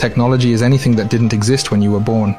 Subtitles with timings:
[0.00, 2.34] Technology is anything that didn't exist when you were born.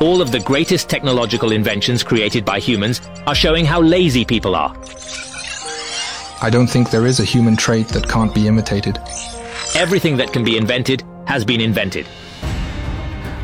[0.00, 4.74] All of the greatest technological inventions created by humans are showing how lazy people are.
[6.40, 8.96] I don't think there is a human trait that can't be imitated.
[9.74, 12.06] Everything that can be invented has been invented.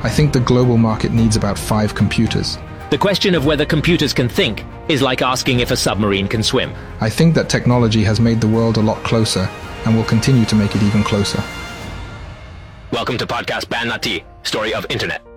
[0.02, 2.56] I think the global market needs about five computers.
[2.88, 6.72] The question of whether computers can think is like asking if a submarine can swim.
[7.02, 9.46] I think that technology has made the world a lot closer
[9.84, 11.44] and will continue to make it even closer.
[12.90, 15.27] Welcome to podcast Ban Nati, story of internet.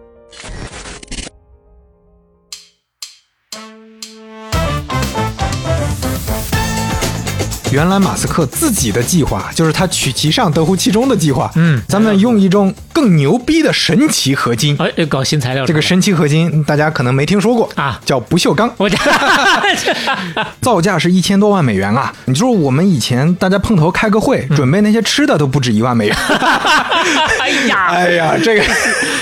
[7.71, 11.49] 原来马斯克自己的计划就是他取其上得乎其中的计划。
[11.55, 14.75] 嗯，咱们用一种更牛逼的神奇合金。
[14.77, 15.66] 哎，搞新材料。
[15.66, 18.70] 这个神奇合金大家可能没听说过啊，叫不锈钢。
[18.76, 18.89] 我
[20.59, 22.13] 造价是一千多万美元啊！
[22.26, 26.15] 你说我们以前大家碰头开个会，准备那些吃的都不止一万美元。
[27.40, 28.63] 哎呀，哎呀，这个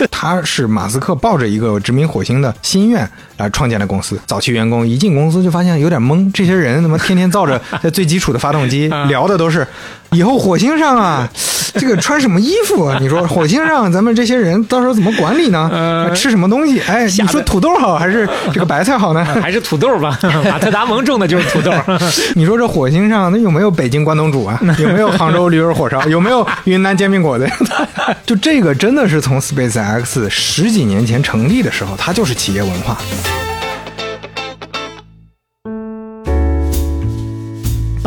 [0.09, 4.19] 他是马斯克抱着一个殖民火星的心愿来创建的公司。
[4.25, 8.38] 早期员工一进公司就发现有点懵，这些人怎么天天造着最基础的。
[8.39, 9.67] 发动机聊的都是
[10.11, 11.29] 以后火星上啊，
[11.77, 12.85] 这个穿什么衣服？
[12.85, 12.97] 啊？
[12.99, 16.11] 你说火星上咱们这些人到时候怎么管理呢？
[16.15, 16.79] 吃什么东西？
[16.87, 19.23] 哎，你说土豆好还是这个白菜好呢？
[19.41, 20.17] 还是土豆吧。
[20.49, 21.71] 马特达蒙种的就是土豆。
[22.33, 24.59] 你说这火星上那有没有北京关东煮啊？
[24.79, 26.01] 有没有杭州驴肉火烧？
[26.07, 27.47] 有没有云南煎饼果子？
[28.25, 32.97] 就这个真的是从 Space X 十几年前成立的时候，它就是企业文化。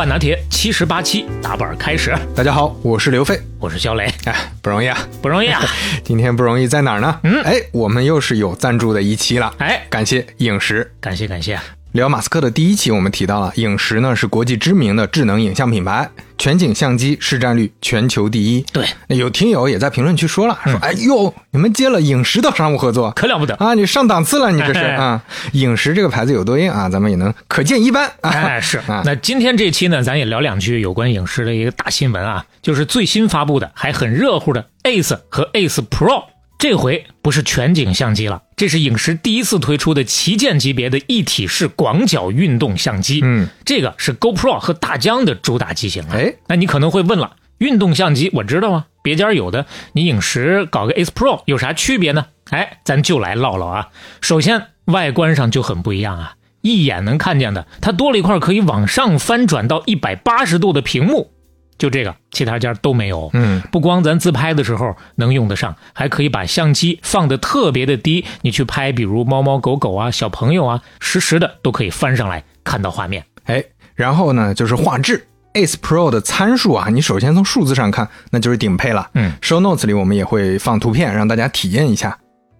[0.03, 2.13] 半拿铁七十八期打板开始。
[2.35, 4.03] 大家好，我是刘飞，我是肖雷。
[4.25, 5.61] 哎，不容易啊，不容易啊！
[6.03, 7.21] 今天不容易在哪儿呢？
[7.23, 9.55] 嗯，哎，我们又是有赞助的一期了。
[9.59, 11.57] 哎，感谢影石，感谢感谢。
[11.93, 18.65] 聊马斯克的第一期，我们提到了影石呢是国际知名的智能影像品牌，全景相机市占率全球第一。
[18.73, 23.75] 对，有听友也在评论区说了，说哎呦，你们接了影石的商务合作，可了不得啊！
[23.75, 25.23] 你上档次了，你这是 啊！
[25.51, 26.89] 影石这个牌子有多硬啊？
[26.89, 28.11] 咱们也能可见一斑。
[28.21, 29.03] 哎，是 啊。
[29.05, 36.23] 那今天这期呢，咱也聊两句有关影石的一个大新闻啊，就是最新发布的还很热乎的 Ace 和 Ace Pro。
[36.63, 43.19] 这回不是全景相机了，这是影石第一次推出的旗舰级别的一体式广角运动相机。
[43.21, 46.13] 嗯，这个是 GoPro 和大疆的主打机型了。
[46.13, 52.27] 哎，那你可能会问了，运动相机我知道啊，别家有的，你影石搞个 Ace Pro 有啥区别呢？
[52.51, 53.89] 哎，咱就来唠唠啊。
[54.21, 61.33] 首先，外观上就很不一样啊，一眼能看见的，它多了一块可以往上翻转到一百八十度的屏幕。
[61.77, 63.29] 就这个，其他家都没有。
[63.33, 73.25] 嗯，不光咱自拍的时候能用得上，还可以把相机放的特别的低，你去拍，比如猫猫狗狗啊、小朋友啊，实时的都可以翻上来看到画面。
[73.45, 73.63] 哎，
[73.95, 79.09] 然后呢，就是画质，Ace Pro 的参数啊，你首先从数字上看，那就是顶配了。
[79.13, 82.17] 嗯，Show Notes 里我们也会放图片，让大家体验一下。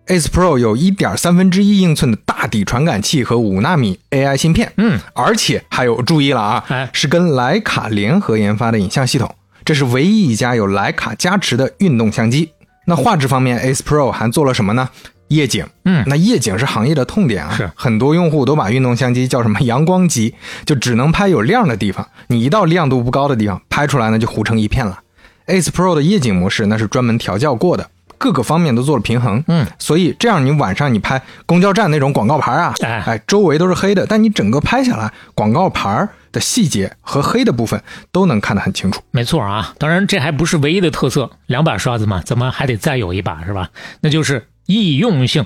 [0.07, 12.51] Ace Pro 有一点三分之一英寸的大底传感器和五纳米 AI 芯片，嗯，而且还有注意了啊，哎，是跟徕卡联合研发的影像系统，这是唯一一家有徕卡加持的运动相机。
[12.85, 14.89] 那画质方面，Ace Pro 还做了什么呢？
[15.29, 24.99] 夜景，嗯，那夜景是行业的痛点啊，是很多用户都把运动相机叫什么 阳光机，就只能拍有亮的地方，你一到亮度不高的地方，拍出来呢就糊成一片了。
[25.47, 27.89] Ace Pro 的夜景模式那是专门调教过的。
[28.23, 39.01] 各个方面都做了平衡，嗯，所以这样你晚上你拍公交站那种广告牌啊，哎哎，周围都是黑的，但你整个拍下来，广告牌的细节和黑的部分都能看得很清楚。
[39.11, 43.69] 没错啊，当然这还不是唯一的特色，两把刷子嘛，怎么还得再有一把是吧？
[43.99, 45.45] 那就是易用性，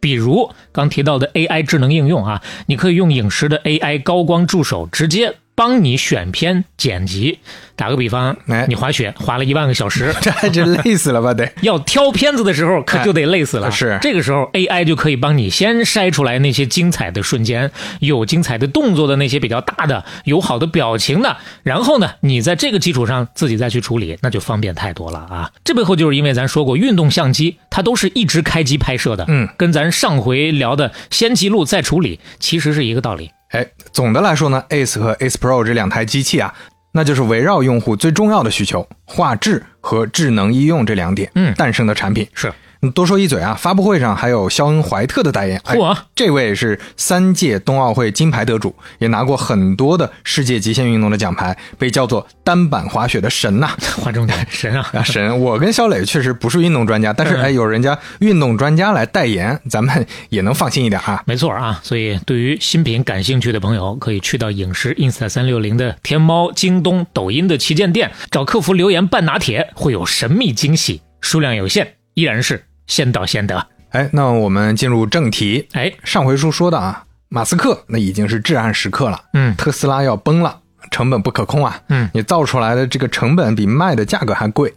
[0.00, 5.36] 比如刚提到的 AI 智能应用啊，你可以用影视的 AI 高光助手直接。
[5.56, 7.40] 帮你选片剪辑，
[7.74, 11.32] 打个比方，哎，你滑雪滑了一万个小时， 这还真累死了吧？
[11.34, 13.70] 得要挑片子的时候，可就得累死了。
[13.70, 25.50] 是这个时候，AI 就可以帮你先筛出来那些精彩的瞬间，有精彩的动作的那些比较大的，有好的表情的，然后呢，你在这个基础上自己再去处理，那就方便太多了啊！
[25.64, 33.30] 这背后就是因为咱说过，运动相机它都是一直开机拍摄的，嗯，跟咱上回聊的先记录再处理其实是一个道理。
[33.50, 36.52] 哎，总的来说呢，Ace 和 Ace Pro 这两台机器啊，
[36.92, 42.26] 那就是围绕用户最重要的需求——画质和智能医用这两点，嗯，诞生的产品。
[42.34, 42.54] 是嗯
[42.94, 45.60] 多说一嘴啊，发布会上还有肖恩·怀特的代言。
[45.64, 53.70] 哎嚯啊这位是三届冬奥会金牌得主，也拿过很多的世界极限运动的奖牌，被叫做单板滑雪的神呐、
[54.02, 54.88] 划重点，神啊！
[54.94, 55.40] 啊，神！
[55.40, 61.22] 我跟肖磊确实不是运动专家，但是嗯哎，有人家运动专家来代言，咱们也能放心一点啊。
[61.26, 73.66] 没错啊，所以对于新品感兴趣的朋友，可以去到影视 ins 三六零的天猫、京东、抖音的旗舰店，找客服留言半拿铁，会有神秘惊喜，数量有限，依然是先到先得。
[73.90, 75.68] 哎，那我们进入正题。
[75.72, 80.60] 哎，上回书说的啊，马斯克那已经是至暗时刻了，嗯特斯拉要崩了，
[80.90, 84.74] 成本不可控啊，嗯你造出来的这个成本比卖的价格还贵，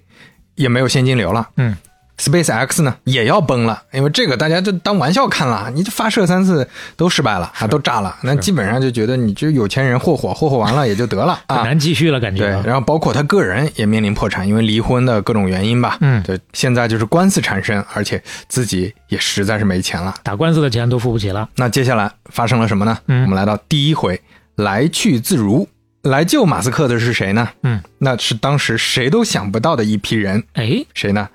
[0.56, 1.76] 也没有现金流了，嗯。
[2.20, 11.64] SpaceX 呢也要崩了，因为这个大家就当玩笑看了，你这发射三次都失败了啊，都炸了，那基本上就觉得你就有钱人霍霍，霍霍完了也就得了很啊。
[11.64, 12.44] 难继续了，感觉。
[12.44, 15.98] 对，然后包括他个人也面临破产，因为离婚的各种原因吧。
[16.02, 20.14] 嗯对，现在就是官司缠身，而且自己也实在是没钱了。
[20.22, 21.48] 打官司的钱都付不起了。
[21.56, 22.98] 那接下来发生了什么呢？
[23.08, 24.20] 嗯我们来到第一回，
[24.56, 25.68] 来去自如。
[26.04, 27.50] 来救马斯克的是谁呢？
[27.64, 31.28] 嗯，那是当时谁都想不到的一批人，哎谁呢？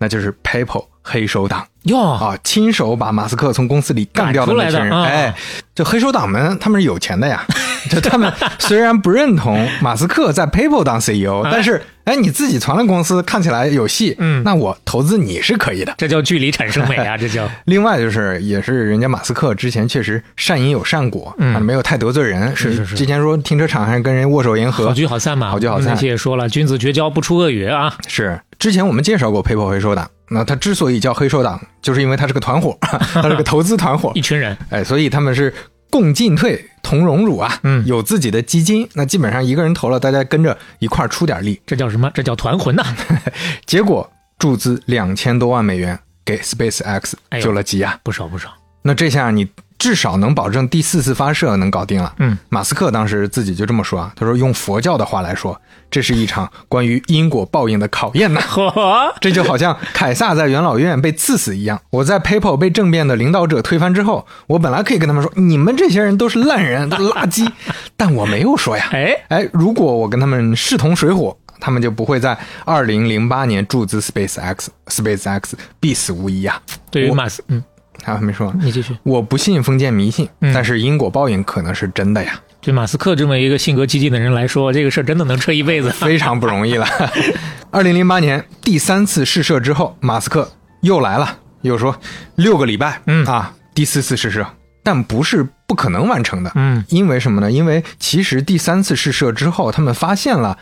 [0.00, 1.66] 那就是 PayPal 黑手党。
[1.84, 5.02] 哟，啊，亲手把马斯克从公司里干掉的那群人。
[5.02, 5.34] 哎，
[5.74, 7.44] 这黑手党们他们是有钱的呀，
[7.90, 15.94] 就他们虽然不认同马斯克在 PayPal 当 CEO，但是哎，你自己传了公司，看起来有戏，嗯那我投资你是可以的。
[15.96, 17.16] 这叫距离产生美啊！
[17.18, 22.54] 这叫另外就是，也是人家马斯克之前确实善因有善果，嗯啊，没有太得罪人。
[22.54, 25.50] 是是是之前说停车场还跟人握手言和好，聚好散嘛。
[25.50, 27.94] 好聚好散那期也说了，君子绝交不出恶语啊。
[28.06, 30.06] 是之前我们介绍过 PayPal 黑手党。
[30.32, 35.52] 那他之所以叫黑手党，就是因为他是个团伙， 他是个投资团伙 一，群人，哎，所以他们是
[35.90, 37.58] 共进退，同荣辱啊。
[37.62, 41.60] 嗯有自己的基金，那基本上一个人投了，大家跟着一块儿出点力。
[41.66, 42.10] 这叫什么？
[42.14, 42.84] 这叫团魂呐！
[43.66, 47.98] 结果注资两千多万美元给 SpaceX 哎救了急啊。
[48.02, 48.50] 不少不少。
[48.82, 49.46] 那这下你
[49.80, 52.14] 至少能保证第四次发射能搞定了。
[52.18, 55.58] 嗯，马斯克当时自己就这么说啊，他说用佛教的话来说，
[55.90, 58.40] 这是一场关于因果报应的考验呐。
[58.46, 61.80] 嚯，这就好像凯撒在元老院被刺死一样。
[61.88, 67.50] 我在 PayPal 被政变的领导者推翻之后，我本来可以跟他们说，你们这些人都是烂人，都是垃圾，
[67.96, 68.86] 但我没有说呀。
[68.92, 76.60] 哎，哎，如果我跟他们势同水火，他们就不会在二零零八年注资 SpaceX，SpaceX 必死无疑啊。
[76.90, 77.62] 对于马斯，嗯，
[78.04, 78.58] 啊，没说完。
[78.60, 78.96] 你继续。
[79.02, 85.90] 我不信封建迷信，嗯但是因果报应可能是真的呀，对马斯克这么一个性格激进的人来说，这个事儿真的能撑一辈子。
[86.00, 86.86] 非常不容易了。
[87.70, 90.50] 二零零八年第三次试射之后，马斯克
[90.80, 91.96] 又来了，又说
[92.36, 94.46] 六个礼拜，嗯啊，第四次试射，
[94.82, 97.50] 但不是不可能完成的，嗯，因为什么呢？
[97.50, 100.58] 因为其实第三次试射之后，他们发现了。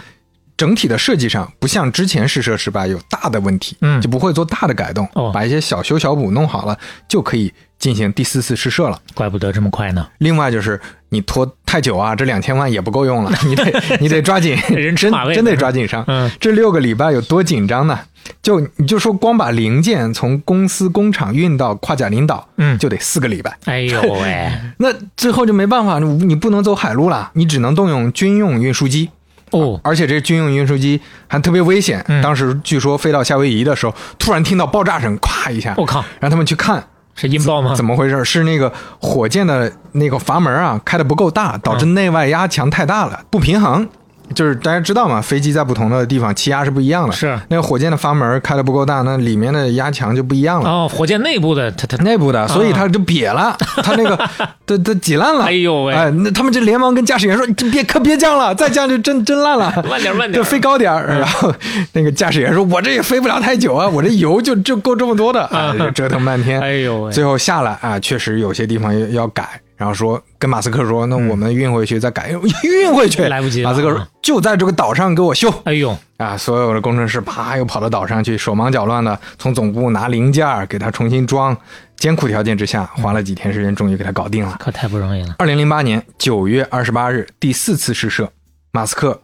[0.58, 6.76] 整体的设计上不像之前试射失败有大的问题，嗯就不会做大的改动，哦把一些小修小补弄好了，
[7.08, 9.00] 就可以进行第四次试射了。
[9.14, 10.06] 怪不得这么快呢。
[10.18, 10.78] 另外就是
[11.10, 16.04] 你拖太久啊，这两千万也不够用了，你得 你得抓紧，人吃真真得抓紧上。
[16.08, 18.00] 嗯这六个礼拜有多紧张呢？
[18.42, 23.56] 就你就说光把零件从公司工厂运到跨甲领导，嗯就得四个礼拜。
[23.64, 29.08] 哎呦 喂，那最后就没办法，你你不能走海路了，你只能动用军用运输机。
[29.50, 32.04] 哦，而且这军用运输机还特别危险。
[32.08, 36.82] 嗯当时据说飞到夏威夷的时候，突然听到爆炸声，咵一下，我靠，让他们去看。
[37.20, 37.74] 是引爆吗？
[37.74, 38.24] 怎么回事？
[38.24, 43.88] 是那个火箭的那个阀门啊开的不够大，导致内外压强太大了，不平衡。
[44.34, 47.12] 就是大家知道嘛，飞机在不同的地方气压是不一样的。
[47.12, 50.68] 是那个火箭的阀门开的不够大，那里面的压强就不一样了。
[50.68, 54.16] 哦，火箭内部的它它，内部的，所以它就瘪了，它那个
[54.66, 55.44] 它它挤烂了。
[55.44, 61.52] 哎呦喂哎，那他们就连忙跟驾驶员说：“你别可别降了，再降就真真烂了，慢点慢点就飞高点儿。”然后
[61.92, 66.60] 那个驾驶员说：“我这也飞不了太久啊，我这油就就够这么多的。”啊，就折腾半天。
[66.60, 72.30] 哎呦喂，最后下来啊，确实有些地方要要改，然后说跟马斯克说，那我们运回去再改，
[72.64, 76.36] 运回去来不及马斯克说就在这个岛上给我修哎呦，啊！
[76.36, 81.56] 所有的工程师啪又跑到岛上去，手忙脚乱的从总部拿零件给他重新装，
[81.96, 84.56] 艰苦条件之下花了几天时间，终于给他搞定了。
[84.58, 85.36] 可太不容易了。
[85.38, 88.28] 二零零八年九月二十八日，第四次试射，
[88.72, 89.22] 马斯克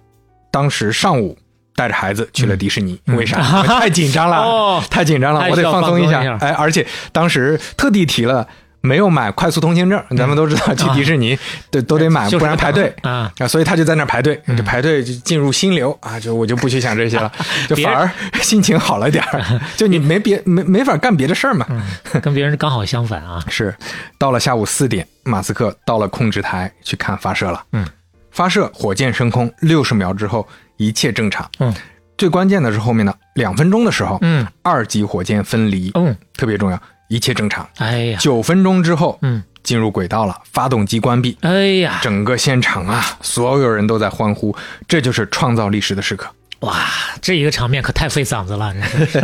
[0.52, 1.36] 当时上午
[1.74, 3.64] 带着孩子去了迪士尼，为啥？
[3.64, 6.12] 太紧张了， 太紧张了，我得放松一下。
[6.12, 8.46] 放松一下哎，而且当时特地提了。
[8.84, 11.36] 没有买快速通行证，咱们都知道去迪士尼
[11.70, 13.32] 都都得买，不然排队啊。
[13.38, 17.32] 啊，所以他就在那儿排队，就排队就进入心流啊，就我就不去想这些了，
[17.66, 18.10] 就反而
[18.42, 21.66] 心情好了点儿，就你没别没没法干别的事儿嘛。
[22.22, 23.42] 跟别人刚好相反啊。
[23.48, 23.74] 是，
[24.18, 27.64] 到了下午四点，马斯克到了控制台去看发射了。
[27.72, 27.86] 嗯，
[28.30, 31.50] 发射，火箭升空，六十秒之后一切正常。
[31.58, 31.72] 嗯，
[32.18, 37.68] 最关键的是后面的两分钟的时候，嗯二级火箭分离，嗯，特别重要，一切正常。
[37.78, 44.54] 哎呀，九分钟之后，嗯，进入轨道了，发动机关闭，哎呀，整个现场啊，所有人都在欢呼，
[44.88, 46.28] 这就是创造历史的时刻。
[46.60, 46.82] 哇，
[47.20, 48.72] 这一个场面可太费嗓子了，
[49.12, 49.20] 这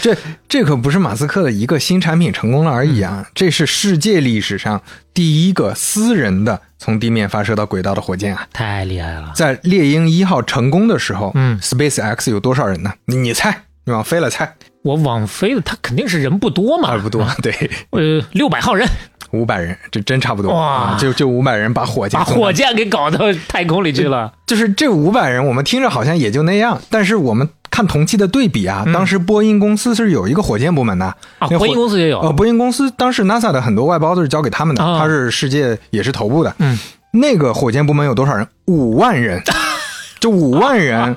[0.00, 0.16] 这
[0.48, 4.80] 这可不是马斯克的一个新产品成功了而已嗯啊，这是世界历史上
[5.12, 8.46] 第一个私人的从地面发射到轨道的火箭啊！
[8.52, 9.32] 太厉害了。
[9.34, 12.92] 在猎鹰一号成功的时候，嗯，Space X 有多少人呢？
[13.06, 17.52] 你你猜，你往飞了猜，我往飞了，他肯定是人不多嘛，啊不多，对，
[17.90, 18.86] 呃，六百号人。
[19.32, 20.54] 五百人，这真差不多。
[20.54, 20.64] 哇。
[20.64, 20.96] 啊！
[20.96, 24.32] 就就五百人把火箭把火箭给搞到太空里去了。
[24.46, 31.06] 就是这五百人，我们听着好像也就那样，但是我们看同期的对比啊，当时波音公司是有一个火箭部门的。
[31.06, 32.20] 啊，那波音公司也有。
[32.20, 35.00] 呃，波音公司当时 NASA 的很多外包都是交给他们的，啊。
[35.00, 36.54] 它是世界也是头部的。
[36.60, 36.78] 嗯，
[37.10, 38.46] 那个火箭部门有多少人？
[38.66, 39.42] 五万人，
[40.20, 41.16] 这五万人，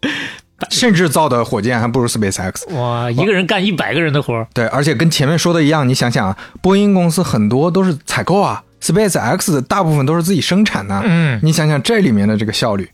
[0.70, 2.68] 甚至造的火箭还不如 SpaceX。
[2.74, 11.00] 哇，一个人干一百个人的活儿对，而且跟前面说的一样，你想想啊，波音公司很多都是采购啊，SpaceX 大部分都是自己生产的。
[11.04, 12.90] 嗯你想想这里面的这个效率，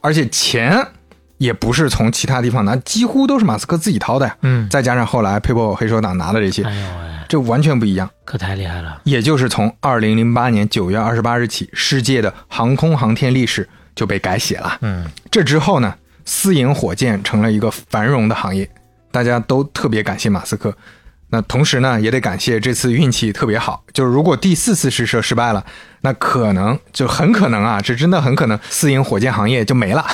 [0.00, 0.86] 而且钱
[1.38, 4.36] 也不是从其他地方拿，几乎都是马斯克自己掏的呀。
[4.42, 8.10] 嗯，再加上后来 PayPal 黑手党拿的这些，哎呦喂，这完全不一样。
[8.24, 9.00] 可太厉害了。
[9.04, 14.78] 也就是从二零零八年九月二十八日起，世界的航空航天历史就被改写了。
[14.80, 15.94] 嗯，这之后呢，
[16.28, 18.68] 私营火箭成了一个繁荣的行业，
[19.10, 20.76] 大家都特别感谢马斯克。
[21.30, 25.64] 那同时呢，也得感谢这次运气特别好，就是如果第四次试射失败了，
[26.02, 30.04] 那可能就很可能啊，这真的很可能私营火箭行业就没了，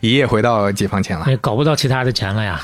[0.00, 1.26] 一夜回到解放前了。
[1.28, 2.60] 也搞不到其他的钱了呀。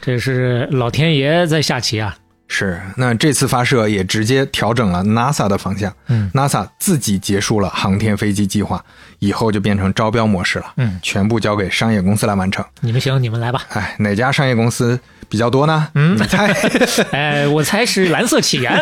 [0.00, 2.16] 这是老天爷在下棋啊。
[2.46, 5.92] 是，那这次发射也直接调整了 NASA 的方向。
[6.08, 8.84] 嗯，NASA 自己结束了航天飞机计划，
[9.18, 10.72] 以后就变成招标模式了。
[10.76, 12.64] 嗯，全部交给商业公司来完成。
[12.80, 13.62] 你们行，你们来吧。
[13.70, 14.98] 哎，哪家商业公司
[15.28, 15.88] 比较多呢？
[15.94, 16.52] 嗯，你猜？
[17.12, 18.78] 哎，我猜是蓝色起源。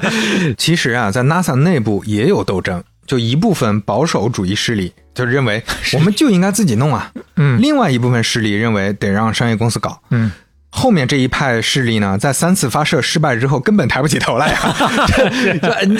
[0.58, 10.00] 其实啊，在 NASA 内部也有斗争，就一部分保守主义势力就认为我们就应该自己弄啊，嗯另外一部分势力认为得让商业公司搞。
[10.10, 10.30] 嗯，
[10.76, 14.54] 后面这一派势力呢，在三次发射失败之后，根本抬不起头来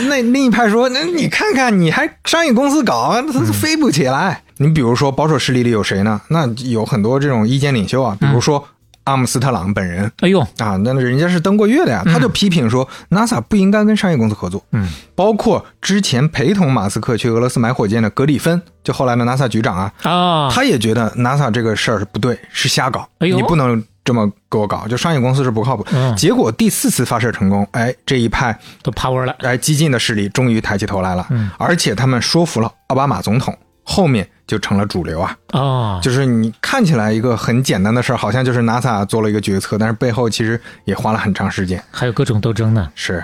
[0.09, 6.21] 那另一派说：“那你看看，你还商业公司搞，它飞不起来。”你比如说保守势力里有谁呢？
[6.29, 8.63] 那有很多这种意见领袖啊，比如说
[9.05, 10.11] 阿姆斯特朗本人。
[10.21, 14.63] 哎呦，啊，那人家是登过月的呀，他就批评说，NASA 不应该跟商业公司合作。
[14.73, 23.37] 嗯，包括之前陪同马斯克去俄罗斯买火箭的格里芬，就后来的 NASA 局长啊，啊，他也觉得 NASA 这个事儿是不对，是瞎搞，哎呦。
[23.37, 25.85] 你不能这么给我搞，就商业公司是不靠谱。
[25.93, 29.35] 嗯结果第四次发射成功，哎，这一派都趴窝了。
[29.41, 35.37] 哎激进的势力终于抬起头来了，嗯而且他们说服了奥巴马总统，后面就成了主流啊。
[35.53, 41.83] 哦，就是你看起来一个很简单的事儿，好像就是 NASA 做了一个决策，但是背后其实也花了很长时间。
[41.91, 42.89] 还有各种斗争呢。
[42.95, 43.23] 是，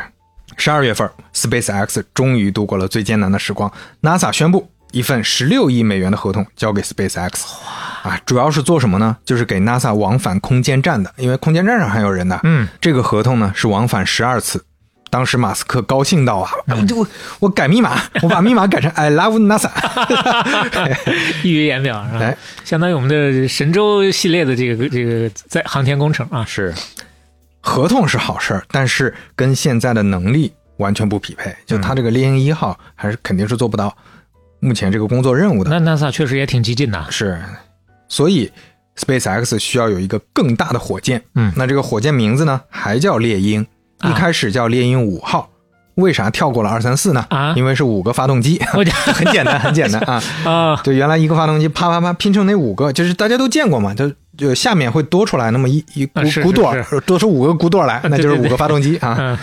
[0.56, 3.70] 十二月份，SpaceX 终于度过了最艰难的时光
[4.02, 7.30] ，NASA 宣布一份十六亿美元的合同交给 SpaceX。
[8.02, 9.16] 啊，主要是做什么呢？
[9.24, 12.40] 就是给 NASA 往返空间站的，因为空间站上还有人呢。
[12.42, 14.64] 嗯，这个合同呢是往返十二次。
[15.08, 17.06] 当时马斯克高兴到啊，我就
[17.38, 19.70] 我改密码，我把密码改成 I love NASA。
[21.44, 22.36] 溢于言表是吧哎？
[22.64, 26.44] 相当于我们的神舟系列的这个这个在航天工程啊。
[26.44, 26.74] 是，
[27.60, 31.54] 合同是好事儿，但是跟现在的能力完全不匹配。
[31.66, 33.94] 就他这个猎鹰一号还是肯定是做不到
[34.64, 35.76] 目前这个工作任务的。
[35.80, 37.04] 那 NASA 确实也挺激进的。
[37.10, 37.42] 是，
[38.08, 38.50] 所以
[38.96, 41.20] SpaceX 需要有一个更大的火箭。
[41.34, 43.66] 嗯那这个火箭名字呢，还叫猎鹰，
[43.98, 45.48] 啊一开始叫猎鹰五号。
[45.96, 47.26] 为啥跳过了二三四呢？
[47.28, 50.22] 啊因为是五个发动机， 很简单，很简单啊。
[50.44, 59.36] 啊， 就原来一个发动机啪啪啪拼成那五个，就是大家都见过嘛，就就下面会多出来那么一一股骨朵儿，多出五个骨朵儿来，那就是五个发动机啊。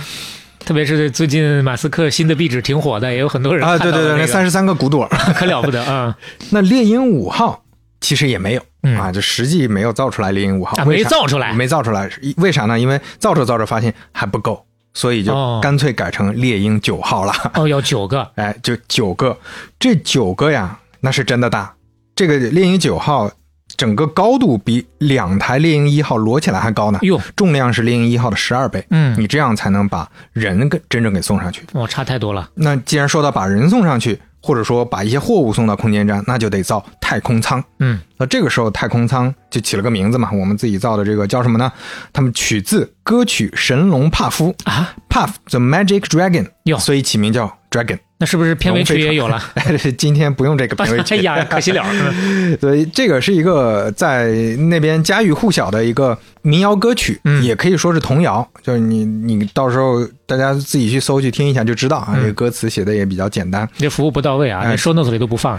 [0.60, 5.10] 嗯，特别是最近马斯克新的壁纸挺火的，也有很多人啊，对对对，那那三十三个骨朵儿。
[5.34, 6.16] 可了不得啊！
[6.52, 7.64] 那猎鹰五号
[8.02, 12.80] 其实也没有、嗯啊，就实际没有造出来猎鹰五号，啊没造出来没造出来，为啥呢？
[12.80, 17.34] 因为造着造着发现还不够，所以就哦干脆改成猎鹰九号了。
[17.56, 19.38] 哦，要九个，哎，就九个，
[19.80, 21.74] 这九个呀，那是真的大。
[22.16, 23.32] 这个猎鹰九号
[23.78, 28.86] 整个高度比两台猎鹰一号摞起来还高呢，哟，重量是猎鹰一号的十二倍。
[28.90, 31.64] 嗯你这样才能把人给真正给送上去。
[31.74, 32.50] 哇，差太多了。
[32.56, 37.62] 那既然说到把人送上去，或者说把一些货物送到空间站，那就得造太空舱。
[37.80, 41.72] 嗯，那这个时候太空舱就起了个名字嘛，我们自己造的这个叫什么呢？
[42.14, 48.00] 他们取自歌曲《神龙帕夫》啊，，Puff the Magic Dragon，哟所以起名叫 Dragon。
[48.22, 49.42] 那是不是片尾曲也有了？
[49.98, 51.86] 今天不用这个 片尾曲，哎呀，可惜了。
[52.60, 54.28] 所以这个是一个在
[54.70, 58.46] 那边家喻户晓的一个民谣歌曲，嗯也可以说是童谣。
[58.62, 65.58] 就是你你到时候大家自己去搜去听一下就知道啊，嗯这个歌词写的也比较简单，你这服务不到位啊，哎连说 notes 里都不放。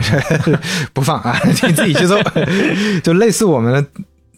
[0.92, 2.18] 不放啊，你自己去搜，
[3.02, 3.86] 就类似我们的。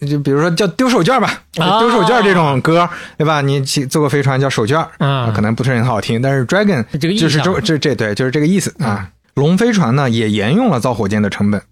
[0.07, 3.41] 就比如说叫丢手绢吧，啊丢手绢这种歌，对吧？
[3.41, 9.09] 你去坐个飞船叫手绢，啊可能不是很好听，但是 Dragon 就是这这这对，就是这个意思啊。
[9.35, 11.63] 龙飞船呢也沿用了造火箭的成本，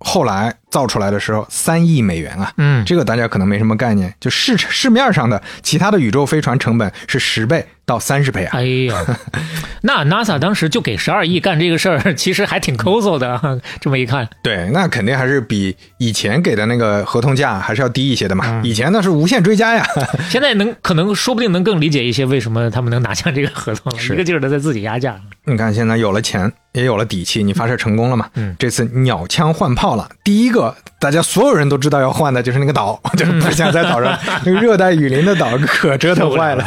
[0.00, 8.50] 后来造出来的时候三亿美元啊，嗯，这个大家可能没什么概念，就市市面上的其他的宇宙飞船成本是十倍到三十倍啊。
[8.58, 9.04] 哎呀，
[9.82, 13.58] 那 NASA 当时就给十二亿干这个事儿， 其实还挺抠搜的啊。
[13.80, 18.44] 这么一看，对，那肯定还是比以前给的那个合同价还是要低一些的嘛。
[18.48, 19.86] 嗯以前那是无限追加呀。
[20.28, 25.16] 现在能可能说不定能更理解一些为什么他们能拿下这个合同了，一个劲儿的在自己压价。
[25.44, 28.28] 你看现在有了钱，也有了底气，你发射成功了嘛？
[28.34, 30.55] 嗯这次鸟枪换炮了，第一个
[30.98, 36.64] 大家所有人都知道要换的就是那个岛， 就是不想在岛上那个热带雨林的岛可折腾坏了，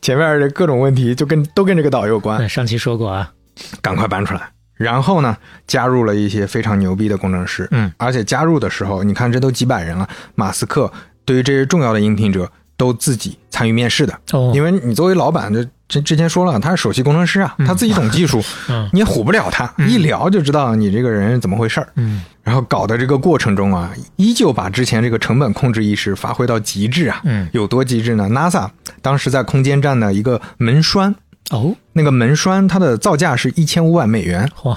[0.00, 2.38] 前面的各种问题就跟都跟这个岛有关。
[2.40, 3.30] 嗯，上期说过啊，
[3.80, 4.40] 赶快搬出来。
[4.74, 5.36] 然后呢，
[5.66, 10.90] 加入了一些非常牛逼的工程师，嗯，而且加入的时候，你看这都几百人了，马斯克
[11.24, 14.50] 对于这些重要的应聘者都自己参与面试的，哦。
[14.52, 21.88] 因为你作为老板，就之之前说了，他是首席工程师啊，他自己懂技术， 嗯你也唬不了他，一聊就知道你这个人怎么回事儿。
[21.96, 28.68] 嗯然后搞的这个过程中啊，依旧把之前这个成本控制意识发挥到极致啊，嗯，有多极致呢？NASA
[29.00, 31.14] 当时在空间站的一个门栓，
[31.50, 34.50] 哦，那个门栓它的造价是一千五百美元。
[34.60, 34.76] 嚯，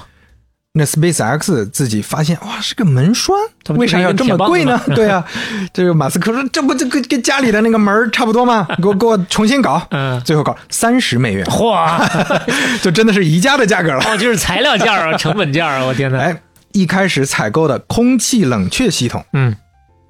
[0.78, 3.34] 那 SpaceX 自己发现，哇，是个门栓
[3.76, 4.78] 为啥要这么贵呢？
[4.94, 5.24] 对啊，
[5.72, 8.68] 这个马斯克说，这不就跟跟家里的那个门儿差不多吗？
[8.82, 11.98] 给我给我重新搞，嗯最后搞三十美元，嚯，
[12.82, 14.04] 就真的是宜家的价格了。
[14.04, 16.18] 哦，就是材料价啊，成本价啊，我天哪！
[16.18, 16.42] 哎，
[16.72, 19.56] 一开始采购的空气冷却系统，嗯，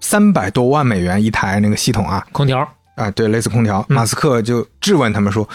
[0.01, 5.49] 三百多万美元一台那个系统啊，空调，啊，对，类似空调，嗯马斯克就质问他们说。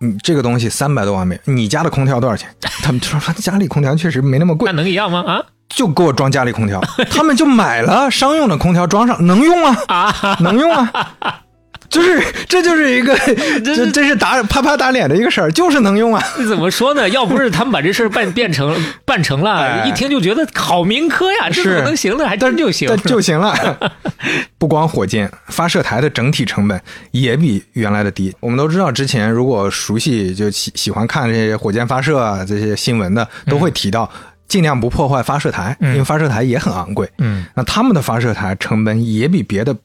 [0.00, 2.48] 你这个东西三百多万美，你家的空调多少钱？
[2.82, 5.24] 他们就说家里空调确实没那么贵那，能一样吗？
[5.26, 10.36] 啊就给我装家里空调， 他们就买了商用的空调装上，能用啊，啊！
[10.40, 10.90] 能用啊，
[11.88, 13.16] 就是这就是一个
[13.64, 16.22] 这这是打啪啪打脸的一个事儿，就是能用啊。
[16.36, 17.08] 这怎么说呢？
[17.10, 18.74] 要不是他们把这事儿办变成
[19.04, 22.26] 办成了，哎一听就觉得好民科呀，这怎么是能行呢？
[22.26, 22.98] 还真就行但。
[23.04, 23.54] 就行了。
[24.58, 28.34] 不光火箭发射台的整体成本也比原来的低。
[28.40, 34.10] 我们都知道，之前如果熟悉就喜喜欢看这些火箭发射啊这些新闻的，都会提到
[34.48, 37.08] 尽量不破坏发射台，因为发射台也很昂贵。
[37.18, 39.76] 嗯，那他们的发射台成本也比别的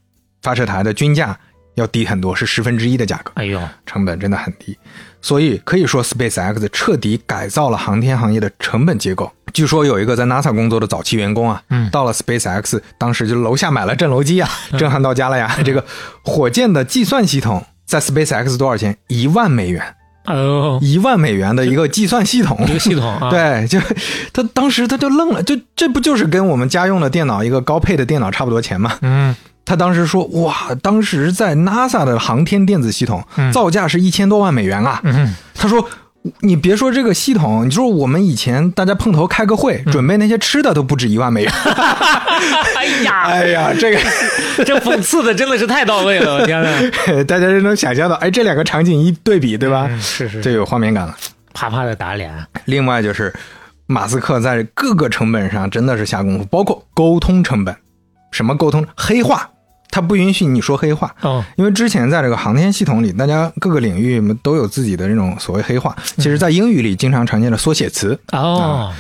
[0.41, 1.37] 发射台的均价
[1.75, 3.31] 要低很多，是十分之一的价格。
[3.35, 4.77] 哎呦，成本真的很低，
[5.21, 9.31] 所以可以说 SpaceX 彻底改造了航天行业的成本结构。
[9.53, 15.57] 据说有一个在 NASA 工作的早期员工啊，嗯到了 SpaceX，当时就楼下买了震楼机啊，震撼到家了呀。
[15.65, 15.83] 这个
[16.23, 18.97] 火箭的计算系统在 SpaceX 多少钱？
[19.07, 23.77] 一万美元，哦，一万美元的一个计算系统，一个系统啊，，对，就
[24.31, 28.97] 他当时他就愣了，就这不就是跟我们家用的电脑一个高配的电脑差不多钱吗？
[29.01, 35.01] 嗯，他当时说，哇，当时在 NASA 的航天电子系统造价是一千多万美元啊。
[35.03, 35.87] 嗯他说。
[36.41, 41.51] 你别说这个系统，你说我们以前大家碰头开个会，准备那些吃的都不止一万美元。
[42.75, 43.97] 哎呀， 哎呀，这个
[44.63, 46.69] 这讽刺的真的是太到位了，我天哪！
[47.23, 49.87] 大家就能想象到，哎，这两个场景一对比，对吧？
[49.89, 51.17] 嗯是是，这有画面感了。
[51.55, 52.31] 啪啪的打脸，
[52.65, 53.33] 另外就是，
[53.87, 57.75] 马斯克在各个成本上真的是下功夫，包括沟通成本。
[58.31, 58.85] 什么沟通？
[58.95, 59.49] 黑话，
[59.89, 61.13] 他不允许你说黑话。
[61.21, 65.95] 哦，因为之前在这个航天系统里，大家各个领域都有自己的这种所谓黑话。
[66.17, 68.91] 其实，在英语里经常常见的缩写词，哦，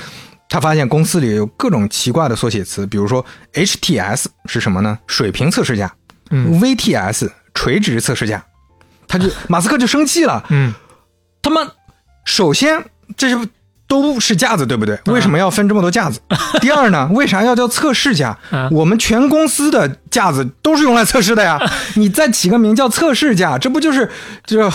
[0.49, 4.99] 他发现公司里有各种奇怪的缩写词，比如说 HTS 是什么呢？
[5.07, 5.91] 水平测试架。
[6.29, 8.43] 嗯 VTS 垂直测试架。
[9.07, 10.73] 他就马斯克就生气了，嗯，
[11.41, 11.69] 他们
[12.23, 12.81] 首先
[13.17, 13.49] 这是
[13.91, 14.97] 都是架子，对不对？
[15.07, 16.21] 为什么要分这么多架子？
[16.61, 18.69] 第二呢，为啥要叫测试架啊？
[18.71, 21.59] 我们全公司的架子都是用来测试的呀，
[21.95, 24.09] 你再起个名叫测试架，这不就是
[24.45, 24.71] 就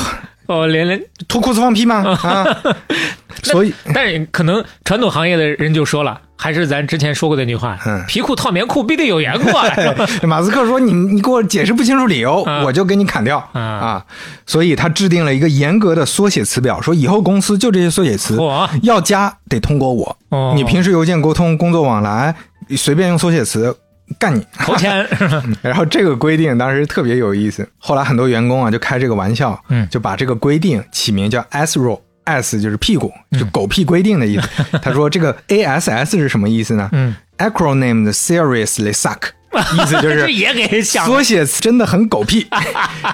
[0.47, 2.05] 哦，连连，脱裤子放屁吗？
[2.23, 2.45] 啊，
[3.43, 9.67] 所以但是可能传统行业的人就说了，还是咱之前说过的那句话，嗯皮裤套棉裤必定有缘故啊，
[10.29, 13.39] 马斯克说你你给我解释不清楚理由，啊我就给你砍掉。
[13.53, 14.05] 啊啊！
[14.47, 20.17] 所以他制定了一个严格的缩写词表，说以后公司就这些缩写词嚯，要加得通过我。
[20.29, 20.53] 哦。
[20.55, 22.35] 你平时邮件沟通、工作往来，
[22.77, 23.77] 随便用缩写词
[24.19, 24.47] 干你。
[24.59, 25.07] 头签，
[25.63, 29.87] 然后这个规定当时特别有意思，后来很多员工啊就开这个玩笑，嗯。
[29.91, 34.49] 就把这个规定起名叫 S rule S 就是屁股，就狗屁规定的意思。
[34.83, 36.89] 他说这个 ASS 是什么意思呢？
[36.93, 39.31] 嗯，acronym seriously suck，
[39.75, 42.47] 意思就是 也给想缩写词真的很狗屁，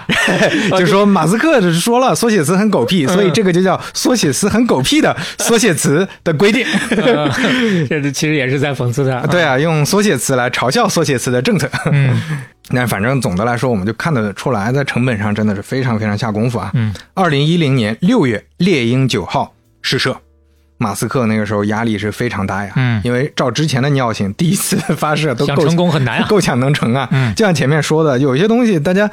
[0.79, 6.67] 就说马斯克说了缩写词很狗屁，所以这个就叫缩写词很狗屁的 缩写词的规定。
[7.89, 9.21] 这其实也是在讽刺他。
[9.27, 11.71] 对啊，用缩写词来嘲笑缩写词的政策。
[11.91, 12.21] 嗯，
[12.71, 16.71] 那反正总的来说，我们就看得出来，在成本上真的是非常非常下功夫啊。
[16.75, 20.17] 嗯，二零一零年六月，猎鹰九号试射。
[20.83, 23.01] 马斯克那个时候压力是非常大呀，嗯。
[23.05, 26.27] 因为照之前的尿性，第一次发射都够想成功很难啊。
[26.29, 27.09] 够呛能成啊。
[27.13, 27.35] 嗯。
[27.35, 29.09] 就像前面说的，有一些东西大家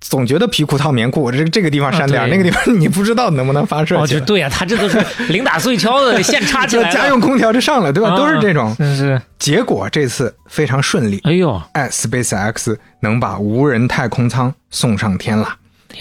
[0.00, 8.10] 总觉得皮裤套棉裤，这这个地方删掉，啊那个地方你不知道能不能发射哦，就对呀、他这都是零打碎敲的，现插起来家用空调就上了，对吧？
[8.10, 8.74] 啊都是这种。
[8.76, 15.56] 是是，结果这次非常顺利，哎呦，哎，SpaceX 能把无人太空舱送上天了。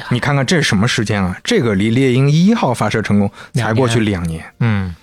[0.09, 1.37] 你看看这是什么时间啊？
[1.43, 4.43] 这个离猎鹰一号发射成功才过去两年。
[4.59, 4.93] 嗯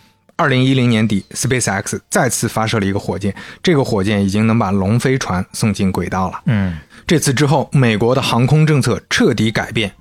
[0.40, 6.40] 二零一零年底，SpaceX 再次发射了一个火箭，这个火箭已经能把龙飞船送进轨道了。
[6.46, 9.92] 嗯，这次之后，美国的航空政策彻底改变，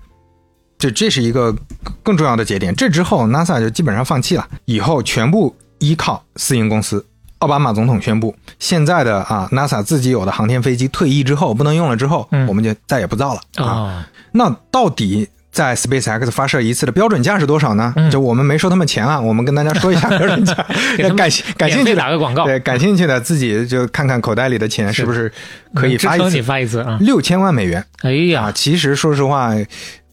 [0.78, 1.54] 这这是一个
[2.02, 2.74] 更重要的节点。
[2.74, 7.06] 这之后，NASA 就基本上放弃了，以后全部依靠私营公司。
[7.40, 13.66] 奥巴马总统宣布，现在的啊 NASA 自己有的航天飞机退役之后不能用了之后，嗯我们就再也不造了啊。
[13.66, 15.28] 哦，那到底
[15.60, 17.92] 在 SpaceX 发射一次的标准价是多少呢？
[17.98, 20.54] 嗯就我们没收他们钱啊，我们跟大家说一下 标准价
[21.18, 25.30] 感兴感兴趣的打个广告对，感兴趣的自己就看看口袋里的钱是不是
[25.76, 26.42] 可以发一次。
[26.42, 26.98] 发一次啊？
[27.02, 29.52] 六千万美元哎啊，呀，其实说实话，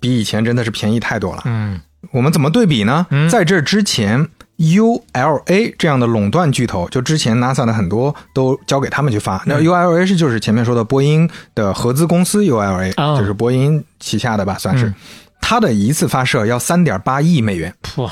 [0.00, 1.42] 比以前真的是便宜太多了。
[1.44, 1.80] 嗯
[2.10, 3.06] 我们怎么对比呢？
[3.10, 4.26] 嗯在这之前
[4.58, 9.42] ，ULA 这样的垄断巨头，就之前 NASA 的很多都交给他们去发。
[9.46, 14.86] 那 ULA 是就是前面说的波音的合资公司 ULA，、哦就是波音旗下的吧，算是。
[14.86, 14.94] 嗯
[15.40, 18.10] 它的一次发射要三点八亿美元，噗，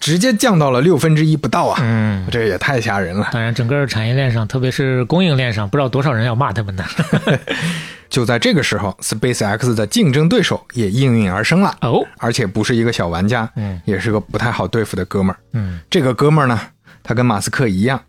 [0.00, 1.78] 直接降到了六分之一不到啊！
[1.82, 2.26] 嗯。
[2.30, 3.28] 这也太吓人了。
[3.32, 6.84] 当然，整个产业链上，特别是供应链上，不知道多少人要骂他们呢。
[8.08, 15.38] 就在这个时候，SpaceX 的竞争对手也应运而生了，哦，而且不是一个小玩家，嗯也是个不太好对付的哥们儿。
[15.52, 16.60] 嗯这个哥们儿呢，
[17.02, 18.00] 他跟马斯克一样，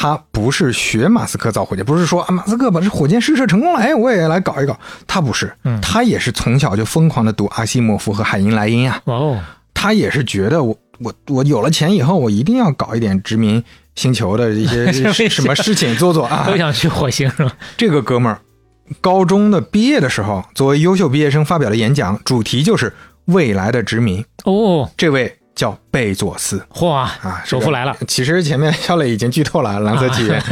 [0.00, 4.78] 他不是学马斯克造火箭，不是说啊马斯克把这火箭试射成功了，哎，我也来搞一搞。
[5.08, 9.40] 他不是，嗯他也是从小就疯狂的读阿西莫夫和海因莱因呀、哦，
[9.74, 13.60] 他也是觉得我我我有了钱以后，我一定要搞一点殖民
[13.96, 14.92] 星球的一些
[15.28, 16.44] 什么事情做做啊。
[16.46, 17.52] 都想去火星是吧？
[17.76, 18.38] 这个哥们儿，
[19.00, 24.24] 高中的毕业的时候，作为优秀毕业生发表了演讲，主题就是未来的殖民。
[24.44, 30.40] 哦，这位叫贝佐斯嚯，啊，首富来了，其实前面肖磊已经剧透了《蓝色起源》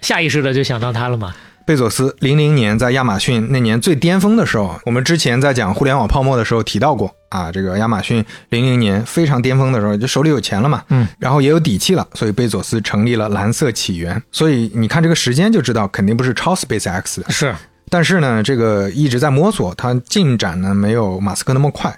[0.00, 1.32] 下意识的就想到他了嘛。
[1.64, 14.20] 贝佐斯零零年在亚马逊那年最巅峰的时候，我们之前在讲互联网泡沫的时候提到过啊，这个亚马逊零零年非常巅峰的时候，就手里有钱了嘛，嗯，然后也有底气了，所以贝佐斯成立了蓝色起源。
[14.32, 17.30] 所以你看这个时间就知道，肯定不是超 SpaceX 的。
[17.30, 17.54] 是，
[17.88, 21.96] 但是呢，这个一直在摸索，它进展呢没有马斯克那么快。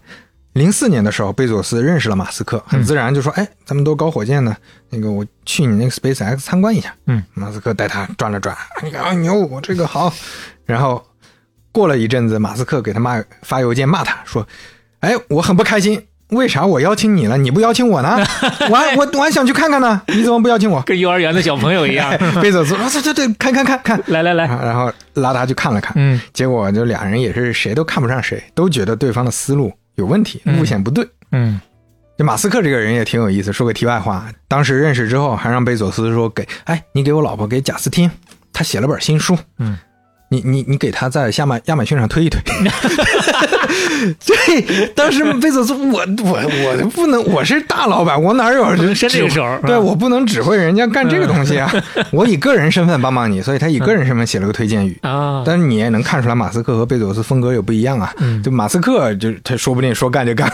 [0.54, 4.54] 零四年的时候，贝佐斯认识了马斯克，很自然就说：“哎，咱们都搞火箭呢，
[4.90, 10.12] 那个我去你那个 SpaceX 参观一下。”嗯，马斯克带他转了转，你看啊牛，我这个好。
[10.66, 11.02] 然后
[11.72, 14.46] 过了一阵子，马斯克给他骂发邮件骂他说
[15.00, 18.18] ：“哎，我很不开心，为啥我邀请你了，你不邀请我呢？
[18.68, 22.10] 我还我我还想去看看呢，你怎么不邀请我跟幼儿园的小朋友一样。
[22.42, 23.98] ”贝佐斯说：“对对对，看看看看。
[24.08, 31.08] ”来来来，然后拉他去看了看，嗯，结果就俩人也是谁都看不上谁，都觉得对方的思路有问题，嗯路线不对。
[31.30, 31.60] 嗯，
[32.16, 33.52] 这马斯克这个人也挺有意思。
[33.52, 38.10] 说个题外话，当时认识之后，还让贝佐斯说给，哎，你给我老婆给贾斯汀，
[38.52, 39.78] 他写了本新书，嗯，
[40.32, 42.40] 你你你给他在亚马亚马逊上推一推。
[44.26, 46.40] 对，当时贝佐斯，我我
[46.82, 49.08] 我不能，我是大老板，我哪有这个手
[49.66, 51.70] 对，嗯我不能指挥人家干这个东西啊！
[52.10, 54.98] 我以个人身份帮帮你，所以他以个人身份写了个推荐语。
[55.02, 58.12] 啊，但是你也能看出来，马斯克和贝佐斯风格有不一样啊。
[58.18, 60.50] 嗯就马斯克就他说不定说干就干，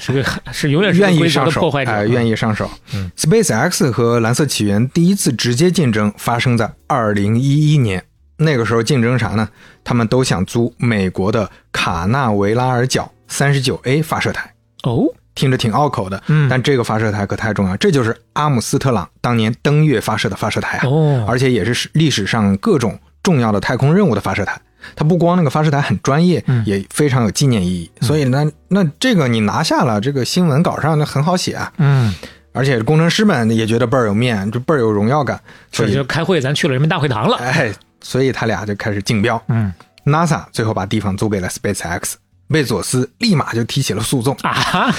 [0.00, 2.68] 是个是永远是愿意上手，的破坏者，哎，愿意上手。
[2.94, 8.02] 嗯 SpaceX 和蓝色起源第一次直接竞争发生在二零一一年，
[8.40, 9.48] 那个时候竞争啥呢？
[9.84, 14.52] 他们都想租美国的卡纳维拉尔角三十九 A 发射台。
[14.82, 24.60] 哦，听着挺拗口的，嗯但这个发射台可太重要，这就是阿姆斯特朗当年登月发射的发射台啊，哦而且也是历史上各种重要的太空任务的发射台。
[24.96, 27.90] 它不光那个发射台很专业，嗯也非常有纪念意义。
[28.00, 31.70] 所以呢，那这个你拿下了，这个新闻稿上那很好写啊。
[31.76, 32.14] 嗯，
[32.52, 35.38] 而且工程师们也觉得倍儿有面，就倍儿有荣耀感。
[35.70, 37.36] 所以就，开会，咱去了人民大会堂了。
[37.36, 37.70] 哎，
[38.02, 39.42] 所以他俩就开始竞标。
[39.48, 39.72] 嗯
[40.06, 42.14] NASA 最后把地方租给了 SpaceX，
[42.48, 44.34] 贝佐斯立马就提起了诉讼。
[44.42, 44.92] 啊，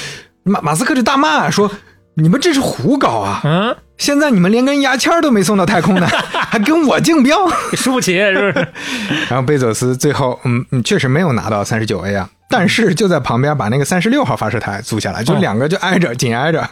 [0.44, 1.70] 马马斯克就大骂说
[2.16, 3.42] ：“你们这是胡搞啊！
[3.44, 7.36] 嗯，现在你们连根牙签都没送到太空呢， 还跟我竞标。”
[7.74, 8.68] 输不起是不是？
[9.28, 16.66] 然后贝佐斯最后，嗯，嗯确实没有拿到三十九 A 啊，但是就在旁边把那个三十六号发射台租下来，就哦两个就挨着，紧挨着，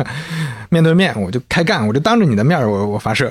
[0.70, 3.30] 面对面，我就开干，我就当着你的面我我发射。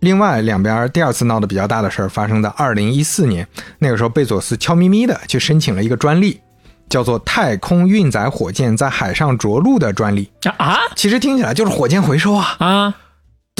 [0.00, 3.46] 另外两边第二次闹得比较大的事儿发生在二零一四年，
[3.78, 6.40] 那个时候贝佐斯悄咪咪的去申请了一个专利，
[6.88, 10.30] 叫做太空运载火箭在海上着陆的专利。
[10.56, 12.56] 啊其实听起来就是火箭回收啊。
[12.58, 12.94] 啊！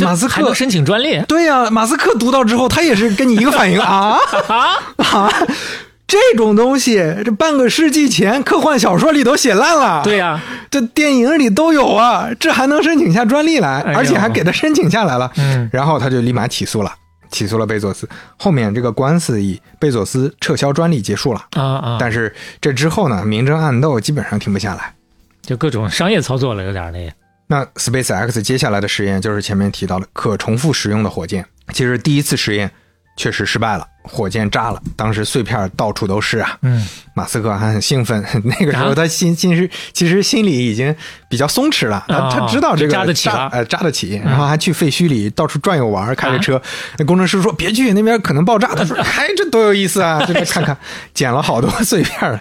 [0.00, 5.28] 马斯克还能申请专利对呀、马斯克读到之后，他也是跟你一个反应啊啊？
[6.08, 6.10] 啊！
[6.10, 10.40] 这种东西，这半个世纪前科幻小说里都写烂了，对呀、
[10.70, 15.30] 这电影里都有啊，这还能申请下专利来，哎而且还给他申请下来了。
[15.36, 16.90] 嗯然后他就立马起诉了，
[17.30, 18.08] 起诉了贝佐斯。
[18.38, 21.44] 后面这个官司以贝佐斯撤销专利结束了。
[21.52, 21.96] 啊啊！
[22.00, 24.94] 但是这之后呢，明争暗斗基本上停不下来。
[25.42, 27.12] 就各种商业操作了，有点那个。
[27.46, 31.44] 那 SpaceX 接下来的实验就是前面提到的可重复使用的火箭。
[31.72, 32.70] 其实第一次实验
[33.16, 36.58] 确实失败了，火箭炸了，当时碎片到处都是啊。
[36.62, 40.94] 嗯，马斯克还很兴奋， 那个时候啊他心心是其实心里已经
[41.28, 46.60] 比较松弛了，他知道这个就扎得起呃扎得起，然后还去废墟里到处转悠玩，开着车。
[46.98, 50.76] 那工程师说别去那边可能爆炸，他说嗨这多有意思啊，这个看看
[51.12, 52.40] 捡了好多碎片儿。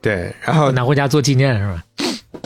[0.00, 1.82] 对，然后拿回家做纪念是吧？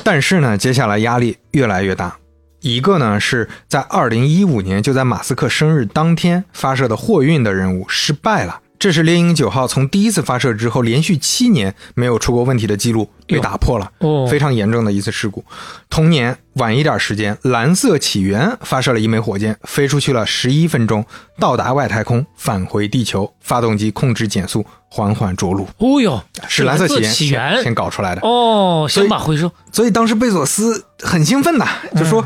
[0.04, 2.16] 但是呢，接下来压力越来越大。
[2.60, 8.60] 一个呢是在二零一五年，就在马斯克生日当天发射的货运的任务失败了。
[8.78, 15.44] 这是猎鹰九号从第一次发射之后连续七年没有出过问题的记录被打破了，哦非常严重的一次事故。
[15.90, 21.04] 同年晚一点时间，蓝色起源发射了一枚火箭，飞出去了十一分钟，
[21.40, 25.66] 到达外太空，返回地球，发动机控制减速，缓缓着陆。
[25.78, 28.20] 哦哟，是蓝色起源起源先先搞出来的。
[28.22, 32.24] 哦，所以想把回收所以当时贝佐斯很兴奋呐，就说：“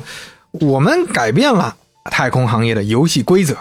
[0.60, 1.74] 我们改变了
[2.10, 3.56] 太空行业的游戏规则。”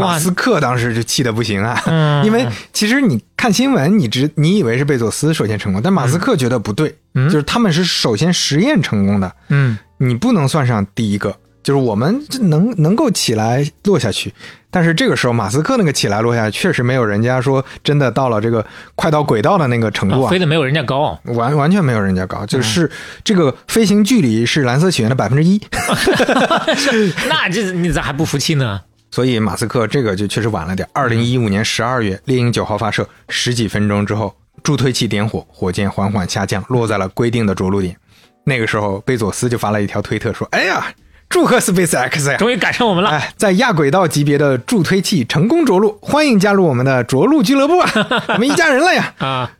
[0.00, 2.24] 马，斯克当时就气得不行啊，嗯。
[2.26, 7.28] 因为其实你看新闻，你只你以为是贝佐斯首先成功，但马斯克觉得不对，嗯。
[7.28, 9.78] 就是他们是首先实验成功的，嗯。
[9.98, 11.36] 你不能算上第一个。
[11.62, 14.30] 就是我们这能能够起来落下去，
[14.70, 18.62] 但是这个时候马斯克那个起来落下，确实没有人家说真的到了这个
[18.94, 21.18] 快到轨道的那个程度啊，啊飞得没有人家高。
[21.24, 22.90] 完完全没有人家高，就是
[23.24, 25.58] 这个飞行距离是蓝色起源的百分之一，
[27.30, 28.82] 那这你咋还不服气呢？
[29.14, 30.88] 所以马斯克这个就确实晚了点。
[30.92, 37.96] 二零一五年十二月，猎鹰九号发射十几分钟之后，助推器点火，火箭缓缓下降，落在了规定的着陆点。
[38.42, 40.92] 那个时候，贝佐斯就发了一条推特说：“哎呀，
[41.28, 42.36] 祝贺 SpaceX 呀！
[42.38, 43.10] 终于赶上我们了。
[43.10, 47.88] 哎， 在亚轨道级别的助推器成功着陆，欢迎加入我们的着陆俱乐部啊！
[48.34, 49.14] 我们一家人了呀！
[49.18, 49.52] 啊，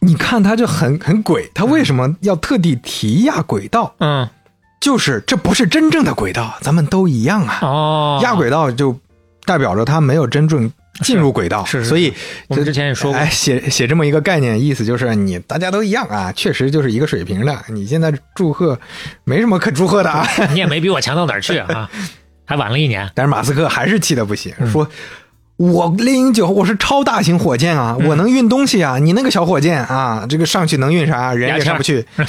[0.00, 3.94] 你看他就很很鬼，他为什么要特地提亚轨道？
[4.00, 4.28] 嗯，
[4.82, 7.58] 就是这不是真正的轨道，咱们都一样啊。
[7.62, 8.98] 哦，压轨道就
[9.44, 10.68] 代表着它没有真正
[11.04, 12.12] 进入轨道，是是是所以
[12.48, 17.56] 我们之前也说过哎，写写这么一个概念，意思就是你大家都一样啊，确实就是一个水平的。
[17.68, 18.76] 你现在祝贺，
[19.22, 20.26] 没什么可祝贺的啊。
[20.50, 21.88] 你也没比我强到哪儿去啊，
[22.44, 23.08] 还晚了一年。
[23.14, 24.88] 但是马斯克还是气得不行，嗯说。
[25.62, 31.32] 我猎鹰九，我是超大型火箭啊，嗯我能运东西啊，你那个小火箭啊，这个上去能运啥？
[31.34, 32.04] 人也上不去。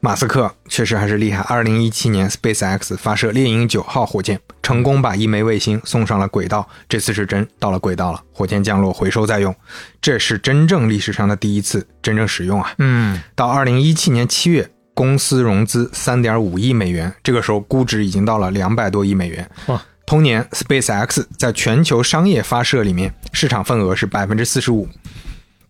[0.00, 1.38] 马斯克确实还是厉害。
[1.44, 6.68] 二零一七年，SpaceX 发射猎鹰九号火箭，成功把一枚卫星送上了轨道。
[6.86, 9.54] 这次是真到了轨道了，火箭降落回收再用，
[10.02, 12.72] 这是真正历史上的第一次真正使用啊。
[12.76, 19.48] 嗯，到二零一七年七月，公司融资三点五亿美元，这个时候估值已经到了两百多亿美元。
[19.68, 19.80] 哇！
[20.10, 24.88] 同年，SpaceX 在全球商业发射里面市场份额是百分之四十五。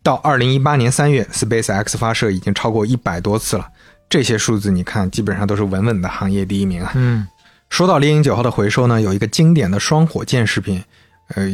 [0.03, 3.68] 到二零一八年三月，SpaceX 发射已经超过一百多次了。
[4.09, 6.90] 这些数字你看，基本上都是稳稳的行业第一名啊。
[6.94, 7.29] 嗯，
[7.68, 10.83] 说到猎鹰九号的回收呢，有一个经典的双火箭视频，
[11.35, 11.46] 呃，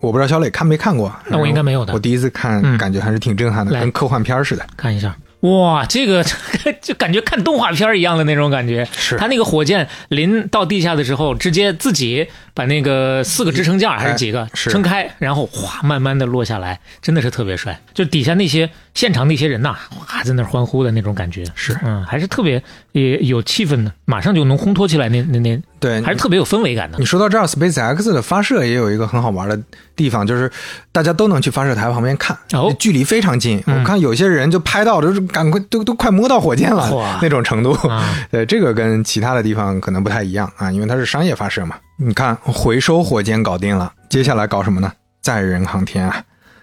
[0.00, 1.10] 我不知道小磊看没看过？
[1.26, 4.66] 那我应该没有的我第一次看，嗯感觉还是挺震撼的，来跟科幻片似的。
[4.76, 5.16] 看一下。
[5.40, 6.22] 哇，这个
[6.82, 8.86] 就感觉看动画片一样的那种感觉。
[8.96, 17.80] 是他那个火箭临到地下的时候，直接自己把那个四个支撑架还是几个撑开，然后哗慢慢的落下来，真的是特别帅。
[17.94, 27.04] 就底下那些现场那些人呐，哇在那欢呼的那种感觉，是嗯，还是特别也有气氛的，马上就能烘托起来那那那，对，还是特别有氛围感的你。
[27.04, 29.58] 说到这儿，SpaceX 的发射也有一个很好玩的
[29.94, 30.50] 地方，就是
[30.92, 33.62] 大家都能去发射台旁边看，哦距离非常近。
[33.66, 37.72] 嗯我看有些人就拍到，就是赶快都都快摸到火箭了哇 那种程度。
[37.88, 41.76] 啊对，这个跟其他的地方可能不太一样啊，因为它是商业发射嘛。
[41.96, 44.92] 你看，回收火箭搞定了，接下来搞什么呢？
[45.22, 46.22] 载人航天啊！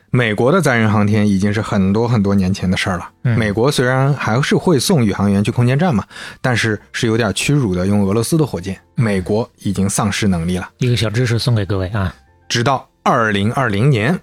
[0.09, 3.09] 美国的载人航天已经是很多很多年前的事儿了。
[3.23, 6.03] 嗯美国虽然还是会送宇航员去空间站嘛，
[6.41, 8.79] 但是是有点屈辱的用俄罗斯的火箭。
[8.95, 10.69] 美国已经丧失能力了。
[10.77, 12.13] 一个小知识送给各位啊，
[12.47, 14.19] 直到二零二零年，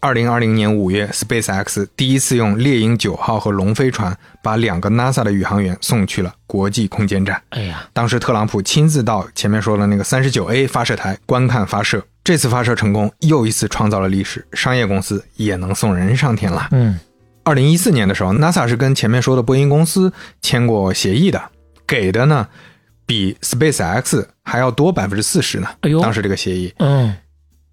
[0.00, 7.40] 二零二零年五月，SpaceX 第一次用猎鹰九号和龙飞船把两个 NASA 的宇航员送去了国际空间站。
[7.50, 16.68] 哎呀，当时特朗普亲自到前面说的那个三十九 A 发射台观看发射，这次发射成功，又一次创造了历史，商业公司也能送人上天了。
[16.70, 16.98] 嗯
[17.44, 21.42] 二零一四年的时候，NASA 是跟前面说的波音公司签过协议的，
[21.84, 22.46] 给的呢
[23.04, 25.68] 比 SpaceX 还要多百分之四十呢。
[25.80, 27.16] 哎呦当时这个协议，嗯，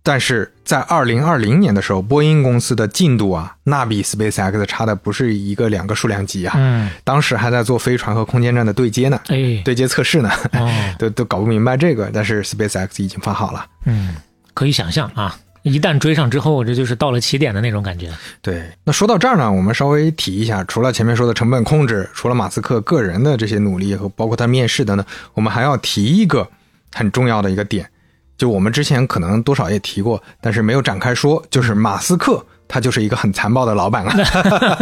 [0.01, 6.55] 但是在二零二零年的时候，波音公司的进度啊，那比 SpaceX 差的不是一个两个数量级啊。
[6.57, 12.09] 嗯，当时还在做飞船和空间站的对接呢，哎，对接测试呢，哦， 都都搞不明白这个。
[12.12, 13.63] 但是 SpaceX 已经发好了。
[13.85, 14.15] 嗯，
[14.53, 18.09] 可以想象啊，一旦追上之后，这就是到了起点的那种感觉。
[18.41, 26.47] 对，那说到这儿呢，我们稍微提一下，除了前面说的成本控制，除了马斯克个人的这些努力和包括他面试的呢，我们还要提一个
[26.93, 27.89] 很重要的一个点，
[28.38, 32.45] 就我们之前可能多少也提过，但是没有展开说，就是马斯克。
[32.71, 34.13] 他就是一个很残暴的老板了！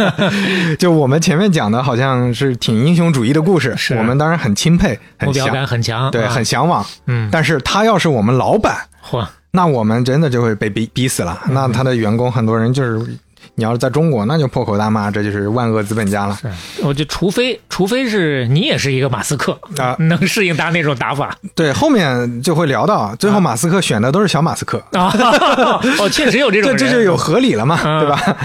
[0.78, 6.84] 就我们前面讲的，好像是挺英雄主义的故事，我们当然很钦佩，很目标感很强，对，啊很向往。
[7.06, 11.40] 嗯，但是他要是我们老板，嚯，那我们真的就会被逼逼死了。
[11.46, 13.18] 嗯那他的员工很多人就是，
[13.54, 16.38] 你要是在中国，那就破口大骂，这就是万恶资本家了。
[16.40, 16.48] 是，
[16.82, 25.08] 我就除非除非是你也是一个马斯克啊能适应他那种打法对，后面就会聊到，最后马斯克选的都是小马斯克，啊，
[25.98, 28.36] 哦，确实有这种，这这就有合理了嘛，嗯对吧？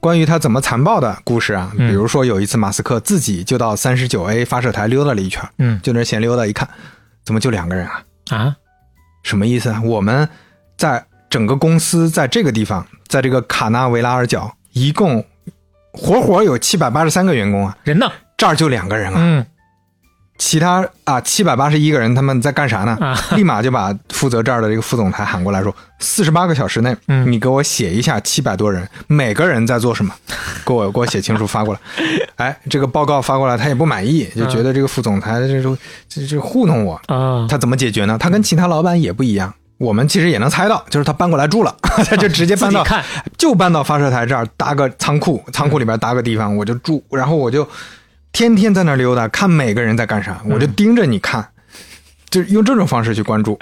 [0.00, 6.68] 关于他怎么残暴的故事啊，比如说有一次马斯克自己就到三十九 A 发射台溜达了一圈，嗯就那闲溜达，一看，
[7.24, 8.02] 怎么就两个人啊？
[8.30, 8.56] 啊，
[9.22, 9.80] 什么意思啊？
[9.84, 10.28] 我们
[10.76, 15.24] 在整个公司在这个地方，在这个卡纳维拉尔角，一共
[15.92, 18.10] 活活有七百八十三个员工啊，人呢？
[18.36, 19.46] 这儿就两个人啊，嗯
[20.38, 22.94] 其他啊七百八十一个人他们在干啥呢？
[23.00, 30.14] 啊，立马就把负责这儿的这个副总裁喊过来说，四十八个小时内，嗯你给我写一下七百多人每个人在做什么，
[30.66, 31.80] 给我给我写清楚发过来。
[32.36, 35.74] 哎，这个报告发过来，他也不满意，就觉得这个副总裁这就
[36.06, 37.00] 这这糊弄我。
[37.06, 38.18] 啊，他怎么解决呢？
[38.18, 39.54] 他跟其他老板也不一样。
[39.78, 42.84] 我们其实也能猜到，就是他搬过来住了， 他就 直接搬到
[43.36, 47.68] 就搬到发射台这儿搭个仓库，仓库里边搭个地方，我就住，然后我就
[48.32, 51.48] 天天在那溜达，看每个人在干啥，我就盯着你看，
[52.30, 53.58] 就用这种方式去关注。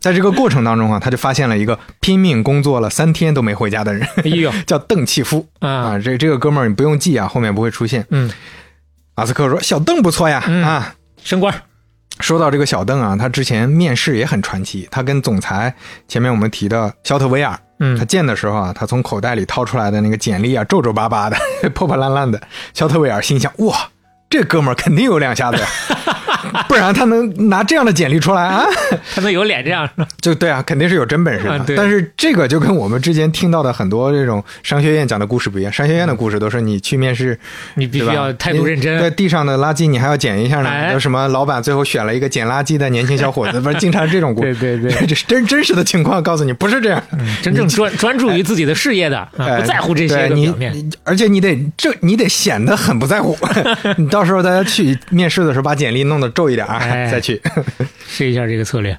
[0.00, 5.98] 在这个过程当中啊，他就发现了一个拼命工作了三天都没回家的人，哎呦叫邓契夫啊，啊。
[5.98, 8.06] 这这个哥们儿你不用记啊，后面不会出现。
[8.10, 8.30] 嗯，
[9.14, 11.52] 马斯克说：“小邓不错呀，嗯啊。”升官，
[12.20, 14.88] 说到这个小邓啊，他之前面试也很传奇。
[14.90, 15.74] 他跟总裁
[16.08, 21.36] 前面我们提的肖特威尔，嗯他见的时候啊，他从口袋里掏出来的那个简历啊，皱皱巴巴的、
[21.74, 22.40] 破破烂烂的。
[22.74, 23.90] 肖特威尔心想：哇，
[24.30, 25.66] 这哥们儿肯定有两下子呀，
[26.68, 28.64] 不然他能拿这样的简历出来啊？
[29.14, 29.88] 他能有脸这样？
[30.20, 31.74] 就对啊，肯定是有真本事的。
[31.76, 35.72] 但是这个就跟我们之前听到的很多这种商学院讲的故事不一样。
[35.72, 37.38] 商学院的故事都是你去面试，
[37.74, 40.68] 你必须要态度认真对，地上的垃圾你还要捡一下呢。
[40.68, 44.54] 哎有什么老板最后选了一个捡垃圾的年轻小伙子，不是经常这种故事。
[44.54, 47.02] 对对对这是真真实的情况，告诉你不是这样。
[47.42, 50.26] 真正专专注于自己的事业的，不在乎这些。
[50.28, 50.52] 你
[51.04, 53.36] 而且你得这你得显得很不在乎。
[53.96, 57.40] 你到时候大家去面试的时候，把简历弄得皱一点啊，哎 再去。
[58.06, 58.96] 试一下这个策略。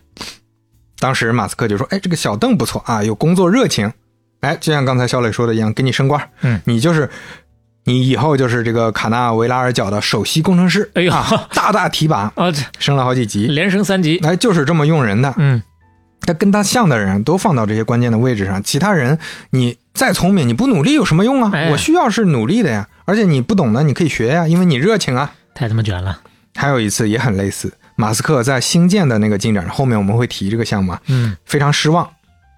[1.00, 3.94] 当时马斯克就说：“哎，这个小邓不错啊，有工作热情。
[4.42, 7.10] 哎，就像刚才肖磊说的一样，给你升官，嗯，你就是
[7.86, 10.90] 你以后就是这个卡纳维拉尔角的首席工程师。
[10.96, 13.46] 哎呀啊，大大提拔， 啊，升了好几级。
[13.46, 14.18] 连升三级。
[14.24, 15.32] 哎，就是这么用人的。
[15.38, 15.62] 嗯，
[16.22, 19.20] 他跟他像的人都放到这些关键的位置上，其他人
[19.52, 21.52] 你再聪明，你不努力有什么用啊？
[21.54, 25.34] 哎我需要是努力的呀，而且你不懂的你可以学呀，因为你热情啊。
[25.54, 26.22] 太他妈卷了。
[26.58, 32.10] 还有一次也很类似，马斯克在星舰的那个进展，后面我们会提这个项目啊，嗯非常失望。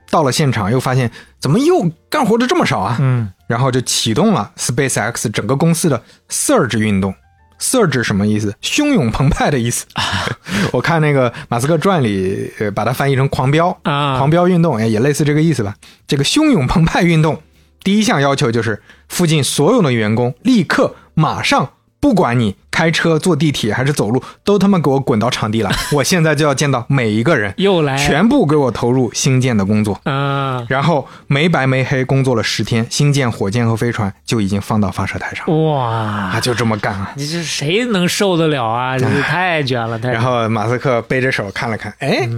[0.09, 2.97] 到了现场又发现怎么又干活的这么少啊？
[2.99, 7.13] 嗯然后就启动了 SpaceX 整个公司的 Surge 运动。
[7.59, 8.55] Surge 什么意思？
[8.61, 9.85] 汹涌澎湃的意思。
[10.71, 15.75] 我看那个马斯克传里，呃，把它翻译成狂飙啊狂飙运动，哎，也类似这个意思吧。
[16.07, 17.41] 这个汹涌澎湃运动，
[17.83, 25.69] 第一项要求就是附近所有的员工立刻马上，不管你开开车、坐地铁还是走路，都他妈给我滚到场地来！
[25.91, 29.99] 我现在就要见到每一个人，又来全部给我投入星舰的工作。
[30.05, 37.11] 啊，然后没白没黑工作了十天，星舰、火箭和飞船就已经放到发射台上，哇啊，，就这么干啊。
[37.17, 38.95] 你这谁能受得了啊？
[38.97, 42.29] 这是太卷了，太然后马斯克背着手看了看，哎，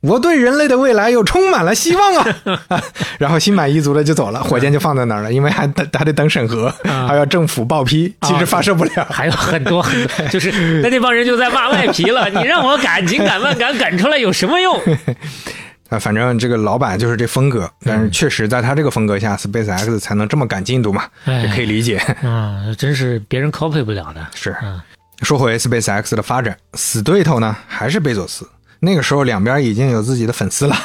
[0.00, 2.82] 我对人类的未来又充满了希望啊！
[3.18, 6.74] 然后心满意足的就走了，火箭就放在那儿了，因为还等还得等审核，
[7.06, 9.06] 还要政府报批，其实发射不了。
[9.08, 12.28] 还有很多很多， 就是那那帮人就在骂外皮了。
[12.34, 14.78] 你让我赶紧赶慢赶赶出来有什么用？
[15.90, 21.98] 啊，反正这个老板就是这风格，但是确实在他这个风格下，SpaceX 才能这么赶进度嘛，哎也可以理解。
[22.22, 24.26] 啊，真是别人 copy 不了的。
[24.34, 24.80] 是嗯，
[25.22, 28.48] 说回 SpaceX 的发展，死对头呢还是贝佐斯。
[28.84, 30.76] 那个时候两边已经有自己的粉丝了，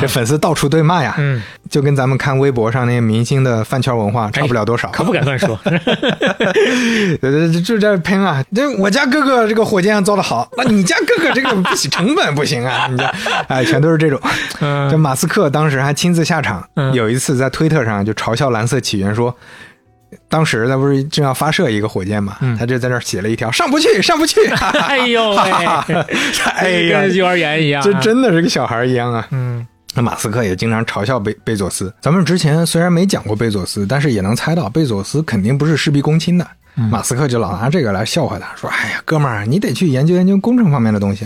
[0.00, 4.88] 这粉丝到处对骂呀，嗯，就跟咱们看微博上那些明星的饭圈文化差不了多少。
[4.90, 5.58] 可不敢乱说。
[7.64, 8.44] 就在喷啊！
[8.54, 12.86] 这我家哥哥这个火箭造的好，那你家哥哥这个不洗，成本不行啊！
[12.90, 13.12] 你家
[13.48, 14.20] 哎，全都是这种。
[14.60, 19.34] 嗯这马斯克当时还亲自下场，嗯有一次在推特上就嘲笑蓝色起源说。
[20.28, 24.40] 当时他不是正要发射一个火箭嘛，他就在那儿写了一条“上不去，上不去”，
[24.86, 25.36] 哎呦喂，
[26.54, 27.84] 哎呀，跟幼儿园一样啊。
[27.84, 29.26] 这真的是个小孩一样啊！
[29.30, 31.92] 嗯那马斯克也经常嘲笑贝贝佐斯。
[32.02, 36.46] 咱们之前虽然没讲过贝佐斯，但是也能猜到贝佐斯肯定不是事必躬亲的。
[36.74, 41.24] 马斯克就老拿这个来笑话他，说：“哎呀，哥们儿，你得去研究研究工程方面的东西，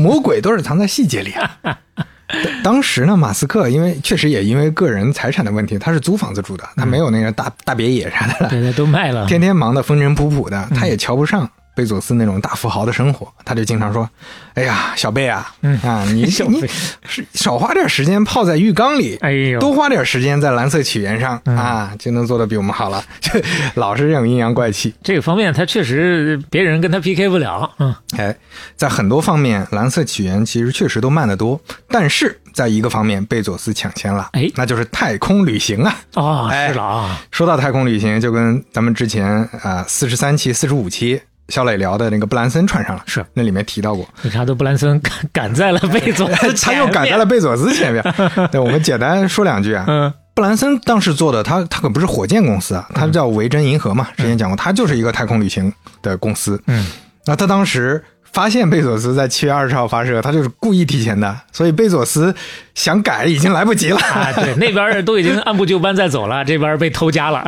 [0.00, 1.50] 魔鬼都是藏在细节里啊。”
[2.62, 9.26] 当时呢，马斯克因为确实也因为个人财产的问题，他是租房子住的，他没有那个大大别野啥的了，对对，都卖了。
[9.26, 14.08] 天天忙得风尘仆仆的，他也瞧不上贝佐斯那种大富豪的生活，他就经常说
[14.54, 16.68] ：“哎呀，小贝啊，嗯啊，你 你小贝
[17.06, 23.02] 是少花点时间泡在浴缸里，哎呦多花点时间在蓝色起源上、啊，就能做得比我们好了。
[23.20, 23.30] ”就
[23.74, 24.94] 老是这种阴阳怪气。
[25.02, 27.68] 这个方面，他确实别人跟他 PK 不了。
[27.78, 28.34] 嗯，哎，
[28.76, 35.96] 在很多方面，蓝色起源其实确实都慢得多，但是在一个方面，贝佐斯抢先了，哎那就是太空旅行啊。
[36.14, 37.20] 哦，哎是了啊。
[37.32, 39.26] 说到太空旅行，就跟咱们之前
[39.62, 47.26] 啊四十三期、四十五期肖磊聊的那个布兰森穿上了，是那里面提到过，理查德·布兰森 赶 赶在了贝佐斯他又赶在了。
[47.26, 48.02] 贝佐斯前面。
[48.50, 49.84] 对，我们简单说两句啊。
[49.88, 55.72] 嗯布兰森当时做的，他他可不是火箭公司啊，他叫维珍银河嘛，之前讲过，他就是一个太空旅行
[56.02, 56.60] 的公司。
[56.66, 56.84] 嗯，
[57.24, 62.34] 那他当时发现贝佐斯在七月二十号发射，他就是故意提前的，所以贝佐斯
[62.74, 63.98] 想改已经来不及了。
[63.98, 67.44] 啊，对，那边都已经按部就班在走了，这边被偷家了。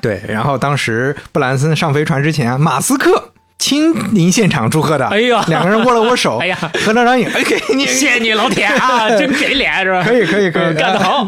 [0.00, 10.02] 对，然后当时布兰森上飞船之前，马斯克亲临现场祝贺的，哎呦两个人握了握手，哎呀合了张影，哎，给你，谢 谢你，老铁啊， 真给脸是吧？
[10.04, 11.26] 可以可以可以嗯干得好。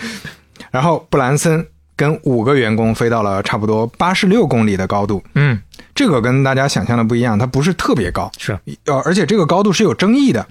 [0.70, 5.58] 然后布兰森跟五个员工飞到了差不多八十六公里的高度，嗯，
[5.94, 10.46] 这个跟大家想象的不一样，它不是特别高，是呃，而且这个高度是有争议的。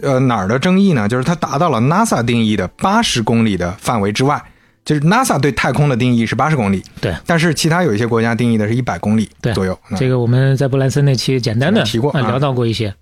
[0.00, 1.08] 呃，哪儿的争议呢？
[1.08, 4.40] 就是它达到了 NASA 定义的八十公里的范围之外。
[4.88, 9.78] 就是 NASA 对太空的定义是八十公里，对但是其他有一些国家定义的是一百公里左右。
[9.98, 12.94] 这个我们在布兰森那期简单的提过啊啊聊到过一些。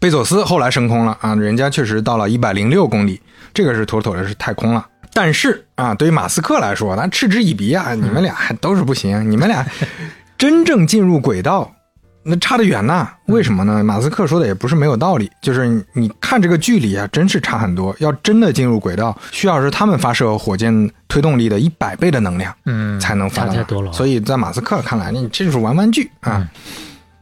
[0.00, 3.20] 贝佐斯后来升空了啊，人家确实到了一百零六公里，
[3.54, 4.84] 这个是妥妥的是太空了。
[5.14, 9.64] 但是啊，对于马斯克来说，他嗤之以鼻啊，你们俩还都是不行，你们俩
[10.36, 11.72] 真正进入轨道，
[12.28, 13.08] 那差得远呐。
[13.26, 13.82] 为什么呢？
[13.82, 17.94] 马斯克说的也不是没有道理，就是你你看这个距离啊，真是差很多。
[17.98, 23.92] 要真的进入轨道，需要是他们发射火箭推动力的一百倍的能量，嗯才能发到那儿差太多了。
[23.92, 26.36] 所以在马斯克看来，你这就是玩玩具啊。
[26.38, 26.48] 嗯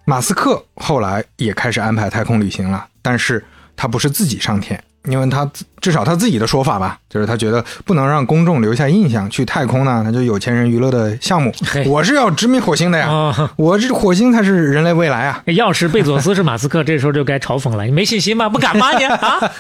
[0.09, 3.45] 马斯克后来也开始安排太空旅行了，但是
[3.75, 5.51] 他不是自己上天，因为他
[5.81, 11.53] 至少他自己的说法吧，就是他觉得不能让公众留下印象，去太空呢，那就有钱人娱乐的项目。
[11.87, 15.43] 我是要殖民火星的呀，啊，我这火星才是人类未来啊。
[15.47, 17.85] 要是贝佐斯是马斯克，这时候就该嘲讽了。
[17.85, 18.49] 你没信心吗？
[18.49, 19.53] 不敢吗你啊？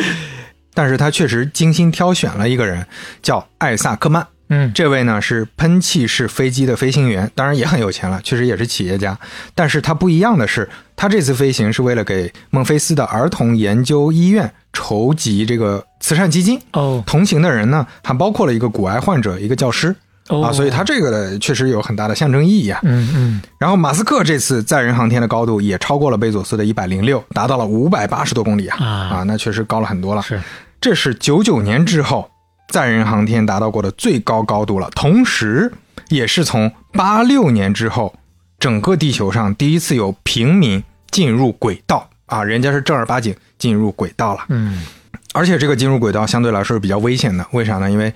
[0.74, 2.86] 但是他确实精心挑选了一个人，
[3.22, 4.26] 叫艾萨克曼。
[4.52, 9.16] 嗯，这位呢是喷气式飞机的飞行员，当然也很有钱了，确实也是企业家。
[9.54, 10.68] 但是他不一样的是，
[11.00, 16.60] 他这次飞行是为了给孟菲斯的儿童研究医院筹集这个慈善基金。
[16.72, 19.96] 哦同行的人呢，还包括了一个骨癌患者，一个教师。
[20.28, 22.80] 哦啊，所以他这个的确实有很大的象征意义啊。
[22.82, 30.20] 嗯嗯，然后马斯克这次载人航天的高度也超过了贝佐斯的一百零六，达到了五百八十多公里啊啊那确实高了很多了。
[30.20, 30.38] 是
[30.82, 32.30] 这是九九年之后
[32.68, 35.72] 载人航天达到过的最高高度了，同时
[36.10, 38.14] 也是从八六年之后，
[38.58, 44.44] 整个地球上第一次有平民进入轨道啊，人家是正儿八经进入轨道了。
[44.48, 44.84] 嗯
[45.32, 47.88] 而且这个进入轨道相对来说是比较危险的，为啥呢？
[47.88, 48.12] 因为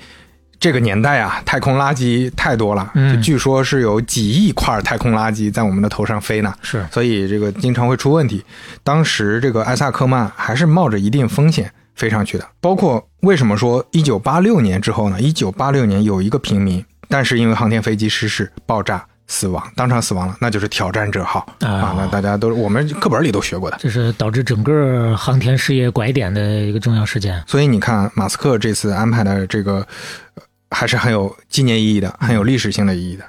[0.58, 8.44] 这个年代啊，太空垃圾太多了，嗯就据说是有几亿块太空垃圾在我们的头上飞呢，是所以这个经常会出问题。
[8.82, 12.48] 当时这个艾萨克曼还是冒着一定风险飞上去的。
[12.60, 15.20] 包括为什么说一九八六年之后呢？
[15.20, 21.94] 一九八六年有一个平民，但是因为航天飞机失事爆炸死亡，当场死亡了，那就是挑战者号啊啊。
[21.96, 23.78] 那大家都我们课本里都学过的。
[23.80, 27.42] 这是导致整个航天事业拐点的一个重要事件。
[27.46, 29.86] 所以你看，马斯克这次安排的这个，
[30.34, 33.24] 呃还是很有纪念意义的，很有历史性的意义的。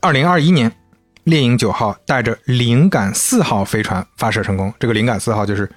[0.00, 0.70] 二零二一年，
[1.24, 4.72] 猎鹰九号带着灵感四号飞船发射成功。
[4.80, 5.70] 这个灵感四号就是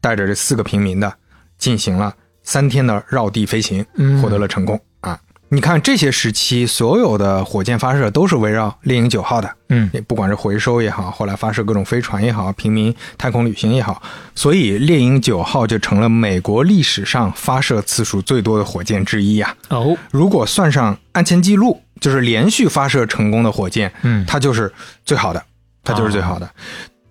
[0.00, 1.12] 带着这四个平民的，
[1.58, 5.18] 进行了三天的绕地飞行，嗯获得了成功啊！
[5.48, 9.88] 你看这些时期所有的火箭发射都是围绕猎鹰九号的，嗯。
[9.92, 14.02] 也不管是回收也好，后来发射各种飞船也好，平民太空旅行也好，
[14.34, 24.24] 所以猎鹰九号就成了美国历史上发射次数最多的火箭之一呀、哦，如果算上安全记录，就是连续发射成功的火箭，嗯。
[24.26, 24.72] 它就是
[25.04, 25.40] 最好的，
[25.84, 26.50] 它就是最好的。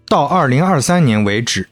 [0.09, 1.67] 到二零二三年为止，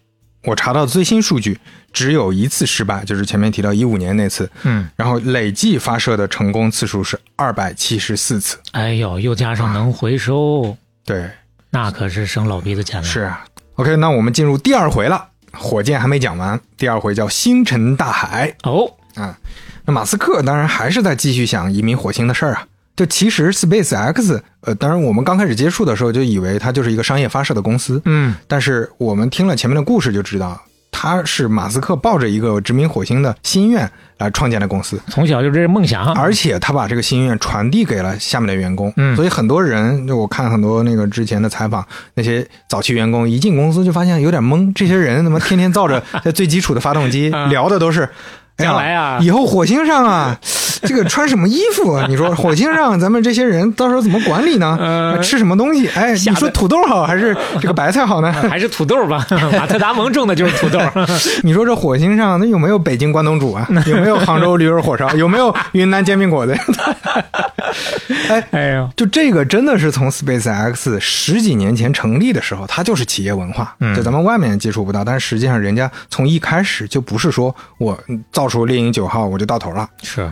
[0.45, 1.59] 我查到最新数据，
[1.93, 8.57] 只有一次失败，就是前面提到一五年那次，嗯，然后累计发射的成功次数是二百七十四次。
[8.71, 10.75] 哎呦，又加上能回收，
[11.05, 11.29] 对，
[11.69, 13.07] 那可是省老鼻子钱了。
[13.07, 13.45] 是啊。
[13.75, 18.55] OK，那我们进入第二回了，火箭还没讲完，第二回叫星辰大海。
[18.63, 19.37] 哦，啊，
[19.85, 22.67] 那马斯克当然还是在继续想移民火星的事儿啊。
[22.95, 30.61] 就其实 SpaceX，呃，当然我们刚开始接触的时候就以为它就是一个商业发射的公司，嗯，但是我们听了前面的故事就知道，
[30.93, 38.93] 它是马斯克抱着一个殖民火星的心愿来创建的公司，从小就这是梦想，而且他把这个心愿传递给了下面的员工。
[38.95, 48.07] 嗯所以很多人，就我看很多那个之前的采访，那些早期员工一进公司就发现有点懵，这些人怎么天天造着 在最基础的发动机，啊聊的都是。
[48.57, 50.37] 将来啊以后火星上啊，
[50.83, 52.05] 这个穿什么衣服啊？
[52.07, 54.77] 你说火星上咱们这些人到时候怎么管理呢？
[54.79, 55.87] 呃吃什么东西？
[55.95, 58.31] 哎，你说土豆好还是这个白菜好呢？
[58.49, 59.25] 还是土豆吧，
[59.57, 60.79] 马特达蒙种的就是土豆。
[61.43, 63.67] 你说这火星上那有没有北京关东煮啊？
[63.87, 65.09] 有没有杭州驴肉火烧？
[65.15, 66.55] 有没有云南煎饼果子？
[68.29, 77.97] 哎，哎呦，就这个真的是从 SpaceX 十几年前成立的时候，它就是企业文化，嗯就咱们外面接触不到，但是实际上人家从一开始就不是说我
[78.31, 80.31] 造出猎鹰九号我就到头了，是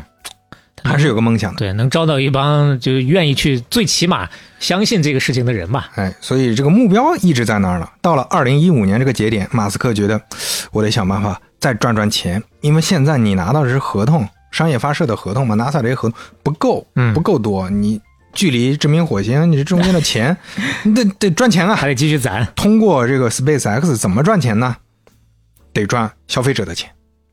[0.83, 1.59] 还是有个梦想的。
[1.59, 4.27] 对，能招到一帮就愿意去，最起码
[4.59, 5.91] 相信这个事情的人吧。
[5.93, 7.91] 哎，所以这个目标一直在那儿了。
[8.01, 10.19] 到了二零一五年这个节点，马斯克觉得
[10.71, 18.01] 我得想办法再赚赚钱，因为现在你拿到的是合同，商业发射的合同嘛，NASA 这些合同不够，嗯不够多，你
[18.33, 20.35] 距离殖民火星，你这中间的钱，
[20.81, 21.75] 你得得赚钱啊。
[21.75, 24.75] 还得继续攒，通过这个 SpaceX 怎么赚钱呢？
[25.73, 26.89] 得赚消费者的钱。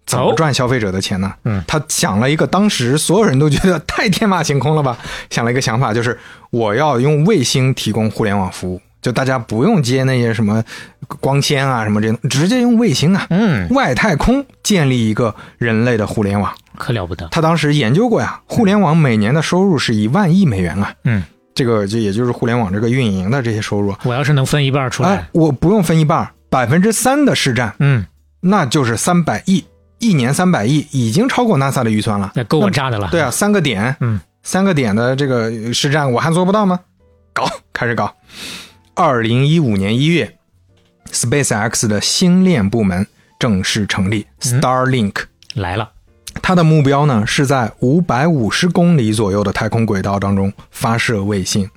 [0.08, 1.32] 怎么哦赚消费者的钱呢？
[1.44, 1.62] 嗯。
[1.68, 4.98] 他想了一个当时所有人都觉得太天马行空了吧，
[5.30, 6.18] 想了一个想法，就是
[6.50, 10.64] 我要用卫星提供互联网服务，就大家不用接那些什么
[11.20, 16.52] 光纤啊什么这种，直接用卫星啊，嗯，外太空建立一个人类的互联网。
[16.76, 17.26] 可了不得。
[17.30, 21.22] 他当时研究过呀，互联网每年的收入是一万亿美元啊，嗯，
[21.54, 23.98] 这个就也就是互联网这个运营的这些收入啊。
[24.04, 28.06] 我要是能分一半出哎来，，我不用分一半，百分之三的市占，嗯，
[28.40, 29.64] 那就是三百亿，
[29.98, 32.32] 一年三百亿，已经超过 NASA 的预算了。
[32.34, 33.08] 那够我炸的了。
[33.10, 36.80] 对啊，三个点，嗯，三个点的这个实战，我还做不到吗？
[37.32, 38.14] 搞， 开始搞。
[38.94, 40.36] 二零一五年一月
[41.12, 43.06] ，SpaceX 的星链部门
[43.38, 45.14] 正式成立嗯，Starlink。
[45.54, 45.90] 来了，
[46.42, 51.68] 它的目标呢是在五百五十公里左右的太空轨道当中发射卫星。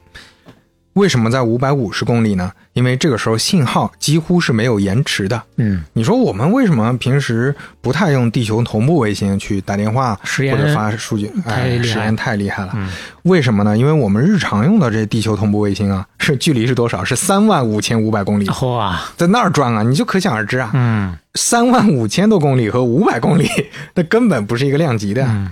[0.94, 2.52] 为什么在五百五十公里呢？
[2.74, 5.42] 因为这个时候信号几乎是没有延迟的。
[5.58, 11.32] 嗯，你说我们为什么平时不太用地球同步卫星去打电话或者发数据？
[11.46, 12.74] 太哎，实验太厉害了。
[12.76, 12.90] 嗯
[13.24, 13.78] 为什么呢？
[13.78, 17.04] 因为我们日常用的这地球同步卫星啊， 是距离是多少？
[17.06, 20.72] 是三万五千五百公里，哇，在那儿转啊，你就可想而知啊。
[20.74, 23.48] 嗯三万五千多公里和五百公里，
[23.96, 25.24] 那根本不是一个量级的。
[25.26, 25.50] 嗯，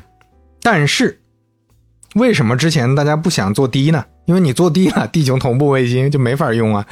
[0.62, 1.18] 但是，
[2.16, 4.04] 为什么之前大家不想做低呢？
[4.30, 6.86] 因为你做低了，地球同步卫星就没法用啊。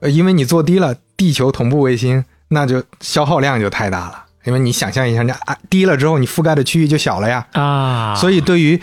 [0.00, 4.24] 呃，因为你做低了，地球同步卫星那就消耗量就太大了。
[4.44, 7.46] 因为你想象一下，那啊低了之后，你覆盖的区域就小了呀。
[7.52, 8.80] 啊，所以对于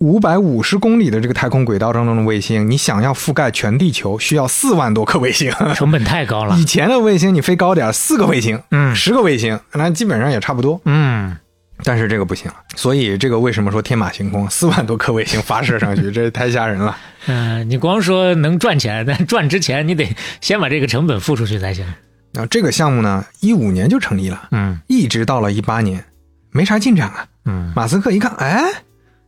[0.00, 5.50] 五百五十公里的这个太空轨道当中的卫星，你想要覆盖全地球，需要四万多颗卫星。
[5.74, 6.64] 成本太高了以。
[6.66, 10.78] 前的卫星你飞高点儿，四个卫星，嗯十个卫星，那基本上也差不多。
[10.84, 11.34] 嗯，
[11.82, 14.48] 但是这个不行，所以这个为什么说天马行空？
[14.48, 16.96] 四万多颗卫星发射上去， 这太吓人了。
[17.26, 20.08] 嗯、你光说能赚钱，但 赚之前你得
[20.40, 21.84] 先把这个成本付出去才行。
[22.32, 26.04] 然后这个项目呢，一五年就成立了，嗯一直到了一八年，
[26.50, 27.26] 没啥进展啊。
[27.44, 28.62] 嗯，马斯克一看，哎，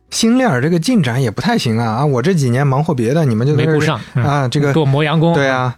[0.09, 2.05] 星链这个进展也不太行啊啊！
[2.05, 4.47] 我这几年忙活别的，你们就没顾上嗯啊。
[4.47, 5.33] 这个给我磨洋工。
[5.33, 5.77] 对啊，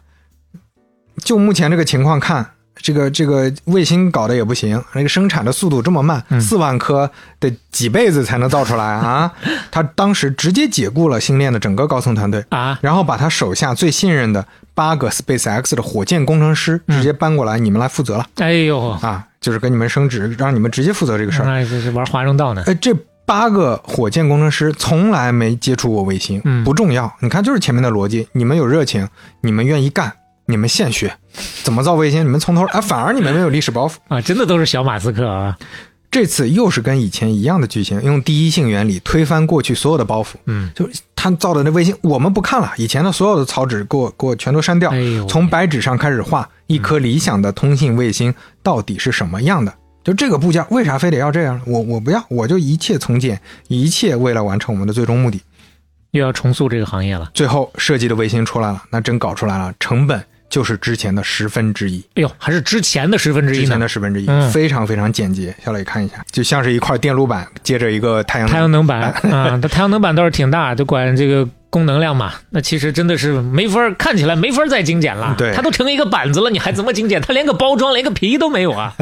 [1.24, 2.51] 就目前这个情况看，
[2.82, 7.10] 这个这个卫星搞得也不行，那个生产的速度这么慢，嗯四、万颗
[7.40, 9.32] 得几辈子才能造出来啊！
[9.70, 19.26] 他当时直接解雇了星链的整个高层团队，啊，然后把他手下最信任的八个 SpaceX 的火箭工程师嗯直接搬过来，你们来负责了哎呦，啊！
[19.42, 21.46] 就是给你们升职，让你们直接负责这个事儿。
[21.46, 22.64] 那这是玩华容道呢。
[22.66, 22.94] 哎，这
[23.26, 27.10] 八个火箭工程师从来没接触过卫星，嗯不重要。
[27.22, 29.08] 你看，就是前面的逻辑，你们有热情，
[29.42, 30.12] 你们愿意干，
[30.50, 31.16] 你们现学，
[31.64, 33.97] 怎么造卫星，你们从头啊，反而你们没有历史包袱。
[34.08, 35.56] 啊，真的都是小马斯克啊！
[36.10, 40.30] 这次又是跟以前一样的剧情，用第一性原理推翻过去所有的包袱。
[40.45, 48.34] 嗯，就他造的那卫星，我们不看了，以前的所有的草纸给我给我全都删掉，哎从白纸上开始画一颗理想的通信卫星
[48.64, 49.72] 到底是什么样的。
[50.04, 51.62] 就这个部件，为啥非得要这样？
[51.68, 55.39] 我我不要，我就一切从简，一切为了完成我们的最终目的。
[56.12, 57.30] 又要重塑这个行业了。
[57.36, 63.88] 最后设计的卫星出来了，那真搞出来了，成本就是之前的十分之一，哎呦，还是之前的十分之一之前的。
[63.88, 65.56] 十分之一，嗯非常非常简洁。
[65.64, 72.34] 小磊看一下，就像是一块电路板接着一个太阳太阳能板 啊，它太阳能板倒是挺大，就管这个功能量嘛。
[72.49, 75.36] 那其实真的是没法儿看起来没法儿再精简了。
[75.38, 77.22] 对它都成一个板子了，你还怎么精简？
[77.22, 78.95] 它连个包装、连个皮都没有啊！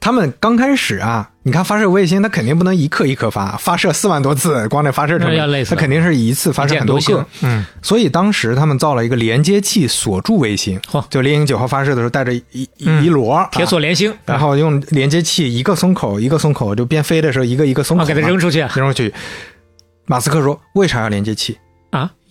[0.00, 7.26] 他们刚开始啊，你看发射卫星，它肯定不能一颗一颗发，发射四万多次，光这发射成本，它肯定是一次发射很多颗。
[7.42, 19.12] 嗯，所以当时他们造了一个连接器锁住卫星嚯，就猎鹰九号发射的时候带着一一嗯一摞铁锁啊连星，然后用连接器一个松口一个松口，就边飞的时候一个一个松口啊，给它扔出去扔出去。
[20.08, 21.58] 马斯克说：“为啥要连接器？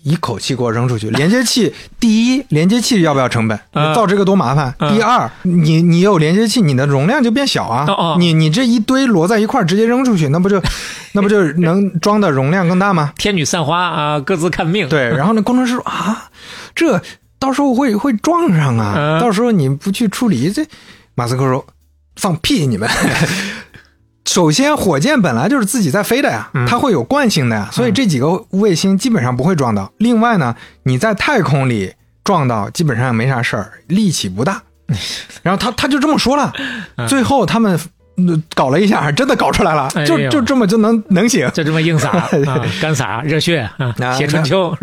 [0.05, 0.11] 啊？
[0.11, 1.09] 一口气给我扔出去！
[1.09, 3.59] 连接器，第一，连接器要不要成本？
[3.73, 4.73] 啊造这个多麻烦。
[4.79, 8.15] 嗯第二，你你有连接器，你的容量就变小啊。
[8.19, 10.61] 你你这一堆摞在一块儿，直接扔出去，那不就
[11.13, 13.13] 那不就能装的容量更大吗？
[13.17, 14.87] 天女散花啊，各自看命。
[14.87, 15.09] 对。
[15.09, 16.29] 然后那工程师说啊，
[16.75, 17.01] 这
[17.39, 20.63] 到时候会会撞上啊，嗯到时候你不去处理，这
[21.15, 21.65] 马斯克说
[22.15, 22.87] 放屁你们。
[24.35, 29.89] 首先，火箭本来就是自己在飞的呀，嗯它会有惯性的呀，所以这几个卫星基本上不会撞到。
[29.99, 34.61] 另外呢，你在太空里撞到基本上没啥事儿，力气不大。
[35.41, 36.51] 然后他他就这么说了，
[37.07, 37.79] 最后他们
[38.17, 41.49] 呃搞了一下，真的搞出来了，就就这么就能能行。
[41.53, 42.29] 就这么硬撒 啊，
[42.81, 43.69] 干撒热血
[44.17, 44.75] 写春秋？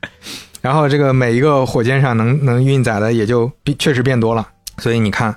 [0.60, 4.46] 然后这个每一个火箭上能能运载的也就比确实变多了，
[4.76, 5.34] 所以你看，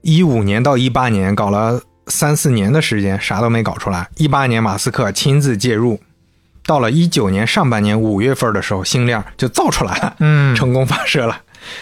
[0.00, 4.08] 一五年到一八年搞了三四年的时间，啥都没搞出来。
[4.16, 6.00] 一八年马斯克亲自介入，
[6.66, 11.40] 到了一九年上半年五月份的时候，星链就造出来了，嗯，成功发射了。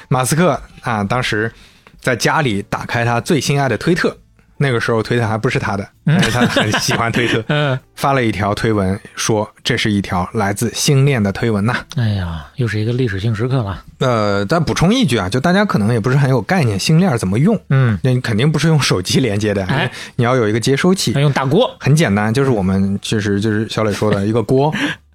[0.09, 1.53] 马斯克啊，当时
[2.01, 4.17] 在家里打开他最心爱的推特，
[4.59, 13.83] 那个时候推特还不是他的，但是他很喜欢推特， 嗯，发了一条推文说这是一条来自星链的推文呐、哎呀，又是一个历史性时刻了。
[13.99, 17.59] 呃，再补充一句啊，就大家可能也不是很有概念，星链怎么用？
[17.71, 19.91] 嗯，那你肯定不是用手机连接的，哎。
[20.17, 21.13] 你要有一个接收器。
[21.13, 21.21] 要。
[21.21, 24.73] 用大锅，很简单，就是我们其实就是小磊说的一个锅，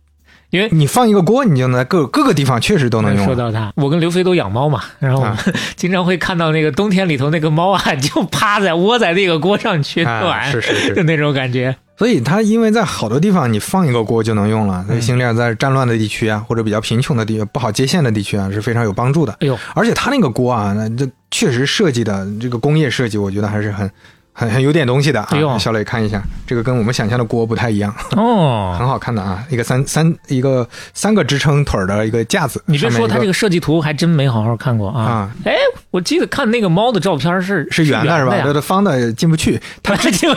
[0.53, 3.25] 因为你放一个锅，你就能在各各个地方确实都能用。
[3.25, 5.25] 说到它，我跟刘飞都养猫嘛，然后
[5.75, 11.75] 经常会看到那个冬天里头那个猫啊，就趴在窝在那个锅上取啊暖，是是是就那种感觉。
[11.97, 19.33] 所以它因为在好多地方你放一个锅就能用了，所以星链在战乱的地区啊，或者比较贫穷的地不好接线的地区啊，是非常有帮助的。
[19.39, 23.89] 哎呦，而且它那个锅啊，那这确实设计的这个工业设计，我觉得还是很
[24.33, 25.27] 很很有点东西的啊。
[25.31, 32.61] 哎小磊看一下，这个跟我们想象的锅不太一样，哦， 很好看的啊，一个三三一个三个支撑腿儿的一个架子。
[32.65, 35.31] 你别说，它这个个设计图还真没好好看过啊啊。
[35.45, 35.53] 哎，
[35.91, 38.61] 我记得看那个猫的照片是是圆的是吧？
[38.61, 39.59] 方的进不去。
[39.81, 40.29] 它 之前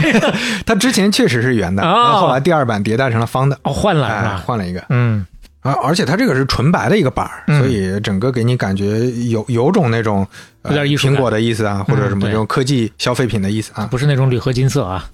[0.64, 4.84] 它 之前确实是圆的，哦然后后来第二版迭代成了方的，哦，换了换了一个。
[4.90, 5.24] 嗯，
[5.66, 10.26] 而而且它这个是纯白的一个板儿，嗯所以整个给你感觉有有种那种、
[10.64, 13.86] 苹果的意思啊，或者什么这种科技消费品的意思啊。
[13.90, 15.08] 不是那种铝合金色啊。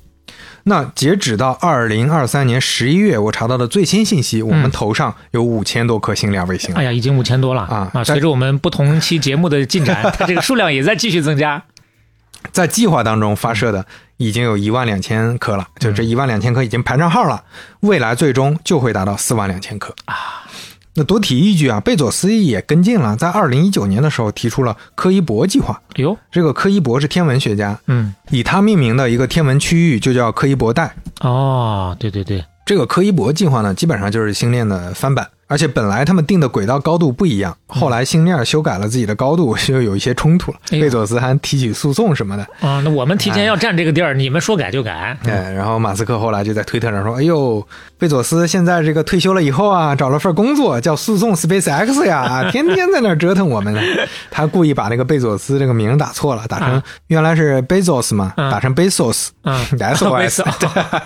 [0.64, 6.80] 那截止到二零二三年十一月，我查到的最新信息，我们头上有五千多颗星链卫星了。
[6.80, 8.04] 哎呀，已经五千多了啊啊！
[8.04, 11.60] 随着我们不同期节目的进展，它这个数量也在继续增加。
[12.52, 13.84] 在计划当中发射的
[14.16, 17.42] 已经有一万两千颗了，就嗯这一万两千颗已经排上号了，
[17.80, 20.41] 未来最终就会达到四万两千颗啊。
[20.94, 25.80] 那多提一句啊，贝佐斯也跟进了，在二零一九年的时候提出了柯伊伯计划。
[25.94, 30.94] 哎呦，这个柯伊伯是天文学家，嗯，以他命名的一个天文区域就叫柯伊伯带。
[31.20, 35.26] 哦，对对对，这个柯伊伯计划呢，基本上就是星链的翻版。
[35.52, 40.56] 而且本来他们定的轨道高度不一样，后来星链修改了自己的高度， 就有一些冲突了。
[40.70, 42.42] 贝佐斯还提起诉讼什么的。
[42.66, 45.14] 啊，那我们提前要占这个地儿，你们说改就改。
[45.26, 47.62] 哎，然后马斯克后来就在推特上说：“哎呦，
[47.98, 53.80] 贝佐斯现在这个退休了以后啊，找了份工作叫诉讼 SpaceX 呀，啊 天天在那儿折腾我们呢。
[54.32, 61.00] 他故意把那个贝佐斯这个名打错了，打成啊原来是 Bezos 嘛，嗯打成 Bezos，嗯 S O S，Bezos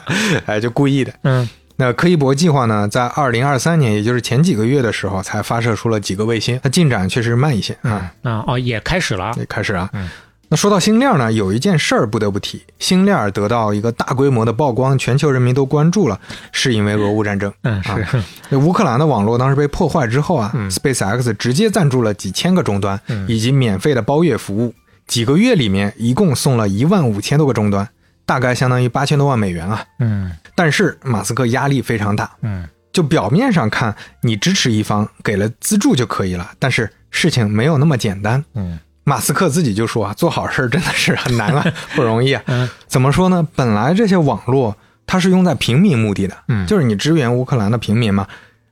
[0.46, 1.12] 哎，就故意的。
[1.24, 8.12] 嗯那柯伊伯计划呢，在二零二三年，也就是前几个月的时候，才发射出了几个卫星，它进展确实慢一些啊。
[8.22, 9.34] 啊哦，也开始了啊。
[9.36, 9.90] 也开始啊。
[9.92, 10.08] 嗯
[10.48, 16.20] 那说到星链呢，有一件事儿不得不提，星链得到一个大规模的曝光，全球人民都关注了，
[16.52, 17.52] 是因为俄乌战争。
[17.62, 24.72] 嗯，啊是，那乌克兰的网络当时被破坏之后啊、嗯 s p a c e x 直接赞助了几千个终端，嗯以及免费的包月服务。
[25.08, 27.88] 几个月里面，一共送了一万五千多个终端，
[28.24, 29.84] 大概相当于八千多万美元啊。
[29.98, 38.44] 嗯但是马斯克压力非常大，嗯就表面上看，你支持一方给了资助就可以了，但是事情没有那么简单。
[38.54, 42.42] 嗯马斯克自己就说啊，做好事儿真的是很难啊， 不容易啊。
[42.46, 43.46] 嗯怎么说呢？
[43.54, 44.76] 本来这些网络
[45.06, 48.26] 它是用在平民目的的，嗯就是你支援乌克兰的平民嘛，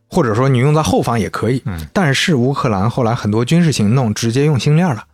[0.09, 1.63] 或者说你用在后方也可以。
[1.67, 5.05] 嗯但是乌克兰后来很多军事行动直接用星链了。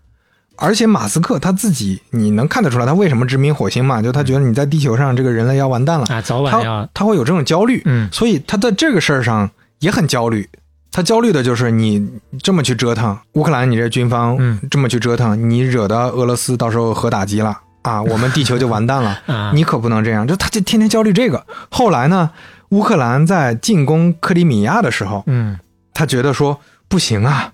[0.61, 4.01] 而且马斯克他自己，你能看得出来他为什么殖民火星嘛？
[4.03, 9.51] 就他觉得你在地球上这个人类要完蛋了，啊，早晚他要他会有这种焦虑，嗯所以他在这个事儿上
[9.81, 10.49] 也很焦虑。
[10.93, 12.05] 他焦虑的就是你
[12.43, 19.19] 这么去折腾乌克兰，你这军方嗯这么去折腾，你惹得俄罗斯到时候核打击了啊， 我们地球就完蛋了。
[19.27, 21.47] 啊，你可不能这样，就他就天天焦虑这个。
[21.71, 22.31] 后来呢，
[22.71, 25.59] 乌克兰在进攻克里米亚的时候，嗯
[25.95, 26.59] 他觉得说
[26.89, 27.53] 不行啊，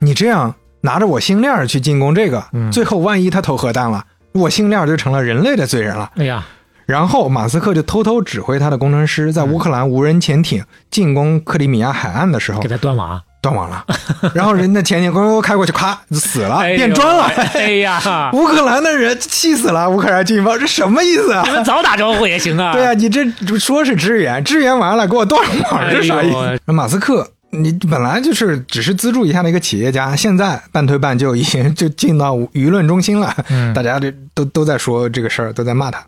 [0.00, 6.10] 你这样拿着我星链去进攻这个，嗯最后万一他投核弹了，我星链就成了人类的罪人了。
[6.16, 6.44] 哎呀，
[6.86, 13.84] 然后马斯克就偷偷指挥他的工程师在乌克兰无人潜艇进攻克里米亚海岸的时候给他断网，断网了，
[14.34, 17.24] 然后人家潜艇咣咣开过去，咔就 死了，哎变砖了。
[17.54, 18.00] 哎呀，
[18.34, 21.52] 乌克兰的人气死了，乌克兰军方这什么意思啊你？
[21.52, 22.72] 们早打招呼也行啊。
[22.74, 23.24] 对啊，你这
[23.58, 26.72] 说是支援，支援完了给我断网，这啥意思？
[26.72, 36.02] 马斯克，你本来就是只是资助一下的一个企业家，现在半推半就已经就进到舆论中心了，嗯大家这都都在说这个事儿，都在骂他。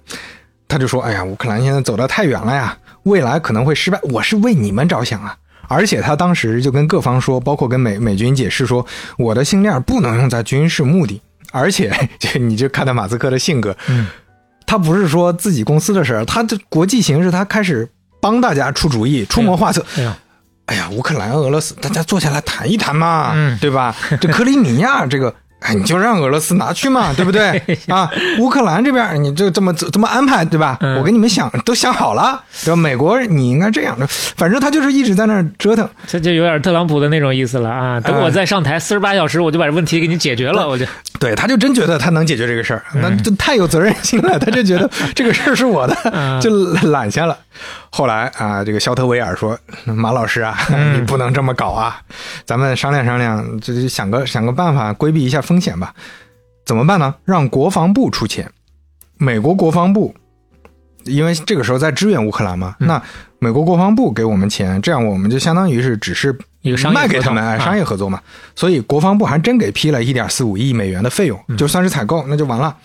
[0.66, 4.00] 他就说：“哎呀，乌克兰现在走得太远了呀，未来可能会失败。
[4.04, 5.36] 我是为你们着想啊！”
[5.68, 8.84] 而且他当时就跟各方说，包括跟美美军解释说，
[9.18, 11.20] 我的星链不能用在军事目的。
[11.52, 14.06] 而且， 就你就看到马斯克的性格，嗯
[14.66, 17.88] 他不是说自己公司的事儿，他的国际形势，他开始
[18.20, 19.84] 帮大家出主意、出谋划策。
[19.98, 20.16] 哎呀，
[20.66, 23.94] 哎呀，乌克兰、俄罗斯，大家坐下来谈一谈嘛，嗯对吧？
[24.20, 27.60] 这克里米亚这个，哎，你就让俄罗斯拿去嘛， 对不对？
[27.88, 30.78] 啊，乌克兰这边你就这么这么安排，对吧？
[30.80, 32.76] 嗯我给你们想都想好了，对吧？
[32.76, 35.86] 美国你应该这样的，反正他就是一直在那儿折腾。
[36.06, 38.00] 这就有点特朗普的那种意思了啊！
[38.00, 40.86] 等我再上台四十八小时，我就把问题给你解决了，我就
[41.20, 44.38] 对，他就真觉得他能解决这个事儿，那就太有责任心了。
[44.38, 46.50] 他就觉得这个事儿是我的，嗯就
[46.90, 47.36] 揽下了。
[47.96, 50.58] 后来啊，这个肖特维尔说：“马老师啊，
[50.96, 51.96] 你不能这么搞啊，
[52.44, 55.94] 咱们商量商量，就是想个想个办法规避一下风险吧。
[56.66, 57.14] 怎么办呢？
[57.24, 58.50] 让国防部出钱。
[59.16, 60.12] 美国国防部，
[61.04, 63.00] 因为这个时候在支援乌克兰嘛，那
[63.38, 66.36] 美国国防部给我们钱，这样我们就相当于是只是
[66.92, 68.20] 卖给他们，哎，商业合作嘛。
[68.56, 72.76] 所以国防部还真给批了一点四五亿美元的费用，嗯就算是采购，那就完了。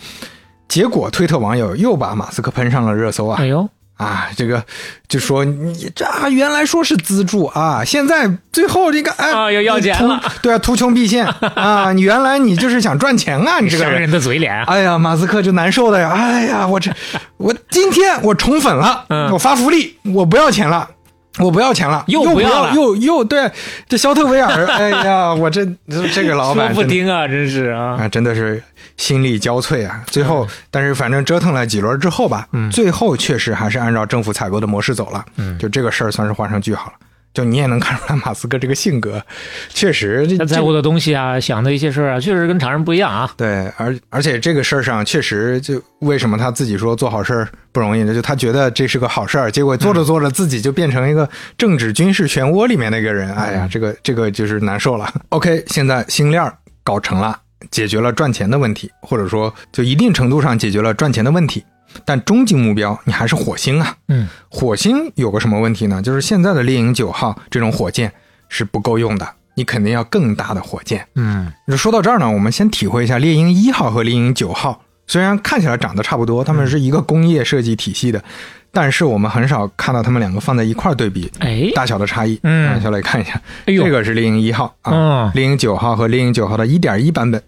[0.68, 3.68] 结果推特网友又把马斯克喷上了热搜啊哎呦，
[4.00, 4.30] 啊！
[4.36, 4.64] 这个
[5.08, 11.92] 就说你这啊原来说是资助啊，现在最后这个哎啊又要钱了 对啊，图穷匕见 啊！
[11.94, 14.64] 你原来你就是想赚钱啊，你这个人的嘴脸啊！
[14.68, 16.10] 哎呀，马斯克就难受的呀！
[16.16, 16.90] 哎呀，我这
[17.38, 20.90] 我今天我宠粉了，嗯我发福利，我不要钱了。
[21.38, 23.50] 我不要钱了，又又不要了又又对，
[23.88, 25.66] 这肖特维尔， 哎呀，我这
[26.14, 27.98] 这个老板真的不听啊，真是啊！
[28.02, 28.62] 啊，真的是
[28.98, 30.04] 心力交瘁啊！
[30.08, 36.94] 最后，但是反正折腾了几轮之后吧，嗯最后确实还是按照政府采购的模式走了，嗯就这个事儿算是画上句号了。
[37.34, 39.24] 就你也能看出来，马斯克这个性格，
[39.70, 43.32] 确实他在乎的东西啊，想的一些事儿啊，确实跟常人不一样啊。
[43.38, 48.14] 对，而而且这个事儿上确实就为什么他自己说做好事儿不容易呢？
[48.14, 55.08] 就他觉得这是个好事儿，结果做着做着自己就变成一个政治军事漩涡里面的一个人，哎呀，这个这个就是难受了。
[55.30, 61.64] OK，现在星链儿搞成了，解决了赚钱的问题，或者说就一定程度上解决了赚钱的问题，
[62.06, 63.96] 但终极目标你还是火星啊。
[64.08, 66.02] 嗯，火星有个什么问题呢？
[66.02, 68.12] 就是现在的猎鹰九号这种火箭
[68.48, 71.06] 是不够用的，你肯定要更大的火箭。
[71.16, 78.24] 嗯说到这儿呢，我们先体会一下猎鹰一号和猎鹰九号虽然看起来长得差不多，它们是一个工业设计体系的，
[78.72, 82.40] 但是我们很少看到它们两个放在一块儿对比，哎，大小的差异。
[82.44, 87.42] 嗯啊，小磊看一下，哎呦这个是猎鹰一号啊嗯，猎鹰九号和猎鹰九号的一点一版本，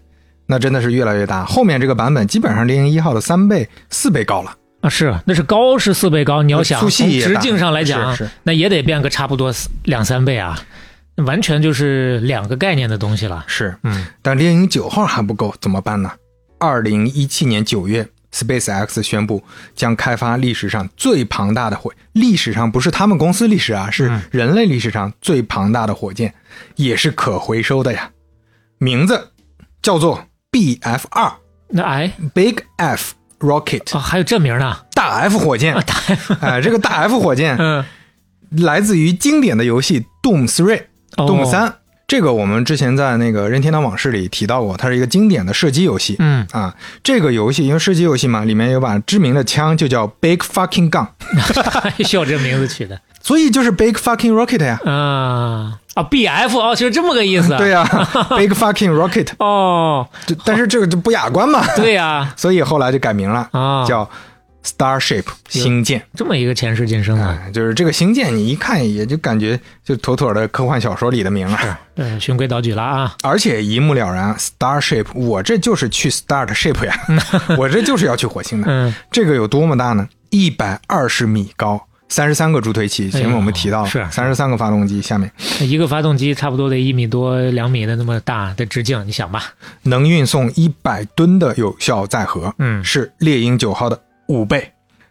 [0.52, 1.46] 那真的是越来越大。
[1.46, 4.54] 后面这个版本基本上猎鹰一号的三倍、四倍高了。
[4.82, 9.50] 啊是，那是高是四倍高，你要想粗从直径上来讲是是，那也得变个差不多
[9.84, 10.60] 两三倍啊，
[11.16, 13.42] 那完全就是两个概念的东西了。
[13.46, 16.12] 是，嗯，但猎鹰九号还不够，怎么办呢？
[16.58, 19.42] 二零一七年九月，SpaceX 宣布
[19.74, 26.34] 将开发历史上最庞大的火，历史上不是他们公司历史啊，是人类历史上最庞大的火箭，
[26.76, 28.10] 也是可回收的呀。
[28.78, 29.28] 名字
[29.80, 30.22] 叫做
[30.52, 31.32] BF 二
[31.68, 32.12] 那哎。
[32.34, 34.76] Big F Rocket 啊，还有这名呢？
[34.94, 35.74] 大 F 火箭。
[35.74, 35.94] 啊，，大
[36.46, 37.84] 哎、这个大 F 火箭嗯，
[38.50, 40.82] 来自于经典的游戏 Doom Three。
[41.16, 41.74] 哦 Doom 三，
[42.06, 46.16] 这个我们之前在那个任天堂往事里提到过，它是一个经典的射击游戏。
[46.18, 51.08] 嗯，啊，这个游戏因为射击游戏嘛，里面有把知名的枪就叫 Big Fucking Gun，
[52.06, 53.00] 需要这名字取的。
[53.20, 54.80] 所以就是 Big Fucking Rocket 呀。
[54.84, 57.56] 啊啊，BF 哦，就是这么个意思。
[57.56, 57.84] 对呀、
[58.30, 64.08] b i g Fucking Rocket，哦，就但是这个就不雅观嘛， 对呀，所以后来就改名了，啊，叫
[64.64, 66.02] Starship 星舰。
[66.14, 71.80] 这么一个前世今生啊，哎，就是这个星舰，你一看也就感觉就妥妥的科幻小说里的名啊。
[71.96, 73.14] 呃，循规蹈矩了啊。
[73.22, 76.94] 而且一目了然，Starship，我这就是去 Start Ship 呀，
[77.58, 78.68] 我这就是要去火星的。
[78.70, 80.08] 嗯，这个有多么大呢？
[80.30, 83.10] 一百二十米高，三十三个助推器。
[83.10, 89.44] 前面我们提到了是三十三个发动机，下面一个发动机差不多得一米多、两米的那么大的直径，你想吧？
[89.84, 93.98] 能运送一百吨的有效载荷，嗯是猎鹰九号的
[94.28, 94.70] 五倍，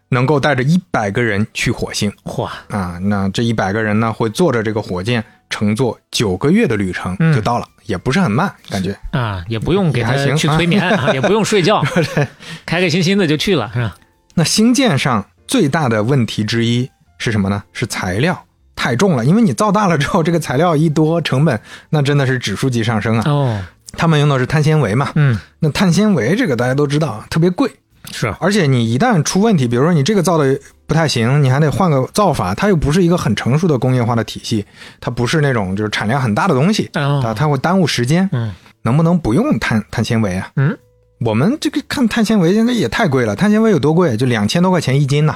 [0.10, 3.00] 能够带着一百个人去火星嚯，啊。
[3.02, 8.96] 那这一百个人呢，会坐着这个火箭乘坐九个月的旅程嗯就到了，也不是很慢，感觉。
[9.12, 11.84] 啊，也不用给他去催眠啊，也不用睡觉，
[12.66, 13.96] 开开心心的就去了，是吧？
[14.34, 17.62] 那星舰上最大的问题之一是什么呢？
[17.74, 23.24] 是材料太重了，因为你造大了之后， 这个材料一多，成本那真的是指数级上升啊。
[23.30, 23.62] 哦，
[23.98, 27.70] 他们用的是碳纤维嘛，嗯，那碳纤维这个大家都知道特别贵，
[28.14, 34.66] 是，而且你一旦出问题，比如说你这个造的不太行，你还得换个造法，它又不是一个很成熟的工业化的体系，
[35.02, 37.22] 它不是那种就是产量很大的东西，哦。
[37.26, 38.30] 啊，它会耽误时间。
[38.32, 40.50] 嗯，能不能不用碳碳纤维啊？
[40.56, 40.78] 嗯，
[41.24, 44.18] 我们这个看碳纤维现在也太贵了，碳纤维有多贵？
[44.18, 45.36] 就两千多块钱一斤呢、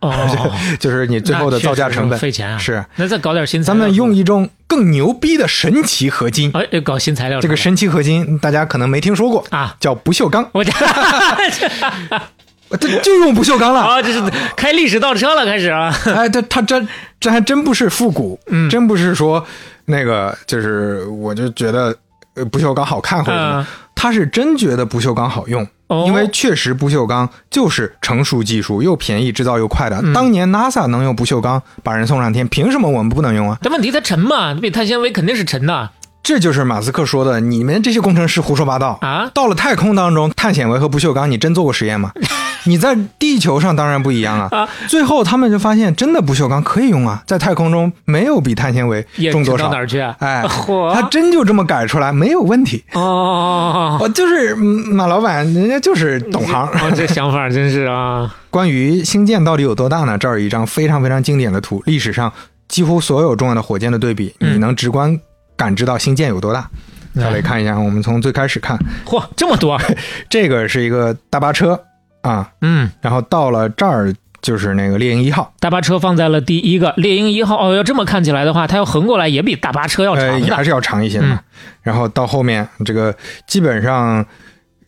[0.00, 0.12] 哦，
[0.78, 2.18] 就是你最后的造价成本。
[2.18, 2.58] 费钱啊。
[2.58, 2.84] 是。
[2.96, 9.42] 那再搞点新材料咱，们用一种更牛逼的神奇合金，哎，搞新材料这个神奇合金大家可能没听说过。
[9.50, 10.70] 啊，叫不锈钢，我这
[12.78, 13.80] 这就用不锈钢了。
[13.80, 14.20] 啊，这是
[14.56, 16.86] 开历史倒车了，开始啊， 哎，这他这
[17.18, 18.68] 这还真不是复古，嗯。
[18.68, 19.42] 真不是说
[19.86, 21.96] 那个，就是我就觉得
[22.34, 23.60] 呃不锈钢好看或者什么。
[23.60, 23.66] 嗯，
[24.04, 25.66] 他是真觉得不锈钢好用。
[25.86, 29.98] 哦因为确实不锈钢就是成熟技术，又便宜，制造又快的。
[30.02, 33.56] 嗯当年 NASA 能用不锈钢把人送上天，凭什么我们不能用啊？
[33.62, 35.90] 但问题它沉嘛，比碳纤维肯定是沉的
[36.24, 42.10] 这就是马斯克说的，你们这些工程师胡说八道啊到了太空当中，碳纤维和不锈钢，你真做过实验吗？
[42.66, 44.48] 你在地球上当然不一样啊。
[44.50, 49.76] 啊最后他们就发现，真的不锈钢可以用啊，在太空中没有比碳纤维重多少沉到哪。
[49.76, 50.16] 儿去啊？
[50.20, 52.82] 哎，嚯他真就这么改出来，没有问题。
[52.94, 54.64] 哦哦我就是嗯
[54.94, 56.66] 马老板，人家就是懂行。
[56.66, 60.16] 哦，这想法真是啊，关于星舰到底有多大呢？
[60.16, 62.32] 这儿有一张非常非常经典的图，历史上
[62.66, 65.20] 几乎所有重要的火箭的对比，嗯你能直观
[65.56, 66.68] 感知到星舰有多大。
[67.14, 68.76] 再来看一下，我们从最开始看，
[69.06, 69.80] 嚯，这么多，
[70.28, 71.80] 这个是一个大巴车
[72.22, 81.36] 啊，嗯，然后到了这儿就是那个猎鹰一号，大巴车放在了第一个，猎鹰一号哦，要这么看起来的话，它要横过来也比大巴车要呃，长还是要长一些的嘛。
[81.36, 81.44] 嗯。
[81.82, 83.14] 然后到后面这个
[83.46, 84.26] 基本上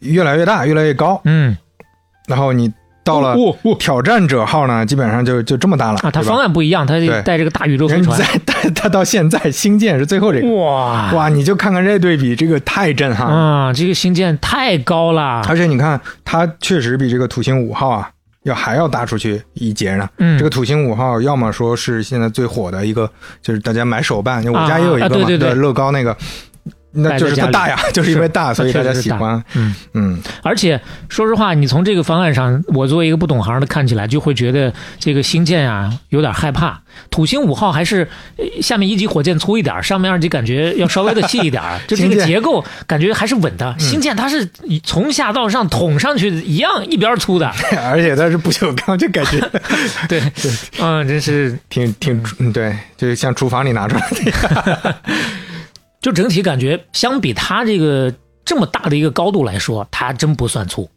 [0.01, 1.57] 越来越大，越来越高，嗯，
[2.27, 2.73] 然后你
[3.07, 3.37] 到了
[3.79, 7.23] 挑战者号呢，基本上就就这么大了啊，它方案不一样，它对。
[7.23, 11.13] 带这个大宇宙飞船， 它它到现在星舰是最后这个，哇。
[11.13, 13.35] 哇，你就看看这对比，这个太震撼了。
[13.35, 18.11] 啊，这个星舰太高了，而且你看，它确实比这个土星五号啊
[18.43, 20.09] 要还要大出去一截呢。
[20.19, 20.37] 嗯。
[20.37, 23.09] 这个土星五号要么说是现在最火的一个，
[23.41, 25.39] 就是大家买手办，就我啊家也有一个嘛，啊对对。
[25.39, 26.17] 对乐高那个，
[26.97, 29.43] 那就是它大呀， 就是因为大，所以大家喜欢。
[29.55, 29.75] 嗯。
[29.95, 36.81] 嗯，而且说实话，你从这个方案上，我作为一个不懂行的看起来，就会觉得这个星舰啊有点害怕。
[37.11, 43.75] 土星五号还是呃下面一级火箭粗一点，上面二级感觉要稍微的细一点， 就这个结构感觉还是稳的。
[43.79, 44.49] 星舰它是
[44.83, 47.47] 从下到上捅上去一样一边粗的，
[47.85, 49.39] 而且它是不锈钢，就感觉
[50.09, 50.23] 对，
[50.81, 54.97] 嗯，真是挺挺嗯对，就像厨房里拿出来的。
[56.07, 60.89] 就整体感觉相比它这个这么大的一个高度来说，它真不算粗。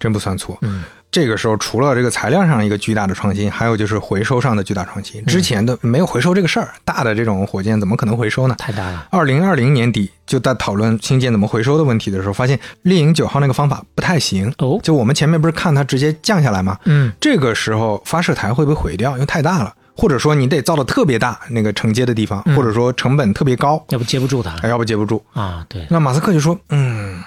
[0.00, 0.56] 真不算错。
[0.62, 5.22] 嗯，这个时候除了这个材料上一个巨大的创新，还有就是回收上的巨大创新。
[5.26, 8.54] 之前的没有回收这个事儿，大的这种火箭怎么可能回收呢？
[8.56, 9.06] 太大了。
[9.10, 14.50] 二零二零年底就在讨论星舰怎么回收的问题的时候，发现猎鹰九号那个方法不太行。
[14.56, 16.78] 哦，就我们前面不是看它直接降下来吗？
[16.86, 19.12] 嗯，这个时候发射台会不会毁掉？
[19.12, 22.56] 因为太大了，或者说你得造的特别大，那个承接的地方，嗯。
[22.56, 24.50] 或者说成本特别高，要不接不住它。
[24.62, 25.24] 哎要不接不住。
[25.32, 25.64] 啊？
[25.68, 27.22] 对，那马斯克就说：“嗯，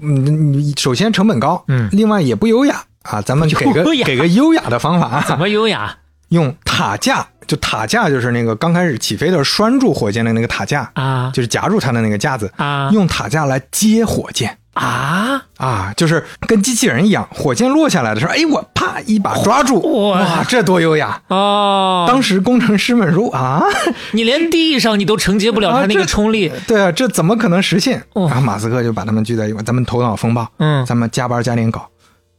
[0.00, 1.88] 嗯，你首先成本高，嗯。
[1.92, 2.82] 另外也不优雅。
[3.02, 5.08] 啊，咱们给个给个优雅的方法。
[5.08, 5.96] 啊，怎么优雅？
[6.28, 11.30] 用塔架，就塔架就是那个刚开始起飞的拴住火箭的那个塔架，啊。
[11.34, 12.90] 就是夹住它的那个架子，啊。
[12.92, 15.42] 用塔架来接火箭。”啊！
[15.56, 21.20] 啊，就是跟机器人一样，火箭落下来的时候，哎，我啪一把抓住，哇哇，这多优雅！
[21.28, 23.62] 哦，当时工程师们说啊，
[24.12, 28.02] 你连地上你都承接不了它那个冲力， 对啊，这怎么可能实现？
[28.14, 31.88] 哦然后马斯克就把他们聚在一块，咱们头脑风暴，嗯咱们加班加点搞，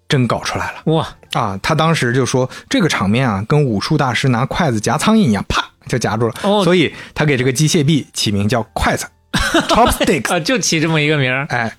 [0.07, 1.57] 真搞出来了哇，啊！
[1.63, 6.33] 他当时就说这个场面啊，跟武术大师拿筷子夹苍蝇一样，啪就夹住了。
[6.43, 9.05] 哦所以他给这个机械臂起名叫筷子
[9.69, 10.33] （chopsticks）。
[10.33, 11.73] 啊，就起这么一个名儿哎，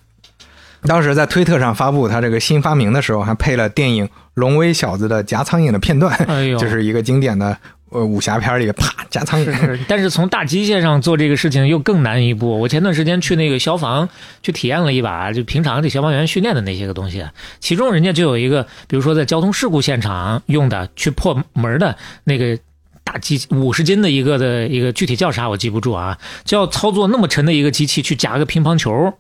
[0.83, 7.57] 当时在推特上发布他这个新发明的时候，还配了电影《龙威小子》的夹苍蝇的片段，哎呦就是一个经典的
[7.91, 9.79] 呃武侠片里啪夹苍蝇。
[9.89, 12.61] 但是从大机械上做这个事情又更难一步。
[12.61, 14.09] 我前段时间去那个消防
[14.43, 17.24] 去体验了一把，就平常这消防员训练的那些个东西，
[17.61, 22.59] 其中人家就有一个，比如说在交通事故现场用的去破门的那个。
[23.07, 29.14] 大机五十斤的一个的一个具体叫啥我记不住啊，就要操作那么沉的一个机器去夹个乒乓球，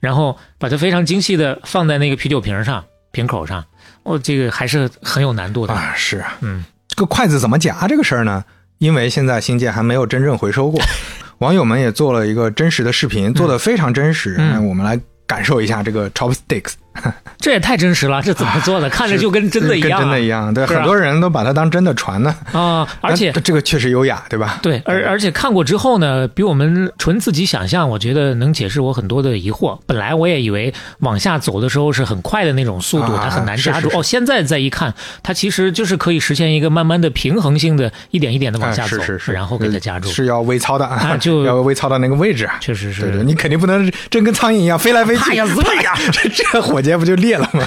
[0.00, 3.64] 然后把它非常精细的放在那个啤酒瓶上瓶口上，
[4.02, 5.74] 哦，这个还是很有难度的。
[5.74, 8.44] 啊，是啊，嗯，这个筷子怎么夹这个事儿呢？
[8.78, 10.80] 因为现在新界还没有真正回收过，
[11.38, 14.36] 网友们也做了一个真实的视频，做的非常真实。
[14.38, 16.74] 嗯那我们来感受一下这个 chopsticks，
[17.38, 18.88] 这也太真实了，这怎么做的？
[18.90, 20.52] 看着就跟真的一样啊，真的一样。
[20.52, 22.34] 对，啊很多人都把它当真的传呢。
[22.52, 22.86] 啊！
[23.00, 24.58] 而且这个确实优雅，对吧？
[24.62, 29.78] 对，而而且看过之后呢，比我们纯自己想象，我觉得能解释我很多的疑惑。
[29.86, 33.82] 本来我也以为往下走的时候是很快的那种速度，啊它很难夹住。
[33.82, 34.92] 是是是哦，现在再一看，
[35.22, 40.08] 它其实就是可以实现一个慢慢的平衡性的，一点一点的往哎下走，是是是，然后给它夹住。
[40.08, 42.56] 是要微操的啊就要微操到那个位置啊。
[42.60, 45.30] 确实是，对对，你肯定不能真跟苍蝇一样飞来飞去。
[45.30, 45.44] 哎呀
[45.82, 47.66] 呀，这这火箭不就裂了吗？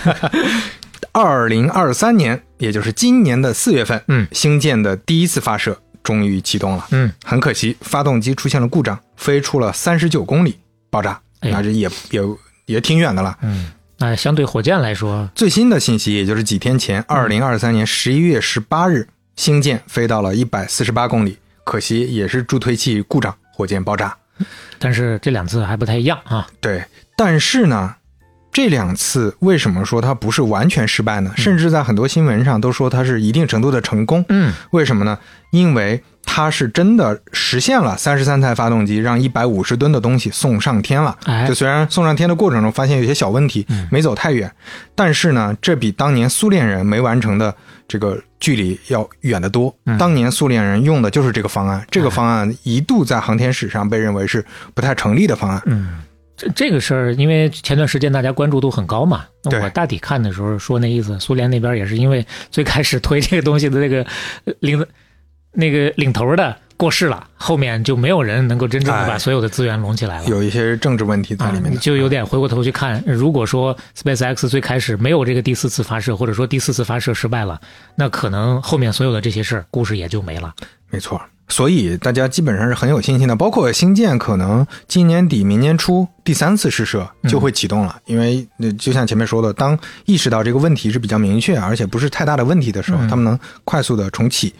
[1.13, 6.88] 二零二三年，也就是今年的四月份，嗯星舰的第一次发射终于启动了。
[6.91, 10.57] 嗯，很可惜，发动机出现了故障，飞出了三十九公里，
[10.89, 11.19] 爆炸。
[11.41, 12.22] 那这也也
[12.65, 13.38] 也挺远的了。
[13.41, 24.15] 嗯，那相对火箭来说，最新的信息，也就是几天前，二零二三年十一月十八日，星舰飞到了一百四十八公里，可惜也是助推器故障，火箭爆炸。
[24.80, 26.47] 但是这两次还不太一样啊。
[26.61, 26.84] 对，
[27.17, 27.95] 但是呢，
[28.52, 31.32] 这两次为什么说它不是完全失败呢？
[31.38, 34.24] 甚至在很多新闻上都说它是一定程度的成功。
[34.30, 35.18] 嗯，为什么呢？
[35.52, 41.18] 因为它是真的实现了三十三台发动机让一百五十吨的东西送上天了。
[41.26, 44.52] 哎就虽然送上天的过程中发现有些小问题，没走太远，
[44.95, 47.54] 但是呢，这比当年苏联人没完成的
[47.88, 49.74] 这个距离要远得多。
[49.97, 55.62] 当年苏联人用的就是这个方案，这个方案一度在航天史上被认为是不太成立的方案。
[56.42, 64.04] 这这个事儿，因为前段时间大家关注度很高嘛，那我大体看的时候说那意思，苏联那边也是因为最开始推这个东西的那个
[64.46, 64.84] 呃领
[65.52, 70.26] 那个领头的过世了，后面就没有人能够真正的把哎所有的资源拢起来了。
[70.26, 77.62] 有一些政治问题在里面啊，就有点回过头去看，如果说 SpaceX 最开始没有这个第四次发射，或者说第四次发射失败了，
[77.96, 80.54] 那可能后面所有的这些事儿，故事也就没了。
[80.89, 81.22] 没错。
[81.52, 94.54] 所以大家基本上是很有信心的，包括星舰可能今年底、明年初第三次试射就会启动了，因为呃就像前面说的，当意识到这个问题是比较明确，而且不是太大的问题的时候，他们能快速的重启，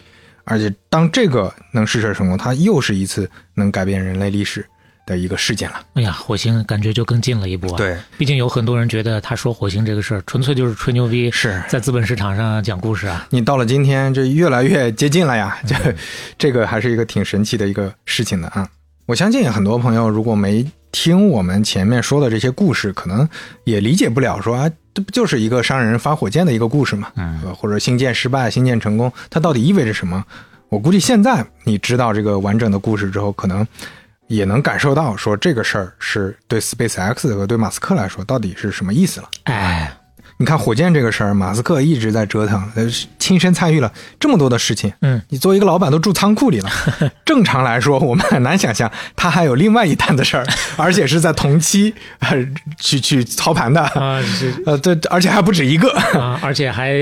[0.44, 4.64] 而且当这个能试射成功，它又是一次能改变人类历史
[5.04, 5.80] 的一个事件了。
[5.94, 13.26] 哎呀，火星感觉就更近了一步啊！，对，毕竟有很多人觉得他说火星这个事儿，纯粹就是吹牛逼，是在资本市场上讲故事啊。
[13.30, 15.76] 你到了今天，这越来越接近了呀，这
[16.38, 18.68] 这个还是一个挺神奇的一个事情的啊。
[19.06, 23.28] 我相信很多朋友如果没听我们前面说的这些故事，可能
[23.64, 27.08] 也理解不了说啊，这不就是一个商人发火箭的一个故事嘛？
[27.16, 30.24] 嗯呃，或者星舰失败、星舰成功，它到底意味着什么？
[30.68, 33.66] 我估计现在你知道这个完整的故事之后，可能
[34.32, 39.28] 也能感受到说这个事儿是对 SpaceX 和对马斯克来说到底是什么意思了。
[39.44, 39.92] 哎，
[40.38, 44.90] 你看火箭这个事儿，马斯克一直在折腾，呃，亲身参与了这么多的事情。
[45.02, 46.70] 嗯，你作为一个老板都住仓库里了，
[47.26, 52.30] 正常来说我们很难想象他还有另外一摊子事儿，而且是在同期呃
[52.80, 53.82] 去去操盘的。
[53.82, 55.90] 啊是 呃，对，而且还不止一个。
[56.18, 56.94] 啊，而且还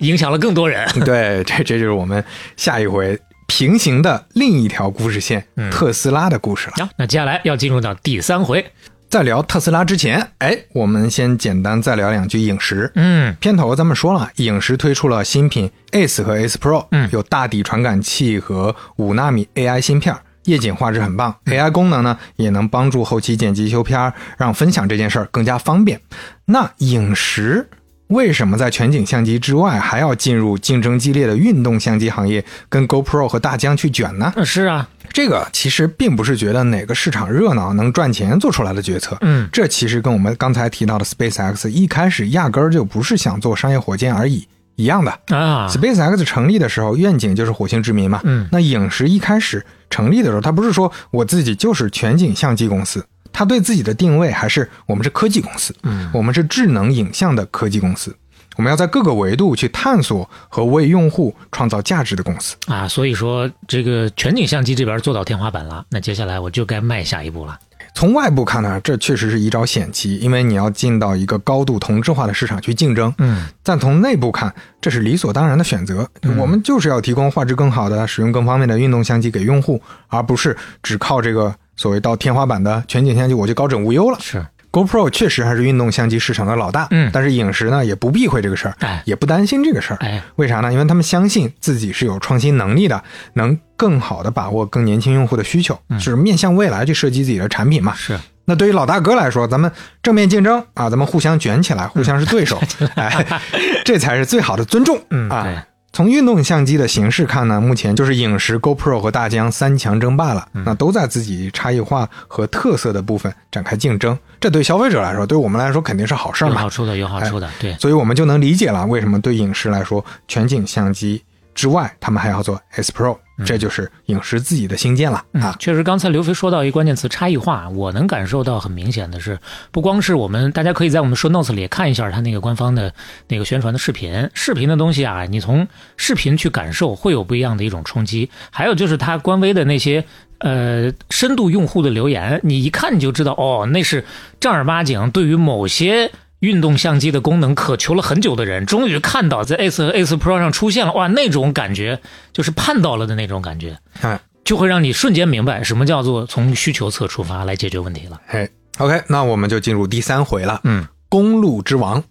[0.00, 0.86] 影响了更多人。
[1.04, 2.22] 对，这这就是我们
[2.56, 3.18] 下一回
[3.54, 6.86] 平行的另一条故事线——特斯拉的故事了。
[6.86, 8.64] 啊，那接下来要进入到第三回。
[9.10, 12.90] 在聊特斯拉之前，哎，我们先简单再聊两句影石。
[12.94, 26.00] 嗯片头咱们说了，影石推出了新品 Ace 和 Ace Pro，嗯有大底传感器和五纳米 AI 芯片，夜景画质很棒，AI 功能呢也能帮助后期剪辑修片儿，让分享这件事儿更加方便。
[26.46, 27.68] 那影石
[28.12, 34.32] 为什么在全景相机之外还要进入竞争激烈的运动相机行业，跟 GoPro 和大疆去卷呢？
[34.44, 44.46] 是啊，这个其实并不是觉得哪个市场热闹能赚钱做出来的决策，嗯这其实跟我们刚才提到的 SpaceX 一开始压根儿就不是想做商业火箭而已
[44.76, 45.10] 一样的。
[45.36, 48.20] 啊，SpaceX 成立的时候，愿景就是火星殖民嘛。
[48.24, 58.14] 嗯那影石一开始成立的时候，它不是说我自己就是全景相机公司，它对自己的定位还是我们是科技公司，嗯，我们是智能影像的科技公司，
[58.56, 62.56] 我们要在各个维度去探索和为用户创造价值的公司。
[62.66, 67.58] 啊，所以说这个全景相机这边做到天花板了，那接下来我就该迈下一步了。
[67.94, 73.12] 从外部看呢，这确实是一招险棋，因为你要进到一个高度同质化的市场去竞争。
[73.18, 76.08] 嗯但从内部看，这是理所当然的选择。
[76.38, 84.18] 我们就是要提供画质更好的、使用更方便的运动相机给用户，而不是只靠这个所谓到天花板的全景相机我就高枕无忧了。
[84.20, 89.96] 是，GoPro 确实还是运动相机市场的老大，嗯但是影石呢也不避讳这个事儿，哎也不担心这个事儿。
[90.00, 90.72] 哎，为啥呢？
[90.72, 93.02] 因为他们相信自己是有创新能力的，
[93.34, 97.94] 能更好的把握更年轻用户的需求，就是面向未来去设计自己的产品嘛。
[97.94, 99.70] 是，那对于老大哥来说，咱们
[100.02, 102.60] 正面竞争啊，咱们互相卷起来，互相是对手，
[102.96, 103.40] 哎，
[103.84, 104.98] 这才是最好的尊重。
[105.10, 114.18] 嗯对啊，从运动相机的形式看呢，目前就是影石、GoPro 和大疆三强争霸了，那都在自己差异化和特色的部分展开竞争。
[114.40, 116.70] 这对消费者来说，对我们来说肯定是好事儿嘛有好。
[116.70, 117.74] 处的，有好处的，对。
[117.74, 121.22] 所以我们就能理解了为什么对影石来说，全景相机
[121.54, 125.54] 之外，他们还要做 S Pro，这就是影视自己的新建了啊。
[125.58, 129.38] 确实，刚才刘飞说到一个关键词差异化，我能感受到很明显的是，
[129.70, 132.92] 不光是我们，大家可以在我们说 notes 里也看一下他那个官方的
[133.28, 138.30] 那个宣传的视频，视频的东西啊，你从视频去感受会有不一样的一种冲击。
[138.50, 140.04] 还有就是他官微的那些
[140.38, 144.04] 呃深度用户的留言，你一看你就知道，哦，那是
[144.40, 146.10] 正儿八经对于某些。
[146.42, 152.00] 运动相机的功能渴求了很久的人，终于看到在 Ace 和 Ace Pro 上出现了，哇，那种感觉
[152.32, 153.78] 就是盼到了的那种感觉。
[154.00, 158.20] 哎就会让你瞬间明白什么叫做从需求侧出发来解决问题了。
[158.26, 160.60] 哎，OK，那我们就进入第三回了。
[160.64, 162.02] 嗯，公路之王，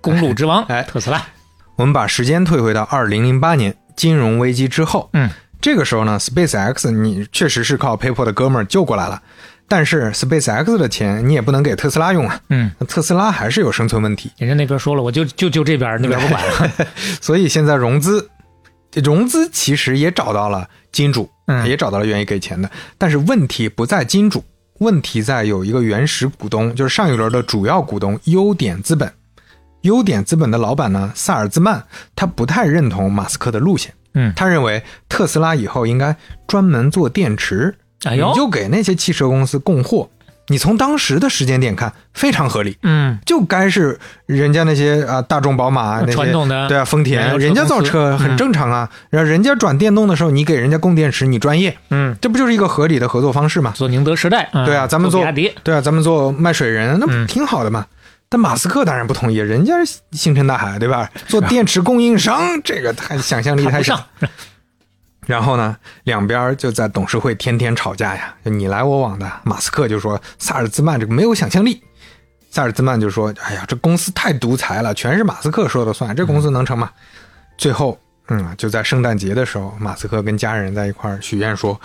[0.00, 1.26] 公路之王， 哎特斯拉，
[1.74, 5.10] 我们把时间退回到二零零八年金融危机之后。
[5.14, 5.28] 嗯，
[5.60, 9.20] 这个时候呢，SpaceX 你确实是靠 PayPal 的哥们儿救过来了，
[9.66, 12.40] 但是 SpaceX 的钱你也不能给特斯拉用啊。
[12.50, 16.72] 嗯，特斯拉还是有生存问题，人家那边说了，我就就就这边那边不管了。
[17.20, 18.28] 所以现在融资，
[19.02, 24.44] 融资其实也找到了金主，嗯也找到了愿意给钱的，但是问题不在金主，
[24.80, 29.10] 问题在有一个原始股东，就是上一轮的主要股东优点资本。
[29.82, 31.84] 优点资本的老板呢，萨尔兹曼，
[32.16, 33.92] 他不太认同马斯克的路线。
[34.14, 37.74] 嗯他认为特斯拉以后应该专门做电池，
[38.04, 40.08] 哎呦你就给那些汽车公司供货。
[40.48, 42.76] 你从当时的时间点看，非常合理。
[42.82, 48.90] 嗯，就该是人家那些啊大众、宝马那些传统的对啊，丰田，人家造车很嗯正常啊。
[49.08, 53.72] 然后人家转电动的时候，你给人家供电池，你专业，嗯，这不就是一个合理的合作方式吗？
[53.74, 57.86] 做宁德时代，嗯对啊，咱们做做比亚迪，对啊，咱们做卖水人，那不嗯挺好的嘛？
[58.28, 61.10] 但马斯克当然不同意，人家是星辰大海，对吧？
[61.26, 63.98] 做电池供应商，这个太想象力太上。。
[65.26, 69.30] 然后呢，两边就在董事会天天吵架呀，就你来我往的。
[69.44, 71.82] 马斯克就说萨尔兹曼这个没有想象力，
[72.50, 76.90] 萨尔兹曼就说：“哎呀，这公司太独裁了，全是马斯克说了算，这公司能成吗？”
[77.56, 77.98] 最后，
[78.28, 81.80] 嗯，就在圣诞节的时候，马斯克跟家人在一块儿许愿说：“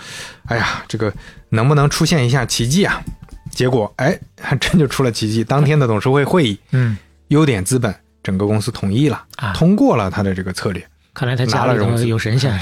[0.46, 1.12] 哎呀，这个
[1.48, 3.02] 能不能出现一下奇迹啊？”
[3.50, 5.42] 结果，哎，还真就出了奇迹。
[5.42, 6.96] 当天的董事会会议，嗯，
[7.28, 10.86] 优点资本整个公司同意了，啊通过了他的这个策略。
[11.14, 12.06] 看来他家里头拿了融资。
[12.06, 12.58] 有神仙。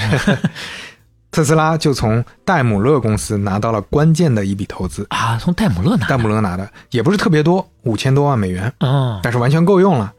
[1.31, 10.11] 特斯拉就从戴姆勒公司拿到了关键的一笔投资，啊，从戴姆勒拿戴姆勒拿的也不是特别多，五千多万美元，哦，但是完全够用了。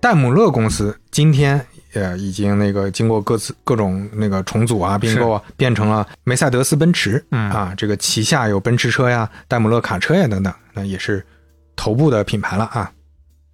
[0.00, 1.64] 戴姆勒公司今天
[1.94, 7.48] 呃已经那个经过各自各种那个重组啊、并购啊，变成了梅赛德斯奔驰，嗯。
[7.50, 11.24] 啊，这个旗下有奔驰车呀、戴姆勒卡车呀等等，那也是
[11.76, 12.90] 头部的品牌了啊。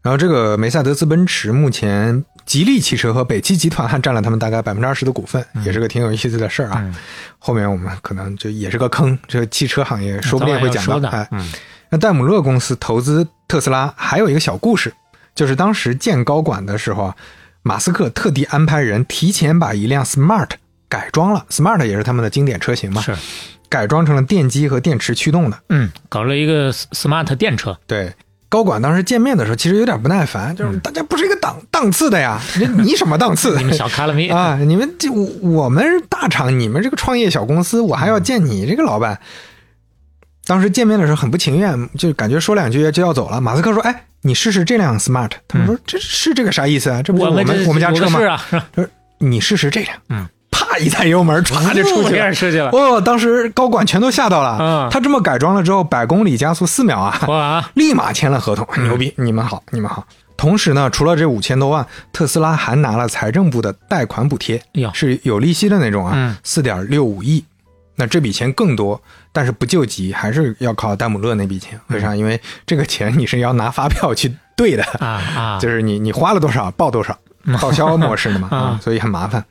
[0.02, 2.24] 然后这个梅赛德斯奔驰目前
[2.54, 6.80] 吉利汽车和北汽集团还占了他们大概百分之二十的股份，也是个挺有意思的事儿啊。
[6.84, 6.94] 嗯
[7.40, 11.00] 后面我们可能就也是个坑，这个汽车行业说不定会讲到。
[11.00, 11.52] 的嗯
[11.90, 14.94] 那戴姆勒公司投资特斯拉还有一个小故事，
[15.34, 17.16] 就是当时建高管的时候啊，
[17.62, 20.50] 马斯克特地安排人提前把一辆 Smart
[20.88, 23.16] 改装了，Smart 也是他们的经典车型嘛，是，
[23.68, 25.58] 改装成了电机和电池驱动的。
[25.70, 28.14] 嗯，搞了一个 smart 电车，对，
[28.54, 33.56] 高管当时见面的时候，其实有点不耐烦，就是大家不是一个档档次的呀，你你什么档次？
[33.58, 39.18] 你们小卡拉米啊，你们这我我们大厂，你们这个创业小公司，我还要见你这个老板。
[40.46, 43.40] 当时见面的时候很不情愿，就感觉说两句就要走了。
[43.40, 47.02] 马斯克说：“哎，你试试这辆 Smart。”他们说：“这是这个啥意思啊？
[47.02, 48.86] 这不是我们我们家车吗是？”啊，他说
[49.18, 50.28] ：“你试试这辆。”嗯，
[50.74, 52.32] 啪 一踩油门， 唰就出去了。
[52.34, 54.58] 出去了，哦，当时高管全都吓到了。
[54.60, 57.18] 嗯他这么改装了之后，百公里加速四秒啊！
[57.28, 59.12] 哇，立马签了合同，牛逼！
[59.16, 60.04] 你们好，你们好。
[60.36, 64.60] 同时呢，除了这五千多万，特斯拉还拿了财政部的贷款补贴
[64.92, 67.44] 是有利息的那种啊嗯，四点六五亿。
[67.96, 69.00] 那这笔钱更多，
[69.32, 71.80] 但是不救急，还是要靠戴姆勒那笔钱。
[71.86, 72.14] 为啥？
[72.16, 77.16] 因为这个钱你是要拿发票去兑的，啊啊，就是你你花了多少报多少，
[77.60, 79.44] 报销模式的嘛，所以很麻烦。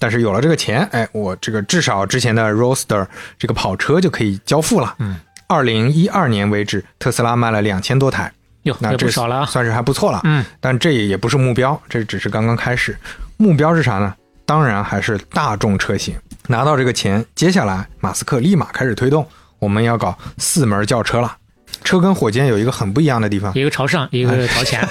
[0.00, 3.06] 但是有了这个钱，哎，我这个至少之前的 Roadster
[3.38, 4.96] 这个跑车就可以交付了。
[4.98, 5.16] 嗯，
[5.46, 8.32] 二零一二年为止，特斯拉卖了两千多台，
[8.62, 10.22] 哟，那这不少了啊，算是还不错了。
[10.24, 12.96] 嗯，但这也不是目标，这只是刚刚开始。
[13.36, 14.14] 目标是啥呢？
[14.46, 16.16] 当然还是大众车型。
[16.48, 19.24] 拿到这个钱，接下来马斯克立马开始推动，
[19.58, 21.36] 我们要搞四门轿车了。
[21.84, 24.86] 车跟火箭有一个很不一样的地方，一个朝上，一个朝前，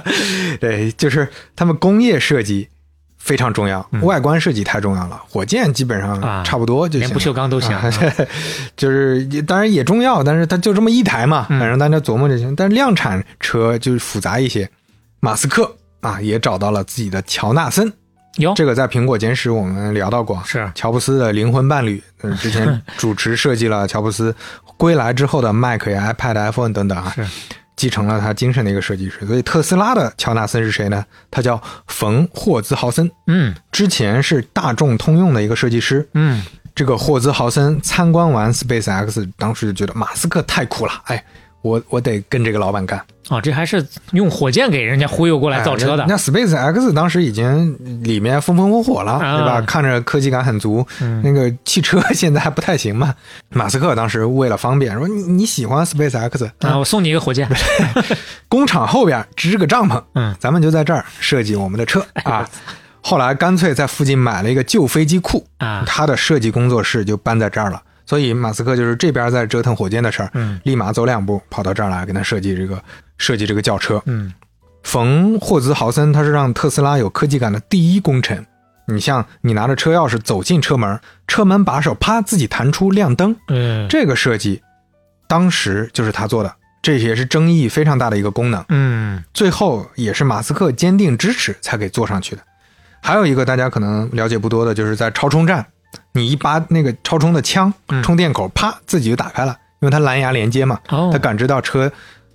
[0.60, 2.68] 对，就是他们工业设计
[3.20, 4.02] 非常重要，嗯。
[4.02, 5.22] 外观设计太重要了。
[5.28, 7.72] 火箭基本上啊差不多就连不锈钢都行。
[7.76, 7.84] 啊
[8.76, 11.60] 就是当然也重要，但是它就这么一台嘛，嗯。
[11.60, 12.56] 反正大家琢磨就行。
[12.56, 14.68] 但是量产车就是复杂一些。
[15.20, 15.70] 马斯克
[16.00, 17.92] 啊也找到了自己的乔纳森，
[18.38, 20.70] 哟，这个在苹果简史我们聊到过，是。
[20.74, 24.34] 乔布斯的灵魂伴侣，嗯，之前 主持设计了乔布斯
[24.78, 27.26] 归来之后的 Mac 呀、iPad、iPhone 等等啊，是
[27.80, 29.26] 继承了他精神的一个设计师。
[29.26, 31.02] 所以特斯拉的乔纳森是谁呢？
[31.30, 36.06] 他叫冯霍兹豪森，嗯之前是大众通用的一个设计师。
[36.12, 36.44] 嗯，
[36.74, 41.24] 这个霍兹豪森参观完 SpaceX，当时就觉得马斯克太酷了，哎，
[41.62, 43.00] 我我得跟这个老板干。
[43.28, 49.60] 哦，这还是用火箭给人家忽悠过来造车的哎，那 SpaceX 当时已经里面风风火火了，啊对吧？
[49.62, 50.84] 看着科技感很足。
[51.00, 53.14] 嗯那个汽车 现在还不太行嘛。
[53.50, 57.48] 马斯克当时为了方便，说你你喜欢 SpaceX，啊，我送你一个火箭，
[58.48, 62.48] 工厂后边支个帐篷，嗯，咱们就在这儿设计我们的车啊。
[63.02, 67.80] 后来干脆在附近买了一个旧飞机库啊他的设计工作室就搬在这儿了。
[68.10, 72.82] 所以马斯克就是这边在折腾火箭的事儿，嗯立马走两步跑到这儿来给他设计这个
[73.18, 74.02] 设计这个轿车。
[74.06, 74.34] 嗯
[74.82, 78.44] 冯霍兹豪森他是让特斯拉有科技感的第一功臣。
[78.86, 84.60] 你像你拿着车钥匙走进车门，车门把手啪自己弹出亮灯，嗯这个设计
[85.28, 88.64] 当时就是他做的，这也是争议非常大的一个功能。
[88.70, 92.42] 嗯最后也是马斯克坚定支持才给做上去的。
[93.00, 95.64] 还有一个大家可能了解不多的，就是在超充站，
[96.12, 101.10] 你一拔那个超充的枪嗯，充电口啪自己就打开了，因为它蓝牙连接嘛，哦。
[101.12, 101.90] 它感知到车，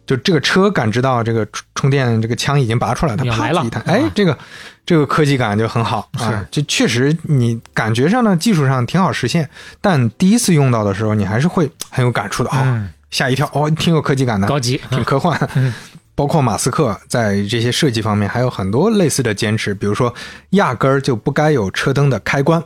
[0.06, 4.38] 就这个车感知到这个充充电这个枪已经拔出来，它啪自己弹，哎啊，这个
[4.86, 9.50] 这个科技感就很好啊，就确实你感觉上呢技术上挺好实现，
[9.82, 12.90] 但第一次用到的时候，你还是会很有感触的啊、嗯。
[13.12, 15.50] 吓一跳哦，挺有科技感的，高级，挺科幻。
[15.56, 15.74] 嗯。
[16.16, 20.14] 包括马斯克在这些设计方面还有很多类似的坚持，比如说
[20.52, 22.62] 压根儿就不该有车灯的开关。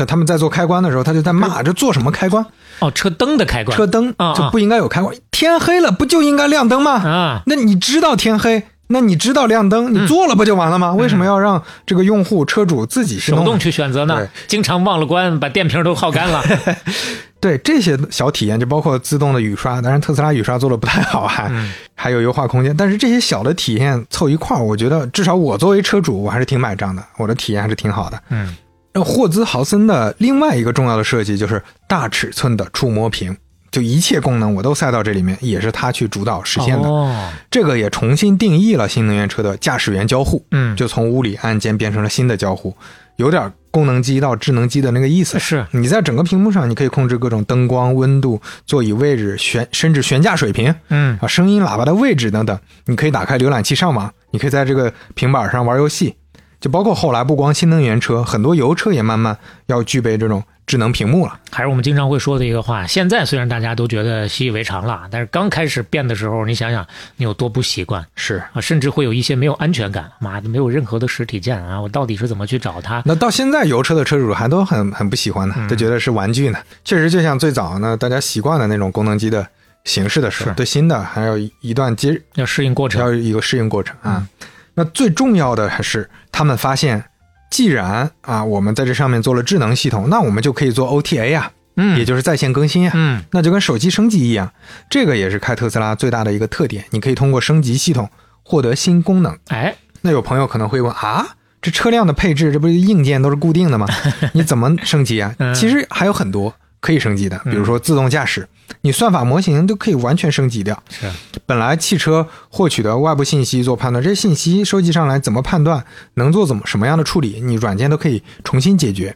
[0.00, 2.44] 就他们在做开关的时候，他就在骂这做什么开关？
[2.78, 5.14] 哦，车灯的开关，车灯啊啊就不应该有开关。
[5.30, 6.92] 天黑了不就应该亮灯吗？
[6.92, 10.94] 啊，那你知道天黑，那你知道亮灯，你做了不就完了吗？
[10.94, 13.18] 为什么要让这个用户车主自己？
[13.18, 16.42] 手动去选择呢，经常忘了关，把电瓶都耗干了。
[17.38, 22.74] 对这些小体验，就包括自动的雨刷，当然特斯拉雨刷做的不太好，还、嗯还有优化空间。
[22.74, 28.22] 但是这些小的体验凑一块儿，我觉得至少我作为车主，我还是挺买账的，我的体验还是挺好的。
[28.30, 33.36] 嗯那霍兹豪森的另外一个重要的设计就是大尺寸的触摸屏，
[33.70, 36.88] 就一切功能我都塞到这里面，也是他去主导实现的。
[36.88, 42.76] 哦，这个也重新定义了新能源车的驾驶员交互，嗯，就从物理按键变成了新的交互，
[43.16, 45.38] 有点功能机到智能机的那个意思。
[45.38, 52.58] 是你在整个屏幕上，你可以控制各种灯光、温度、座椅位置、悬甚至悬架水平嗯啊、声音喇叭的位置等等。
[52.86, 56.16] 你可以打开浏览器上网，你可以在这个平板上玩游戏。
[56.60, 61.40] 就包括后来不光新能源车，很多油车也慢慢要具备这种智能屏幕了。
[61.50, 70.12] 还是我们经常会说的一个话，现在虽然大家都觉得习以为常了，但是刚开始变的时候，你想想你有多不习惯是，啊，甚至会有一些没有安全感。
[70.18, 73.02] 妈的，没有任何的实体键啊，我到底是怎么去找它？
[73.06, 76.58] 那到现在油车的车主还都很很不喜欢呢，嗯都觉得是玩具呢。
[76.84, 79.46] 确实，就像最早呢，大家习惯的那种功能机的
[79.84, 83.00] 形式的时候，是对新的还有一段接要适应过程。
[83.00, 84.18] 要有一个适应过程啊。
[84.18, 84.46] 嗯
[84.80, 87.04] 那最重要的还是他们发现，
[87.50, 92.92] 既然啊我们在这上面做了智能系统，那我们就可以做 OTA 啊，嗯，也就是在线更新啊。
[92.94, 94.50] 嗯那就跟手机升级一样，
[94.88, 96.86] 这个也是开特斯拉最大的一个特点。
[96.92, 98.08] 你可以通过升级系统
[98.42, 99.36] 获得新功能。
[99.48, 101.26] 哎，那有朋友可能会问啊，
[101.60, 103.86] 这车辆的配置，这不是硬件都是固定的吗？
[104.32, 105.34] 你怎么升级啊？
[105.38, 108.48] 嗯其实还有很多可以升级的，比如说自动驾驶，
[108.80, 110.82] 你算法模型都可以完全升级掉。
[110.88, 111.08] 是
[111.46, 115.84] 本来汽车获取的外部信息做判断，这些信息收集上来怎么判断，
[116.14, 119.14] 能做怎么什么样的处理，你软件都可以重新解决。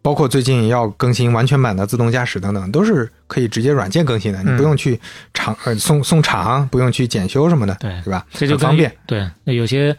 [0.00, 4.98] 包括最近要更新完全版的自动驾驶等等，都是可以直接软件更新的，你嗯不用去
[5.34, 8.24] 厂呃送送厂，不用去检修什么的，对是吧？
[8.32, 8.90] 这就方便。。
[9.06, 9.94] 对，那有些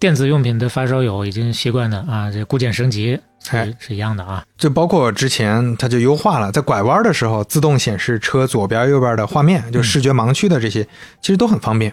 [0.00, 3.20] 电子用品的发烧友已经习惯了啊，这固件升级
[3.50, 4.44] 哎是是一样的啊。
[4.56, 10.82] 就包括之前它就优化了，在拐弯的时候自动显示车左边、右边的画面，就视觉盲区的这些，
[11.20, 11.92] 其实都很方便。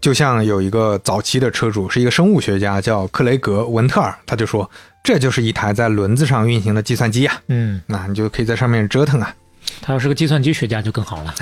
[0.00, 4.68] 就像有一个早期的车主是一个生物学家，叫克雷格·文特尔，他就说
[5.04, 9.32] 这就是一台在轮子上运行的计算机啊，嗯，那你就可以在上面折腾啊。
[9.80, 11.34] 他要是个计算机学家就更好了。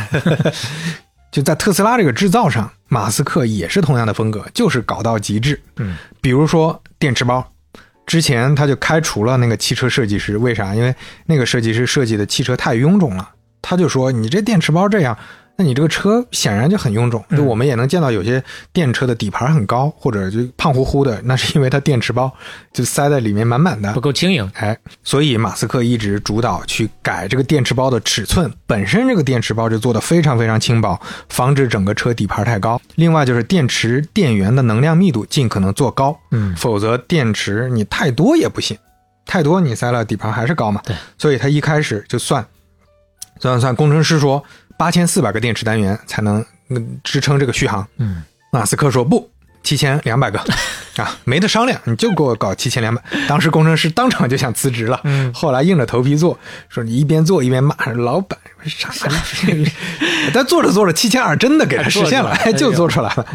[1.32, 5.58] 就在特斯拉这个制造上，马斯克也是同样的风格，就是搞到极致。
[5.76, 7.46] 嗯，比如说电池包，
[8.10, 10.74] 之前他就开除了那个汽车设计师，为啥？
[10.74, 10.92] 因为
[11.26, 13.30] 那个设计师设计的汽车太臃肿了，
[13.62, 15.16] 他就说你这电池包这样。
[15.60, 18.42] 那你这个车显然就很臃肿，就我们也能见到有些
[18.72, 22.32] 电车的底盘很高，或者就胖乎乎的，那是因为它电池包
[22.72, 24.50] 就塞在里面满满的不，够轻盈。
[24.54, 24.74] 哎，
[25.04, 32.80] 所以马斯克一直主导去改这个电池包的尺寸，本身这个电池包就做的非常非常轻薄，防止整个车底盘太高。
[32.94, 38.78] 另外就是电池电源的能量密度尽可能做高，嗯否则电池你太多也不行，
[39.26, 40.80] 太多你塞了底盘还是高嘛。
[40.86, 42.42] 对，所以他一开始就算
[43.40, 44.42] 算算算，工程师说
[44.80, 49.30] 八千四百个电池单元才能嗯支撑这个续航，嗯，马斯克说不，
[49.62, 50.38] 七千两百个
[50.96, 53.02] 啊，没得商量，你就给我搞七千两百。
[53.28, 56.38] 当时工程师当场就想辞职了，嗯后来硬着头皮做，
[56.68, 58.88] 说你一边做一边骂老板啥，
[60.34, 63.26] 但做着做着七千二真的给他实现了，就做出来了。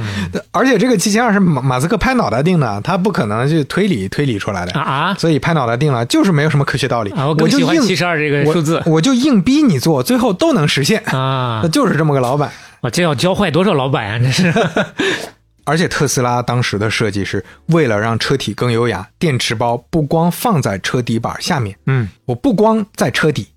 [0.51, 7.11] 而且这个七千二是马马斯克拍脑袋定的，他不可能去推理推理出来的啊啊所以拍脑袋定了，就是没有什么科学道理。
[7.11, 7.27] 啊！
[7.27, 11.69] 我就硬七十二这个数字我就硬逼你做，最后都能实现，啊那！
[11.69, 12.51] 就是这么个老板。
[12.81, 14.19] 我这要教坏多少老板啊！
[14.19, 14.53] 这是
[15.65, 23.47] 而且特斯拉当时的设计是为了让车体更优雅，电池包不光放在车底板下面，嗯，我不光在车底，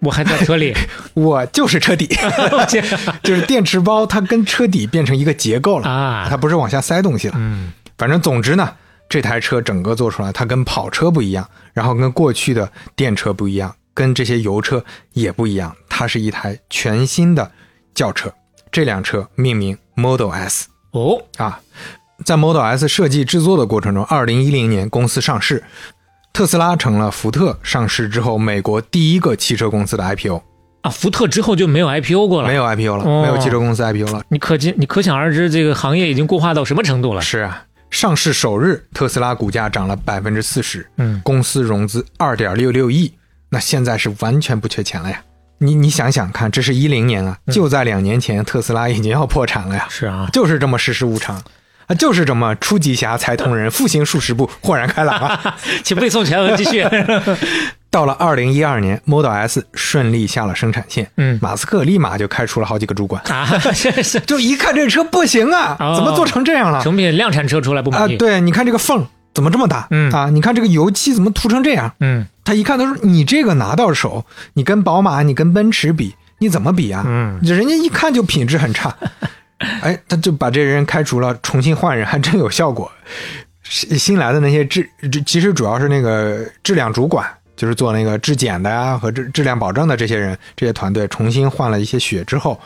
[0.00, 0.74] 我还在车里，
[1.14, 2.08] 我就是车底，
[2.52, 2.80] 我 这
[3.22, 7.34] 就是电池包它跟车底变成一个结构了，啊它不是往下塞东西了。
[7.36, 8.74] 嗯反正总之呢，
[9.08, 14.84] 这台车整个做出来，它跟跑车不一样，然后跟过去的电车不一样，跟这些油车
[15.14, 17.50] 也不一样，它是一台全新的
[17.94, 18.32] 轿车。
[18.70, 20.68] 这辆车命名 Model S。
[21.00, 21.60] 哦，啊，
[22.24, 25.62] 在 Model S 设计制作的过程中，二零一零年公司上市，
[26.32, 30.42] 特斯拉成了福特上市之后美国第一个汽车公司的 IPO，
[30.82, 34.22] 啊，福特之后就没有 IPO 过了，没有 IPO 了，哦没有汽车公司 IPO 了。
[34.28, 37.20] 你可见你可想而知，这个行业已经固化到什么程度了？
[37.20, 43.12] 是啊，上市首日，特斯拉股价涨了百分之四十，嗯，公司融资二点六六亿，
[43.50, 45.22] 那现在是完全不缺钱了呀。
[45.58, 49.86] 你你想想看，这是一零年啊，就在两年前，特斯拉已经要破产了呀。
[49.88, 51.42] 是啊，就是这么世事无常
[51.86, 55.56] 啊，就是这么初级侠才通人， 复行数十步，豁然开朗啊。
[55.82, 56.84] 请背诵全文继续。
[57.88, 66.82] 到了二零一二年，Model S 顺利下了生产线，嗯马斯克立马就开除了好几个主管，啊，是是，就一看这车不行啊，哦怎么做成这样了？
[66.82, 69.06] 成品量产车出来不啊，满意。，对，你看这个缝
[69.36, 69.86] 怎么这么大？
[69.90, 71.92] 嗯啊，你看这个油漆怎么涂成这样？
[72.00, 77.04] 嗯他一看，他说：“你这个拿到手，你跟宝马、你跟奔驰比，你怎么比啊？
[77.06, 78.96] 嗯，人家一看就品质很差。
[79.82, 82.90] 哎，他就把这人开除了，重新换人，还真有效果。
[83.64, 92.58] 新新来的那些质，这其实主要是那个质量主管，就是做那个质检的呀和质质量保证的这些人，这些团队重新换了一些血之后，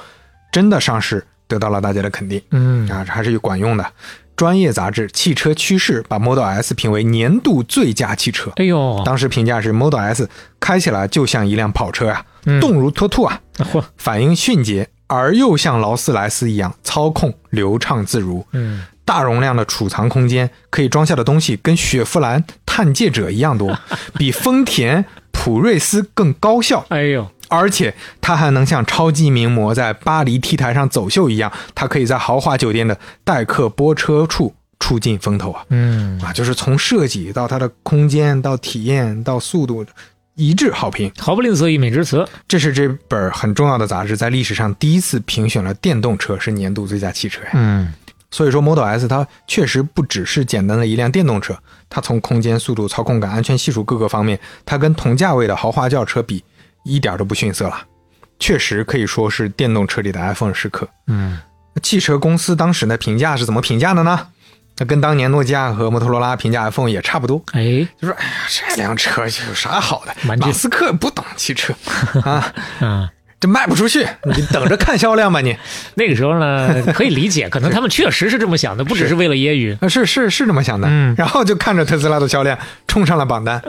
[0.52, 2.40] 真的上市得到了大家的肯定。
[2.50, 3.92] 嗯啊，还是有管用的。
[4.40, 8.50] 专业杂志《汽车趋势》把 Model S 评为年度最佳汽车。
[8.56, 12.58] 哎呦，当时评价是 Model S 开起来就像一辆跑车啊，嗯。
[12.58, 18.46] 动如脱兔啊，嚯，反应迅捷，而又像劳斯莱斯一样操控流畅自如。
[18.52, 23.78] 嗯，大容量的储藏空间可以装下的东西跟雪佛兰探界者一样多，
[24.16, 35.62] 比丰田、普锐斯更高效，哎呦，而且它还能像超级名模在巴黎 T 台上走秀一样，它可以在豪华酒店的待客泊车处出尽风头啊！
[35.68, 39.84] 嗯，啊，就是从设计到它的空间到体验到速度，
[40.36, 41.12] 一致好评。
[41.18, 42.26] 毫不吝啬溢美之词。
[42.48, 47.50] 这是这本很重要的杂志在历史上第一次评选了电动车是年度最佳汽车呀。
[47.54, 47.92] 嗯，
[48.30, 51.58] 所以说 Model S 它确实不只是简单的一辆电动车，
[51.90, 56.42] 它从空间、速度、操控感、安全系数各个方面，它跟同价位的豪华轿车比，
[56.84, 57.86] 一点都不逊色了。
[58.38, 60.88] 确实可以说是电动车里的 iPhone 时刻。
[61.06, 61.38] 嗯，
[61.82, 64.28] 汽车公司当时的评价是怎么评价的呢？
[64.78, 70.36] 那跟当年诺基亚和摩托罗拉评价 iPhone 也差不多，哎，就说：“哎呀，这辆车有啥好的？
[70.38, 71.74] 马斯克不懂汽车
[72.24, 73.10] 啊，啊，
[73.40, 75.56] 这卖不出去，你等着看销量吧你。
[75.96, 79.76] 那个时候呢，可以理解，可能他们确实是这么想的，不只是为了揶揄。
[79.84, 83.62] 啊，是是是这么想的，嗯然后就看着特斯拉的销量冲上了榜单，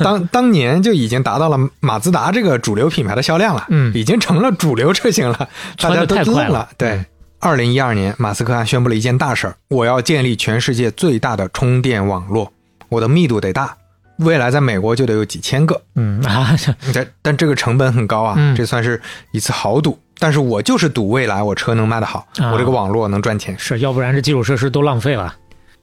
[0.00, 5.48] 当当年就已经达到了马自达这个主流品牌的销量了，嗯已经成了主流车型了，
[5.78, 6.68] 大家都得太快了了。
[6.78, 7.04] 对，
[7.38, 12.50] 二零一二年，马斯克还宣布了一件大事儿：我要建立全世界最大的充电网络，
[12.88, 13.76] 我的密度得大，
[14.18, 15.80] 未来在美国就得有几千个。
[15.94, 19.00] 嗯啊，这 但但这个成本很高啊，嗯这算是
[19.32, 19.98] 一次豪赌。
[20.20, 23.56] 但是我就是赌未来我车能卖得好，啊我这个网络能赚钱。
[23.58, 25.34] 是要不然这基础设施都浪费了。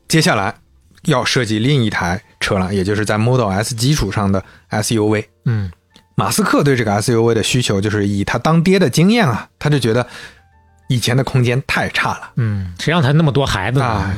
[0.08, 0.54] 接下来
[1.04, 5.26] 要设计另一台车了，也就是在 Model S 基础上的 SUV。
[5.46, 5.72] 嗯
[6.18, 10.06] 马斯克对这个 SUV 的需求，就是以他当爹的经验啊，他就觉得
[10.88, 13.86] 以前的空间太差了嗯，谁让他那么多孩子呢？
[13.86, 14.18] 啊，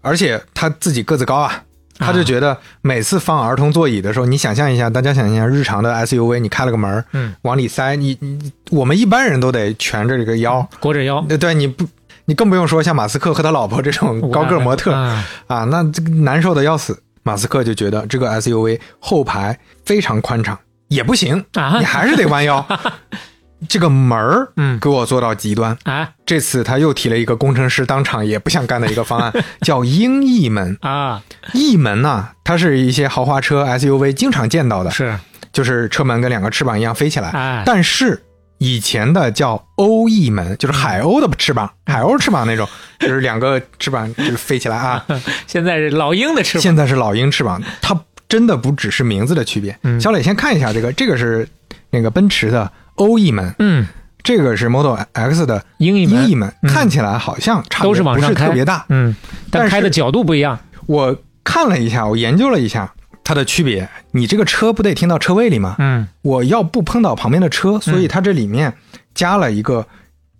[0.00, 1.64] 而且他自己个子高啊。
[2.02, 11.86] 他就觉得每次放儿童座椅的时候，你想象一下，大家想象一下，日常的 SUV，你开了个门儿嗯，往里塞，你你我们一般人都得蜷着这个腰，裹着腰，对对，你不，
[12.24, 14.92] 你更不用说像马斯克和他老婆这种高个模特。
[14.92, 15.24] 啊。
[15.46, 17.02] 啊，那这个难受的要死。
[17.24, 20.58] 马斯克就觉得这个 SUV 后排非常宽敞，
[20.88, 21.78] 也不行，啊。
[21.78, 22.66] 你还是得弯腰。
[23.68, 25.76] 这个门儿，嗯给我做到极端。
[25.84, 29.32] 啊这次他又提了一个工程师当场也不想干的一个方案，
[29.62, 30.76] 叫鹰翼门。
[30.80, 31.22] 啊，
[31.52, 35.18] 翼门呢，它是一些豪华车 SUV 经常见到的，是
[35.52, 37.28] 就是车门跟两个翅膀一样飞起来。
[37.30, 38.22] 哎但是
[38.58, 42.66] 以前的叫鸥翼门，就是海鸥的翅膀，海鸥翅膀那种，
[43.00, 45.04] 就是两个翅膀就是飞起来啊。
[45.46, 46.62] 现在是老鹰的翅膀。
[46.62, 49.76] 现在是老鹰翅膀，它真的不只是名字的区别。
[49.82, 51.46] 嗯小磊先看一下这个，这个是
[51.90, 53.86] 那个奔驰的鸥翼门，嗯，
[54.22, 58.84] 这个是 Model X 的鹰翼门看起来好像差别都是往不上开，是特别大。
[58.88, 59.14] 嗯，
[59.50, 60.58] 但但是开的角度不一样。
[60.86, 62.92] 我看了一下，我研究了一下
[63.24, 63.88] 它的区别。
[64.12, 65.76] 你这个车不得停到车位里吗？
[65.78, 68.72] 嗯我要不碰到旁边的车，所以它这里面
[69.14, 69.86] 加了一个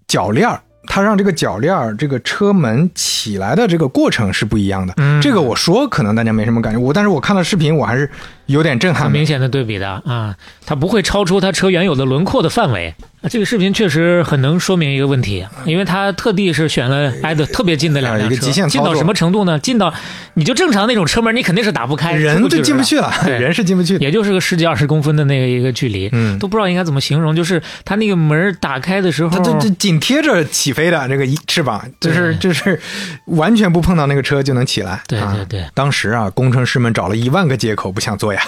[0.07, 4.93] 铰链儿，它让这个铰链儿这个车门起来的这个过程是不一样的。
[4.99, 8.11] 嗯这个我说可能大家没什么感觉，我但是我看了视频，我还是
[8.53, 9.05] 有点震撼。
[9.05, 12.95] 很明显的对比的啊，它不会超出它车原有的轮廓的范围。
[13.23, 19.57] 啊这个视频确实很能说明一个问题，因为它特地是选了挨得特别近的两辆车，啊一个极限近到什么程度呢？
[19.61, 19.95] 近到
[20.35, 24.01] 你就正常那种车门，你肯定是打不开，人就进不去了，对人是进不去的。
[24.01, 27.37] 也就是个十几二十公分的那个一个距离，嗯都不知道应该怎么形容。
[27.37, 32.81] 就是它那个门打开的时候，它就就紧贴着起飞的这个一翅膀，就是就是
[33.27, 34.95] 完全不碰到那个车就能起来。
[34.95, 38.42] 啊对对对当时啊，工程师们找了一万个借口不想做呀，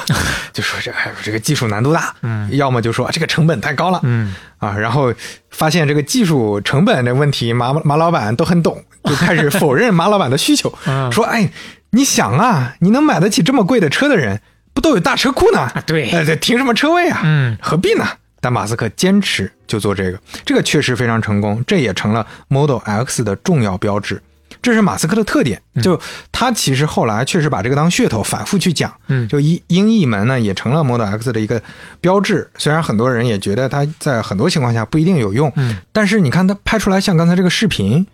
[0.52, 5.12] 就说这哎呦这个技术难度大，嗯要么就说这个成本太高了，嗯啊，然后
[5.50, 11.50] 发现这个技术成本的问题，马马老板都很懂，就开始否认马老板的需求， 嗯说哎，
[11.90, 14.40] 你想啊，你能买得起这么贵的车的人，
[14.72, 15.60] 不都有大车库呢？
[15.60, 17.20] 啊对呃，这停什么车位啊？
[17.24, 18.06] 嗯何必呢？
[18.40, 24.22] 但马斯克坚持就做这个，这个确实非常成功，这也成了 Model X 的重要标志。
[24.64, 26.00] 这是马斯克的特点，就
[26.32, 31.62] 他其实后来确实把这个当噱头反复去讲，嗯就鹰鹰翼门呢也成了 Model X 的一个
[32.00, 32.50] 标志。
[32.56, 38.06] 虽然很多人也觉得它在很多情况下不一定有用，嗯但是你看它拍出来像刚才这个视频，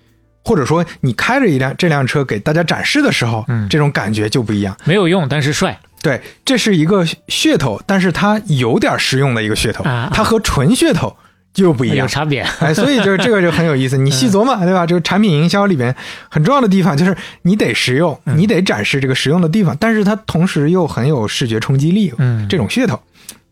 [0.45, 4.77] 或者说你开着一辆这辆车给大家展示的时候，嗯这种感觉就不一样。
[4.85, 5.79] 没有用，但是帅。
[6.03, 11.15] 对，这是一个噱头，但是它有点实用的一个噱头，它和纯噱头
[11.53, 11.99] 就不一样。
[11.99, 12.43] 有差别。
[12.61, 14.87] 哎，所以就是这个就很有意思，你细琢磨，对吧？
[14.87, 15.95] 这个产品营销里边
[16.31, 23.01] 很重要的地方就是你得实用，嗯你得展示这个实用的地方，但是它同时又很有视觉冲击力，嗯这种噱头，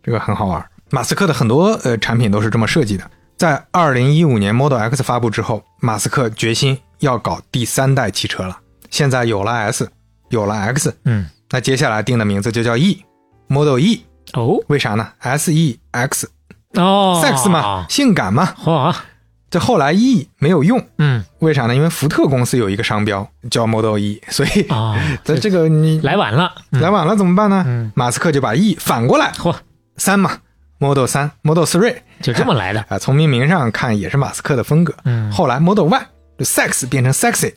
[0.03, 0.65] 这个很好玩。
[0.91, 3.05] 马斯克的很多呃产品都是这么设计的。
[3.37, 8.59] 在二零一五年 Model X 发布之后，马斯克决心要搞第三代汽车了。
[8.91, 9.89] 现在有了 S，
[10.31, 14.05] 有了 X，嗯，那接下来定的名字就叫 E，Model E。
[14.33, 16.29] 哦为啥呢？S E X
[16.75, 17.21] 哦。
[17.25, 18.55] sex 嘛，性感嘛。
[18.63, 18.95] 嚯，
[19.51, 21.25] 这后来 E 没有用，嗯。
[21.39, 21.75] 为啥呢？
[21.75, 26.53] 因为福特公司有一个商标叫 Model E，所以啊， 在这个你来晚了。
[26.73, 26.81] 嗯。
[26.81, 27.65] 来晚了怎么办呢？
[27.67, 27.93] 嗯。
[27.95, 29.33] 马斯克就把 E 反过来。
[29.33, 29.55] 嚯，
[29.97, 30.39] 三嘛
[30.79, 32.85] ，Model 三、Model Three 就这么来的。
[32.89, 34.95] 啊，从命名上看也是马斯克的风格。
[35.05, 35.31] 嗯。
[35.33, 36.07] 后来 Model Y
[36.39, 37.53] 就 sex 变成 sexy，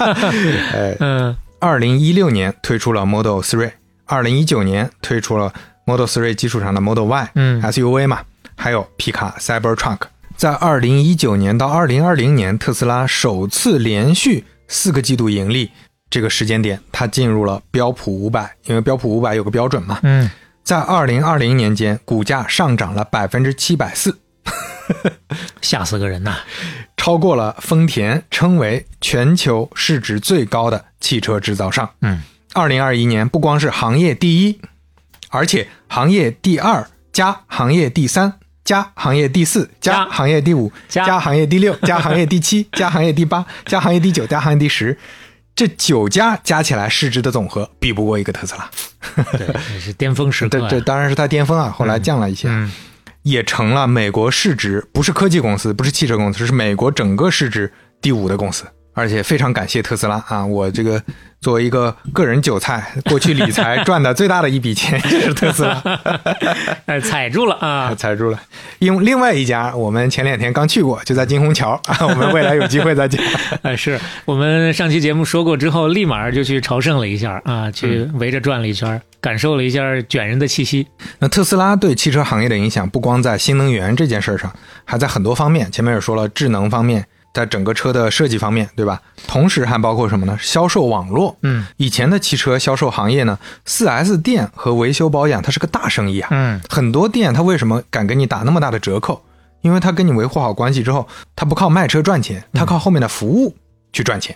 [1.00, 1.36] 嗯。
[1.58, 3.70] 二零一六年推出了 Model Three，
[4.04, 5.52] 二零一九年推出了
[5.86, 8.20] Model Three 基础上的 Model Y，嗯 SUV 嘛，
[8.56, 10.00] 还有皮卡 Cybertruck。
[10.36, 15.70] 在二零一九年到二零二零年，特斯拉首次连续四个季度盈利，
[16.10, 20.00] 这个时间点它进入了标普五百，因为标普五百有个标准嘛。
[20.02, 20.28] 嗯，
[20.64, 24.18] 在二零二零年间，股价上涨了百分之七百四，
[25.62, 26.38] 吓死个人呐！
[26.96, 31.88] 超过了丰田，称为全球市值最高的汽车制造商。
[32.00, 32.20] 嗯，
[32.54, 34.60] 二零二一年不光是行业第一，
[35.30, 38.34] 而且行业第二加行业第三
[38.64, 44.96] 加行业第四加加行业第五加加行业第六 加行业第七加行业第八加行业第九加行业第十，
[45.54, 48.70] 这九家加起来市值的总和比不过一个特斯拉。
[49.38, 50.60] 对，这是巅峰时刻 对。
[50.62, 52.48] 这这当然是它巅峰啊，后来降了一些。
[52.48, 52.70] 嗯
[53.22, 58.64] 也成了美国市值不是科技公司，不是汽车公司，是美国整个市值第五的公司。
[58.94, 60.46] 而且非常感谢特斯拉啊！
[60.46, 61.02] 我这个
[61.40, 65.82] 作为一个个人韭菜，过去理财赚的最大的一笔钱 就是特斯拉，
[66.86, 67.94] 哎，踩住了啊！
[67.96, 68.40] 踩住了。
[68.78, 73.22] 因另外一家，我们前两天刚去过，就在金虹桥啊，我们未来有机会再讲。
[73.62, 80.86] 哎，是我们上期节目说过之后，立马就去朝圣了一下啊，去围着转了一圈，感受了一下卷人的气息。
[81.18, 84.52] 那特斯拉对汽车行业的影响，不光在新能源这件事上，
[84.84, 85.70] 还在很多方面。
[85.70, 87.06] 前面也说了，智能方面，
[87.36, 89.02] 在整个车的设计方面，对吧？
[89.26, 90.38] 同时还包括什么呢？
[90.40, 91.36] 销售网络。
[91.42, 96.30] 嗯以前的汽车销售行业呢，4S 店和维修保养它是个大生意啊。
[96.32, 99.20] 嗯很多店它为什么敢给你打那么大的折扣？
[99.60, 103.54] 因为它跟你维护好关系之后，它不靠卖车赚钱，它靠后面的服务
[103.92, 104.34] 去赚钱。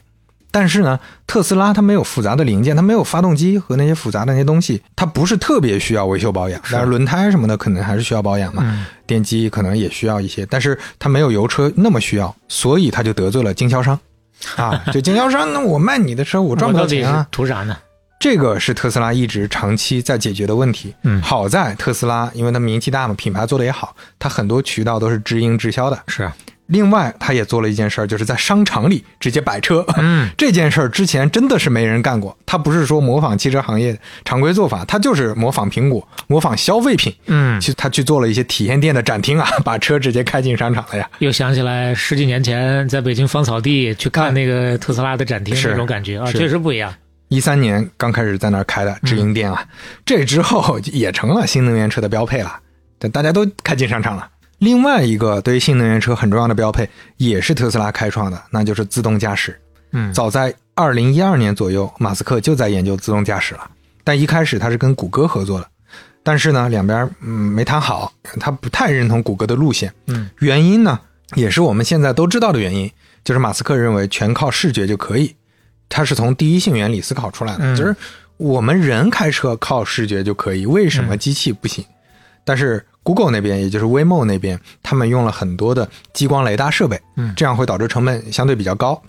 [0.51, 6.61] 但是呢，特斯拉它没有复杂的零件，它没有发动机和那些复杂的那些东西，它不是特别需要维修保养。
[6.71, 13.99] 但是轮胎什么的可能还是需要保养嘛，嗯电机可能也需要一些，但是它没有油车那么需要，所以它就得罪了经销商。
[14.57, 17.27] 啊， 就经销商，那我卖你的车，我赚不到钱啊。
[17.31, 17.77] 图啥呢？
[18.19, 20.95] 这个是特斯拉一直长期在解决的问题。
[21.05, 25.99] 嗯好在特斯拉，因为它名气大嘛，品牌做的也好，它很多渠道都是直营直销的。
[26.07, 26.31] 是，
[26.71, 29.85] 另外，他也做了一件事儿，就是在商场里直接摆车。
[29.99, 32.37] 嗯， 这件事儿之前真的是没人干过。
[32.47, 37.15] 他不是说模仿汽车行业常规做法，他就是模仿苹果，模仿消费品。
[37.27, 41.11] 嗯，去他去做了一些体验店的展厅啊， 把车直接开进商场了呀。
[41.19, 46.95] 又想起来十几年前在北京芳草地去看那个特斯拉的展厅是那种感觉啊，确实不一样。
[47.29, 49.65] 一三年刚开始在那儿开的直营店啊，
[50.05, 52.59] 这之后也成了新能源车的标配了，
[52.99, 54.29] 但大家都开进商场了。
[54.61, 59.59] 另外一个对于新能源车很重要的标配，也是特斯拉开创的，那就是自动驾驶。
[59.93, 63.69] 嗯早在二零一二年左右，马斯克就在研究自动驾驶了，
[64.05, 65.67] 但一开始他是跟谷歌合作的，
[66.23, 69.93] 但是呢，两边嗯没谈好，他不太认同谷歌的路线。
[70.07, 71.01] 嗯，原因呢，
[71.35, 72.89] 也是我们现在都知道的原因，
[73.25, 75.35] 就是马斯克认为全靠视觉就可以，
[75.89, 77.97] 他是从第一性原理思考出来的，嗯就是
[78.37, 81.83] 我们人开车靠视觉就可以，为什么机器不行？
[82.45, 87.33] 但是 Google 那边，也就是 Waymo 那边，他们用了很多的激光雷达设备，嗯。
[87.37, 89.01] 这样会导致成本相对比较高，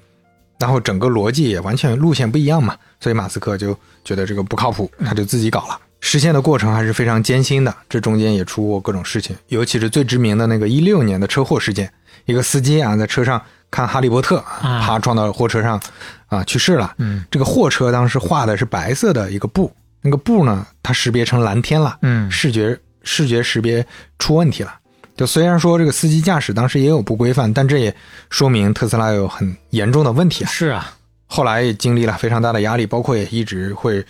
[0.59, 5.77] 然后整个逻辑也完全路线不一样嘛，所以马斯克就觉得这个不靠谱，他就自己搞了。
[5.99, 11.91] 实现的过程还是非常艰辛的，这中间也出过各种事情，尤其是最知名的那个一六年的车祸事件，
[12.26, 13.39] 一个司机啊在车上
[13.69, 14.81] 看《哈利波特》啊。
[14.81, 15.80] 啪撞到货车上，
[16.27, 16.91] 啊去世了。
[16.97, 17.23] 嗯。
[17.30, 22.31] 这个货车当时画的是白色的一个布，那个布呢，它识别成蓝天了，嗯。
[22.31, 23.85] 视觉视觉识别
[24.19, 24.75] 出问题了。
[25.15, 27.95] 就虽然说这个司机驾驶当时也有不规范，但这也
[28.29, 30.47] 说明特斯拉有很严重的问题啊。
[30.49, 30.93] 是啊，
[31.27, 34.03] 后来也经历了非常大的压力，包括也一直会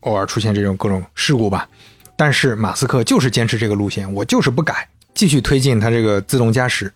[0.00, 1.66] 偶尔出现这种各种事故吧。
[2.16, 6.92] 但是马斯克就是坚持这个路线，我就是不改，继续推进他这个自动驾驶。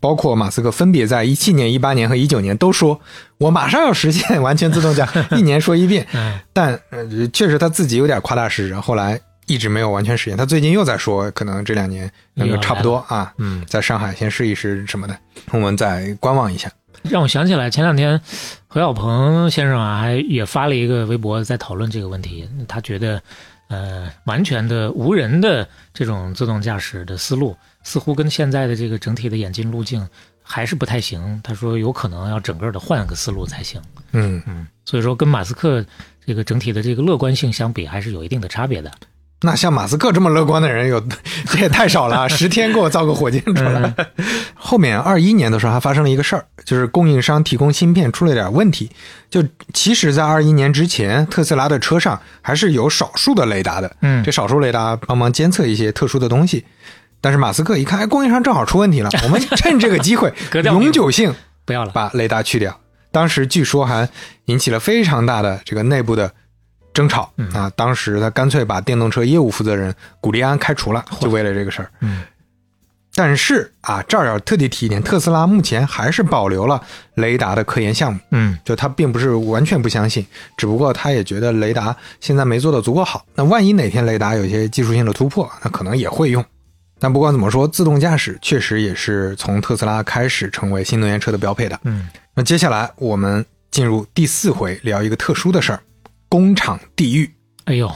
[0.00, 3.00] 包括马斯克分别在一七年、一八年和一九年都说，
[3.38, 6.06] 我马上要实现完全自动驾驶， 一年说一遍。
[6.12, 10.36] 嗯 但呃，确实他自己有点夸大事实，后来一直没有完全实现。
[10.36, 15.18] 他最近又在说，可能这两年能够差不多啊，嗯，在上海先试一试什么的，
[15.52, 16.70] 我们再观望一下。
[17.02, 18.18] 让我想起来前两天
[18.66, 22.48] 何小鹏先生啊，还也发了一个微博在讨论这个问题。
[22.66, 23.22] 他觉得，
[23.68, 30.08] 呃，完全的无人的这种自动驾驶的思路，似乎跟现在的这个整体的演进路径
[30.42, 31.38] 还是不太行。
[31.44, 33.78] 他说有可能要整个的换个思路才行。
[34.12, 35.84] 嗯嗯，所以说跟马斯克
[36.24, 38.90] 这个整体的这个乐观性相比，还是有一定的差别的。
[39.44, 40.98] 那像马斯克这么乐观的人有，
[41.50, 43.94] 这也太少了，十天给我造个火箭出来。
[44.56, 48.90] 后面二一年的时候还发生了一个事儿，就是供应商提供芯片出了点问题。
[49.28, 49.44] 就
[49.74, 56.64] 其实，在二一年之前，特斯拉的车上还是有少数的雷达的，嗯这少数雷达帮忙监测一些特殊的东西。
[57.20, 60.32] 但是马斯克一看，哎，供应商正好出问题了，我们 趁这个机会
[60.64, 61.34] 永久性
[61.66, 62.80] 不要了，把雷达去掉。
[63.12, 64.08] 当时据说还
[64.46, 66.32] 引起了非常大的这个内部的
[66.94, 67.70] 争吵、啊！
[67.76, 71.90] 当时他干脆把电动车业务负责人古利安开除了，就为了这个事儿。
[72.00, 72.22] 嗯，
[73.14, 76.80] 但是啊，这儿要特地提一点，特斯拉目前还是保留了
[77.16, 80.24] 雷达的科研项目，嗯就他并不是完全不相信，
[80.56, 83.26] 只不过他也觉得雷达现在没做的足够好。
[83.34, 86.44] 那万一哪天雷达有些技术性的突破，那可能也会用。
[87.00, 91.78] 但不管怎么说，自动驾驶确实也是从特斯拉开始成为新能源车的标配的。
[91.82, 95.80] 嗯，那接下来我们进入第四回，聊一个特殊的事儿——
[96.34, 97.30] 工厂地狱。
[97.66, 97.88] 哎呦，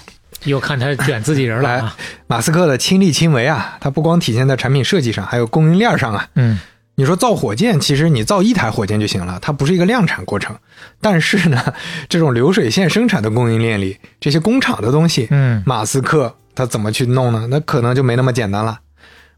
[0.44, 1.96] 又看他卷自己人了啊，
[2.28, 6.28] 马斯克的亲力亲为啊，他不光体现在产品设计上，还有供应链上啊。
[6.36, 6.60] 嗯
[6.94, 10.56] 你说造火箭，其实你造一台火箭就行了，它不是一个量产过程。
[11.00, 11.60] 但是呢，
[12.08, 17.48] 这种流水线生产的供应链里，这些工厂的东西，嗯马斯克他怎么去弄呢？
[17.50, 18.78] 那可能就没那么简单了。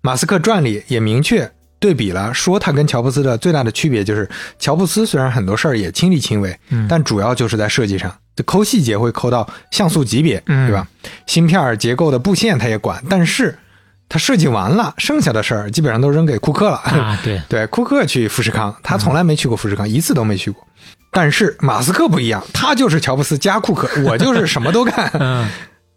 [0.02, 4.28] 马斯克传里也明确对比了，说他跟乔布斯的最大的区别就是，
[4.59, 10.87] 乔布斯虽然很多事儿也亲力亲为，嗯但主要就是在设计上，就抠细节会抠到像素级别，嗯对吧？
[11.27, 13.59] 芯片结构的布线他也管，但是
[14.09, 16.77] 他设计完了，剩下的事儿基本上都扔给库克了。
[16.77, 20.67] 啊，对， 对，库克去富士康，他从来没去过富士康，一次都没去过。
[21.12, 25.11] 但是马斯克不一样，他就是乔布斯加库克， 我就是什么都干。
[25.15, 25.49] 嗯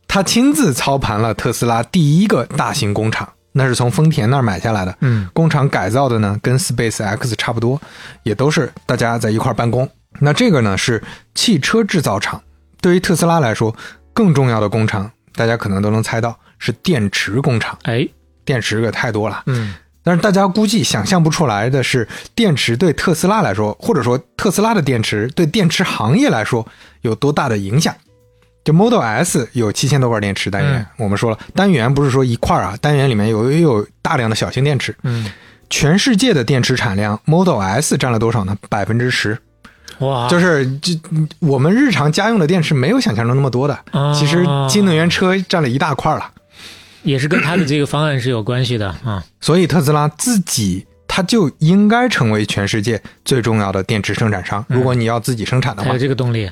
[0.07, 4.95] 他亲自操盘了特斯拉第一个大型工厂，那是从丰田那儿买下来的。
[5.01, 7.81] 嗯工厂改造的呢，跟 Space X 差不多，
[8.21, 9.89] 也都是大家在一块儿办公。
[10.19, 11.01] 那这个呢是
[11.35, 12.41] 汽车制造厂，
[12.81, 13.75] 对于特斯拉来说，
[14.13, 17.77] 更重要的工厂，大家可能都能猜到是电池工厂。
[17.83, 18.07] 哎，
[18.45, 19.73] 电池可太多了，嗯
[20.05, 26.67] 但是大家估计想象不出来的是，电池对特斯拉来说，或者说特斯拉的电池对电池行业来说
[27.03, 27.95] 有多大的影响。
[28.65, 34.93] 就 Model S 有七千多块电池单元，嗯我们说了，单元不是说一块啊，单元里面有也有大量的小型电池。
[35.03, 35.31] 嗯，
[35.69, 38.57] 全世界的电池产量，Model S 占了多少呢？
[38.69, 39.37] 百分之十，
[39.99, 40.99] 哇，就是这
[41.39, 43.73] 我们日常家用的电池没有想象中那么多的。
[43.91, 46.31] 啊其实新能源车占了一大块了。
[47.03, 49.23] 也是跟他的这个方案是有关系的啊。
[49.41, 54.65] 所以特斯拉自己它就应该成为全世界最重要的电池生产商。
[54.69, 56.49] 嗯如果你要自己生产的话这个动力。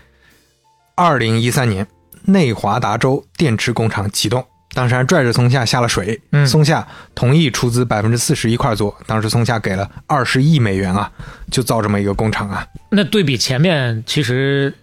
[0.95, 1.87] 二零一三年
[2.23, 6.19] 内华达州电池工厂启动，当时还拽着松下下了水。
[6.31, 11.11] 嗯松下同意出资百分之四十一块做，当时松下给了二十亿美元啊，
[11.49, 12.65] 就造这么一个工厂啊。
[12.89, 14.73] 那对比前面，其实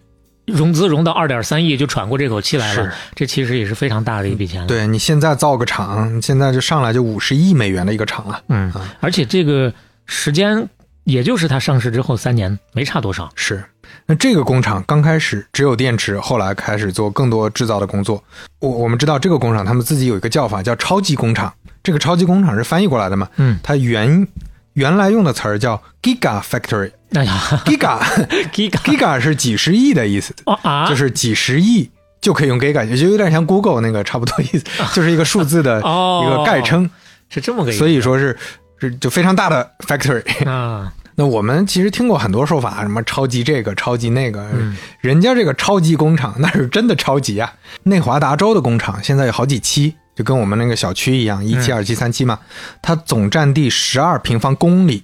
[0.46, 8.42] 融资融到二点三亿就喘过这口气来了，这其实也是非常大的一笔钱了。，对你现在造个厂，现在就上来就五十亿美元的一个厂了。
[8.48, 9.72] 嗯，而且这个
[10.06, 10.66] 时间
[11.04, 13.30] 也就是它上市之后三年，没差多少。
[13.34, 13.62] 是，
[14.10, 18.24] 那这个工厂刚开始只有电池，后来开始做更多制造的工作。
[18.58, 21.52] 我我们知道这个工厂他们自己有一个叫法叫超级工厂，
[21.82, 23.28] 这个超级工厂是翻译过来的嘛？
[23.36, 24.26] 嗯，它原
[24.72, 26.90] 原来用的词儿叫 Giga Factory。
[27.14, 31.90] 哎呀 Giga，Giga Giga 是几十亿的意思，哦啊，就是几十亿
[32.20, 34.64] 就可以用 Giga，也就有点像 Google 那个差不多意思，
[34.94, 36.88] 就是一个数字的哦一个概称，
[37.28, 37.78] 是这么个意思。
[37.78, 38.34] 所以说是
[38.78, 40.48] 是就非常大的 factory。
[40.48, 47.52] 啊，那我们其实听过很多说法，什么超级这个、超级那个，嗯人家这个超级工厂那是真的超级啊！
[47.82, 52.38] 内华达州的工厂现在有好几期，就跟我们那个小区一样，一期、二期、三期嘛。
[52.80, 55.02] 它总占地十二平方公里，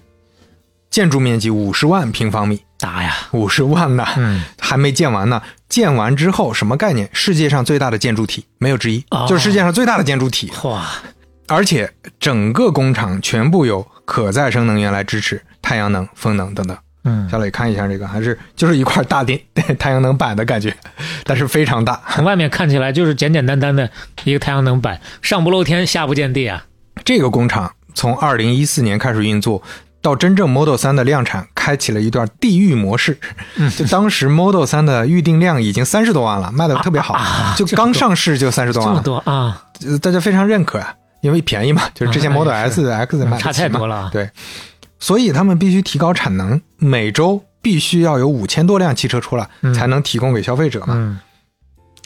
[0.89, 5.43] 建筑面积五十万平方米，大呀，五十万呐，嗯，还没建完呢。
[5.69, 7.11] 建完之后什么概念？
[7.12, 10.53] 世界上最大的建筑体没有之一，哦就是世界上最大的建筑体。
[10.62, 10.89] 哇，
[11.49, 16.77] 而且整个工厂全部由可再生能源来支持，太阳能、风能等等。
[17.07, 19.41] 嗯，小磊看一下这个，还是就是一块大电
[19.78, 20.74] 太阳能板的感觉，
[21.24, 22.01] 但是非常大。
[22.11, 23.91] 从外面看起来就是简简单单的
[24.24, 26.65] 一个太阳能板，上不露天，下不见地啊。
[27.05, 29.62] 这个工厂从二零一四年开始运作，
[30.01, 33.19] 到真正 Model 三的量产，开启了一段地狱模式。
[33.57, 37.19] 嗯就当时 Model 三的预定量已经三十多万了，卖的特别好，
[37.57, 44.11] 就刚上市就三十多万这么多啊，呃大家非常认可啊，因为便宜嘛，就是之前啊 Model 也 S、X 卖得差太多了啊。
[44.11, 44.31] 对，
[45.05, 50.95] 所以他们必须提高产能，每周必须要有五千多辆汽车出来，嗯才能提供给消费者嘛。
[50.97, 51.19] 嗯，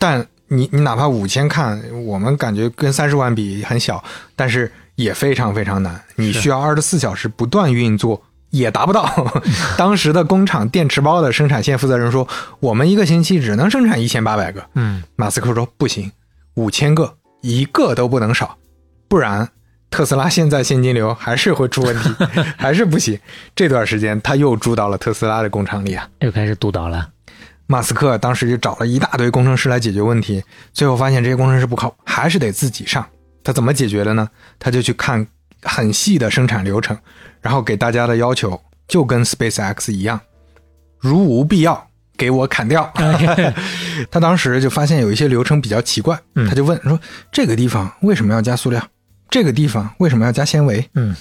[0.01, 4.03] 但你你哪怕五千看，我们感觉跟三十万比很小，
[4.35, 6.03] 但是也非常非常难。
[6.17, 8.21] 你需要二十四小时不断运作，
[8.51, 9.09] 也达不到。
[9.79, 12.27] 当时的工厂电池包的生产线负责人说，
[12.59, 14.67] 我们一个星期只能生产一千八百个。
[14.75, 16.11] 嗯，马斯克说不行，
[16.55, 18.59] 五千个一个都不能少，
[19.07, 19.49] 不然
[19.91, 22.15] 特斯拉现在现金流还是会出问题，
[22.57, 23.19] 还是不行。
[23.57, 26.09] 这段时间他又住到了特斯拉的工厂里啊。
[26.21, 27.09] 又开始督导了。
[27.67, 30.43] 马斯克当时就找了一大堆工程师来解决问题，
[30.73, 33.05] 最后发现这些工程师不靠，还是得自己上。
[33.45, 34.29] 他怎么解决的呢？
[34.59, 35.27] 他就去看
[35.63, 36.97] 很细的生产流程，
[37.41, 40.21] 然后给大家的要求就跟 SpaceX 一样，
[40.99, 42.91] 如无必要给我砍掉。
[44.11, 46.99] 他当时就发现有一些流程比较奇怪，他就问说
[47.33, 48.83] ：“这个地方为什么要加塑料？
[49.31, 51.15] 这个地方为什么要加纤维？”嗯，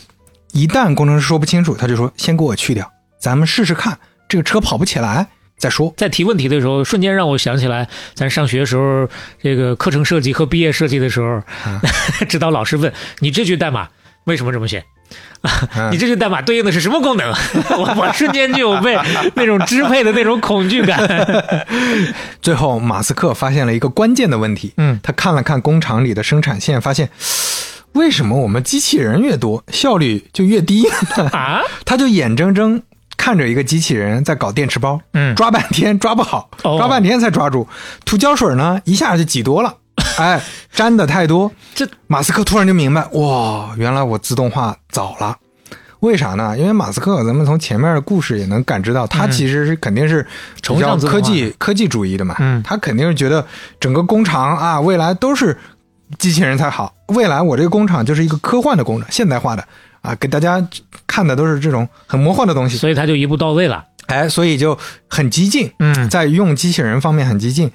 [0.54, 3.98] 一旦工程师说不清楚，他就说：“先给我去掉，咱们试试看，
[4.28, 5.28] 这个车跑不起来
[5.58, 9.08] 再说。”在提问题的时候，瞬间让我想起来，咱上学时候
[9.42, 11.42] 这个课程设计和毕业设计的时候，
[12.28, 13.88] 指导老师问你这句代码
[14.26, 14.84] 为什么这么写？
[15.76, 17.30] 嗯你这句代码对应的是什么功能？
[17.80, 18.98] 我 我瞬间就有被
[19.36, 21.00] 那种支配的那种恐惧感。
[22.42, 24.74] 最后，马斯克发现了一个关键的问题。
[24.76, 27.10] 嗯他看了看工厂里的生产线，发现
[27.98, 30.88] 为什么我们机器人越多，效率就越低
[31.18, 31.30] 呢？
[31.32, 32.82] 啊， 他就眼睁睁
[33.18, 37.68] 看着一个机器人在搞电池包，嗯抓半天抓不好，哦抓半天才抓住。
[38.06, 39.76] 涂胶水呢，一下就挤多了，
[40.18, 40.42] 哎，
[40.74, 41.52] 粘的太多。
[41.76, 45.38] 这马斯克突然就明白，哇，原来我自动化早了。
[46.02, 46.56] 为啥呢？
[46.56, 50.26] 因为马斯克，咱们从前面的故事也能感知到，他其实是肯定是
[50.62, 52.36] 比较科技科技主义的嘛。
[52.38, 53.44] 嗯他肯定是觉得
[53.80, 55.58] 整个工厂啊，未来都是
[56.20, 56.94] 机器人才好。
[57.08, 59.68] 未来我这个工厂就是一个科幻的工厂，现代化的
[60.02, 60.66] 啊，给大家
[61.06, 62.78] 看的都是这种很魔幻的东西。
[62.78, 63.86] 所以他就一步到位了。
[64.08, 64.78] 哎，所以就
[65.10, 67.70] 很激进，嗯在用机器人方面很激进，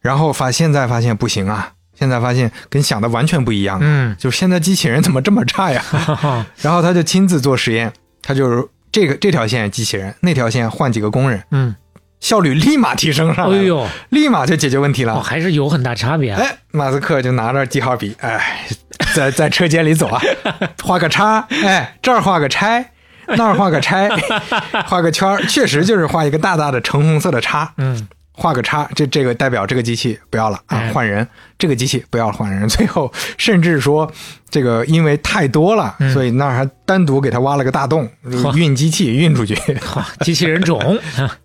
[0.00, 5.84] 然后发现在发现不行啊，现在发现跟想的完全不一样，嗯，就是现在机器人怎么这么差呀？
[6.62, 7.92] 然后他就亲自做实验，
[8.22, 11.74] 他就是这个这条线机器人，那条线换几个工人，嗯，
[12.22, 15.14] 效率立马提升上来了，哎呦，立马就解决问题了。
[15.14, 16.40] 哦，还是有很大差别啊。
[16.40, 18.64] 哎，马斯克就拿着记号笔，哎，
[19.12, 20.22] 在 在车间里走啊，
[20.84, 22.82] 画个叉，哎，这儿画个叉，
[23.26, 24.08] 那儿画个叉，
[24.86, 31.26] 画个圈儿确实就是画一个大大的橙红色的叉，嗯，画个叉，这这个代表这个机器不要了啊哎，换人，
[31.58, 32.68] 这个机器不要了换人。
[32.68, 34.08] 最后甚至说，
[34.48, 38.08] 这个因为太多了，所以那儿还单独给他挖了个大洞，
[38.54, 39.56] 运机器运出去。
[39.82, 40.78] 好，机器人种，
[41.18, 41.36] 啊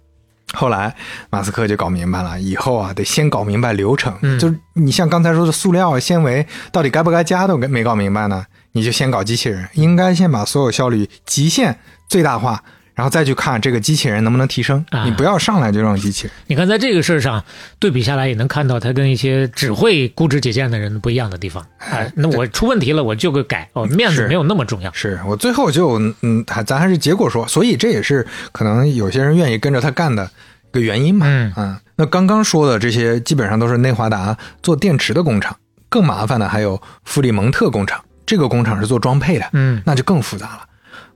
[0.53, 0.95] 后来
[1.29, 4.39] 马斯克就搞明白了，以后啊得先搞明白流程，嗯。
[4.39, 12.63] 就是你像刚才说的塑料啊、纤维到底该不该加都没搞明白呢，你就先搞机器人，应该先把所有效率极限最大化，
[12.97, 14.83] 然后再去看这个机器人能不能提升。
[14.89, 16.33] 啊你不要上来就让机器人。
[16.47, 17.43] 你看在这个事儿上
[17.77, 21.63] 对比下来，也能看到他跟一些只会固执己见的人不一样的地方。
[21.77, 24.91] 哎，那我出问题了，我就个改，哦，面子没有那么重要。
[24.93, 30.27] 是我最后就嗯，还咱还是结果说，所以这也是可能有些人愿意跟着他干的
[30.71, 31.27] 一个原因嘛。
[31.55, 35.55] 嗯那刚刚说的这些基本上都是内华达做电池的工厂，
[35.89, 40.61] 更麻烦的还有弗里蒙特工厂，这个工厂是做装配的，嗯，那就更复杂了。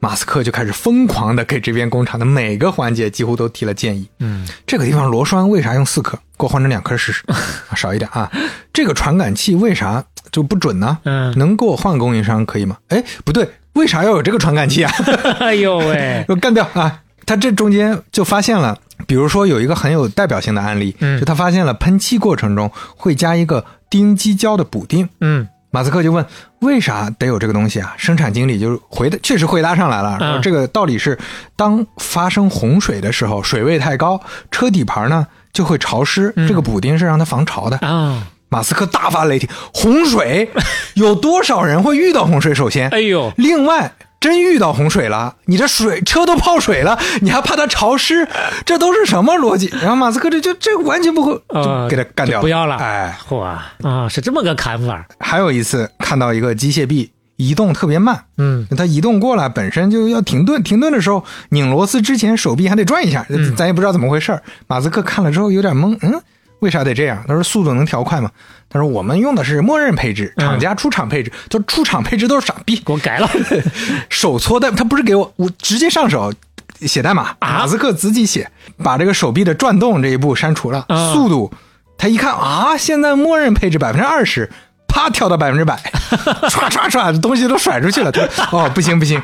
[0.02, 4.10] 马斯克就开始疯狂的给这边工厂的每个环节几乎都提了建议。
[4.19, 6.18] 嗯，这个地方螺栓为啥用四颗？
[6.38, 7.23] 给我换成两颗试试，
[7.69, 8.30] 啊少一点啊。
[8.73, 10.98] 这个传感器为啥就不准呢？
[11.06, 12.78] 嗯能给我换供应商可以吗？
[12.90, 14.91] 哎，不对，为啥要有这个传感器啊？
[15.40, 16.99] 哎呦喂，给 我干掉啊！
[17.28, 18.76] 他这中间就发现了，
[19.06, 25.07] 比如说有一个很有代表性的案例，嗯就他发现了喷漆过程中会加一个丁基胶的补丁。
[25.22, 26.26] 嗯马斯克就问
[26.60, 27.93] 为啥得有这个东西啊？
[27.98, 31.18] 生产经理就回的，确实回答上来了，这个道理是，
[31.56, 34.22] 当发生洪水的时候，水位太高，
[34.52, 37.77] 车底盘呢就会潮湿，嗯这个补丁是让它防潮的。
[37.77, 40.49] 啊，马斯克大发雷霆，洪水
[40.95, 42.53] 有多少人会遇到洪水？
[42.53, 48.27] 首先，哎呦，另外，真遇到洪水了，你这水车都泡水了，你还怕它潮湿？
[48.64, 49.68] 这都是什么逻辑？
[49.81, 52.76] 然后马斯克这就这完全不会，就呃给他干掉就不要了。
[52.76, 53.73] 哎，嚯啊，
[54.07, 55.03] 是这么个砍法。
[55.19, 58.68] 还有一次看到一个机械臂移动特别慢，嗯。
[58.77, 63.56] 它移动过来本身就要停顿，停顿的时候拧螺丝之前手臂还得转一下，嗯。
[63.56, 64.43] 咱也不知道怎么回事儿。
[64.68, 66.22] 马斯克看了之后有点懵，嗯，
[66.62, 67.24] 为啥得这样？
[67.28, 68.32] 他说速度能调快吗？
[68.70, 70.48] 他说我们用的是默认配置，嗯。
[70.48, 73.30] 厂家出厂配置，他说出厂配置都是傻逼，给我改了。
[74.10, 76.34] 手搓代，他不是给我，我直接上手
[76.82, 77.60] 写代码，啊？
[77.60, 78.50] 马斯克自己写，
[78.84, 81.12] 把这个手臂的转动这一步删除了，啊。
[81.12, 81.52] 速度，
[81.98, 84.50] 他一看啊，现在默认配置百分之二十，
[84.88, 85.76] 啪跳到百分之百，
[86.50, 88.22] 唰唰唰，东西都甩出去了，他
[88.56, 89.22] 哦不行不行，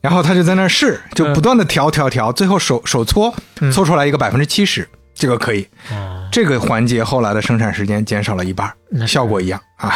[0.00, 3.32] 然后他就在那儿试，就不断的调调调，最后手手搓
[3.72, 9.94] 搓出来一个百分之七十，这个可以，啊，这个环节后来的生产时间减少了一半那，效果一样啊，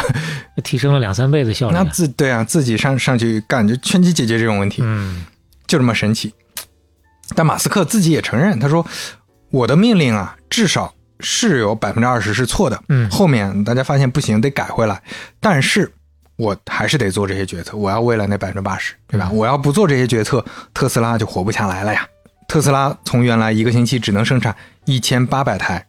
[0.63, 1.83] 提升了两三倍的效率那。
[1.85, 5.25] 自对啊，自己上上去干就全机解决这种问题，嗯。
[5.65, 6.33] 就这么神奇。
[7.35, 8.85] 但马斯克自己也承认，他说
[9.51, 13.09] ：“我的命令啊，至少是有百分之二十是错的，嗯。
[13.11, 15.01] 后面大家发现不行，得改回来，
[15.41, 15.91] 但是
[16.37, 19.29] 我还是得做这些决策，我要为了那百分之八十，对吧？
[19.33, 22.07] 我要不做这些决策，特斯拉就活不下来了呀。
[22.47, 24.55] 特斯拉从原来一个星期只能生产
[24.85, 25.85] 一千八百台，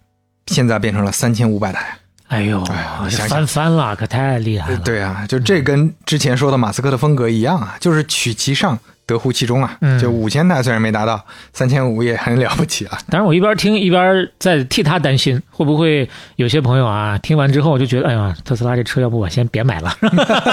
[0.48, 1.96] 现在变成了三千五百台。
[2.26, 4.78] 哎呦，这哎你想想翻番了，可太厉害了。
[4.80, 8.78] 对啊，就这跟之前说的马斯克的风格一样啊，就是取其上，
[9.08, 9.76] 得乎其中啊。
[9.80, 11.20] 嗯就五千台虽然没达到，
[11.52, 12.96] 三千五也很了不起了。
[13.10, 19.92] 当然，我一边听一边在替他担心，会不会有些朋友啊听完之后就觉得，哎呀，特斯拉这车要不我先别买了。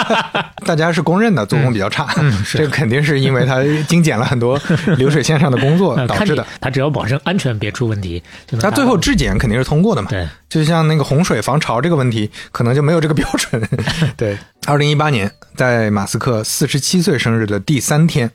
[0.66, 2.08] 大家是公认的做工比较差，
[2.52, 4.60] 这个肯定是因为它精简了很多
[4.98, 6.46] 流水线上的工作 导致的。
[6.60, 8.24] 它只要保证安全别出问题，
[8.60, 13.62] 它最后质检肯定是通过的嘛，对，就像那个洪水防潮这个问题，可能就没有这个标准。
[14.18, 18.32] 对，二零一八年，在马斯克四十七岁生日的第三天，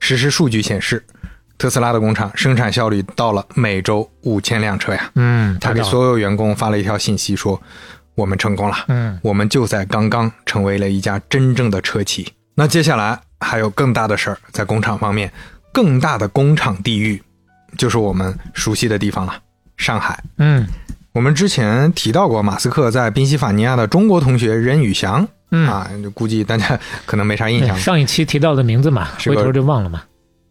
[0.00, 1.04] 实时数据显示，
[1.56, 5.10] 特斯拉的工厂生产效率到了每周五千辆车呀。
[5.14, 7.60] 嗯，他给所有员工发了一条信息说
[8.14, 15.32] ：“我们成功了，嗯我们就在刚刚成为了一家真正的车企。”那接下来还有更大的事儿，在工厂方面，
[15.72, 17.22] 更大的工厂地域
[17.76, 19.34] 就是我们熟悉的地方了——
[19.76, 20.22] 上海。
[20.38, 20.66] 嗯
[21.12, 30.02] 我们之前提到过，马斯克在宾夕法尼亚的中国同学任宇翔、嗯啊，就估计大家 可能没啥印象了，上一期提到的名字嘛，回头就忘了嘛。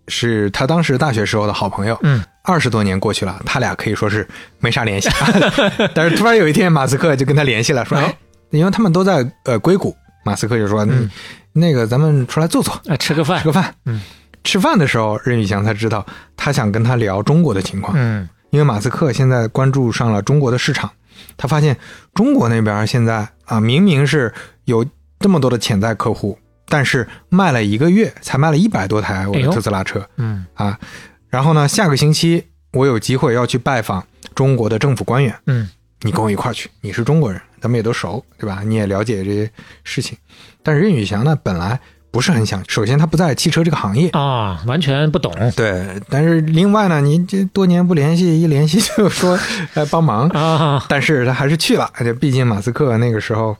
[0.10, 1.98] 是他当时大学时候的好朋友。
[2.02, 4.26] 嗯，二十多年过去了，他俩可以说是
[4.60, 5.10] 没啥联系。
[5.94, 8.18] 但是突然有一天，马斯克就跟他联系了，说：“哦哎，
[8.52, 9.94] 因为他们都在呃硅谷，
[10.24, 11.10] 马斯克就说：‘嗯
[11.52, 13.46] 那个咱们出来坐坐，啊，吃个饭吃。
[13.46, 14.02] 个饭。’嗯，
[14.46, 16.06] 吃饭的时候，任宇翔才知道
[16.38, 17.94] 他想跟他聊中国的情况。
[18.00, 20.90] 嗯因为马斯克现在关注上了中国的市场，
[21.36, 21.76] 他发现
[22.14, 24.34] 中国那边现在啊，明明是
[24.68, 24.86] 有
[25.20, 26.38] 这么多的潜在客户，
[26.68, 30.78] 但是卖了一个月才卖了一百多台我的哎呦特斯拉车、嗯啊。
[31.30, 35.70] 然后呢，下个星期我有机会要去拜访中国的政府官员，嗯
[36.02, 38.62] 你跟我一块儿去，你是中国人，咱们也都熟，对吧？
[38.64, 39.50] 你也了解这些
[39.84, 40.16] 事情。
[40.62, 41.80] 但是任宇翔呢，本来
[42.12, 45.34] 不是很想，首先他不在汽车这个行业，啊，完全不懂。
[45.56, 49.40] 对，但是另外呢，您这多年不联系，一联系就说
[49.74, 53.58] 来帮忙，啊，但是他还是去了，而且毕竟马斯克那个时候，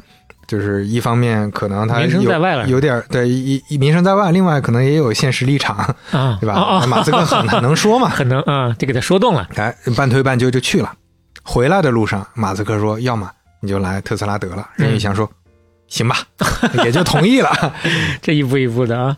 [0.48, 5.76] 就是一方面可能他名声有在外了有点对一一名声在外，另外可能也有现实立场，
[6.12, 6.86] 啊，对吧？
[6.88, 9.48] 马斯克很很能说嘛， 很能啊，就给他说动了。
[9.56, 10.94] 哎，半推半就就去了。
[11.44, 13.30] 回来的路上，马斯克说：“要么
[13.62, 15.30] 你就来特斯拉得了。”任宇翔说
[15.88, 16.18] ：“行吧，
[16.84, 17.74] 也就同意了。
[18.22, 19.18] ”这一步一步的啊，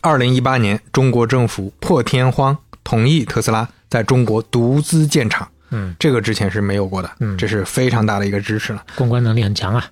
[0.00, 8.82] 二零一八年，中国政府破天荒同意特斯拉在中国独资建厂，嗯，这个之前是没有过的，嗯这是非常大的一个支持了。
[8.96, 9.84] 公关能力很强啊。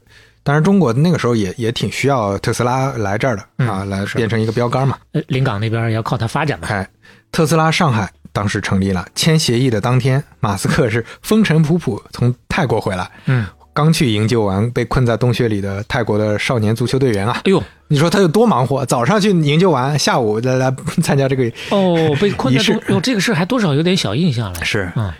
[0.44, 4.98] 当然，中国那个时候也也挺需要特斯拉来这儿的、嗯啊，来变成一个标杆嘛。
[5.12, 6.68] 呃，临港那边也要靠它发展嘛。
[6.68, 6.88] 哎，
[7.30, 17.40] 特斯拉上海当时成立了，签协议的当天，马斯克是风尘仆仆从泰国回来，嗯，刚去营救完被困在洞穴里的泰国的少年足球队员啊。
[17.44, 18.84] 哎呦，你说他有多忙活？
[18.86, 24.64] 早上去营救完，下午来来参加这个哦，被困在仪式中，哟，这个事儿还多少有点小印象了。
[24.64, 25.12] 是嗯，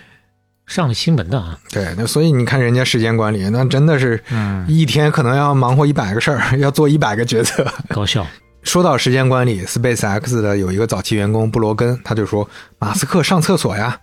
[0.72, 1.58] 上了新闻的啊。
[1.70, 7.66] 对，那所以你看人家时间管理，那真的是嗯，一天可能要忙活一百个事儿， 要做一百个决策。
[7.88, 8.26] 高效。
[8.62, 13.98] 说到时间管理，SpaceX 的有一个早期员工布罗根，他就说马斯克上厕所呀，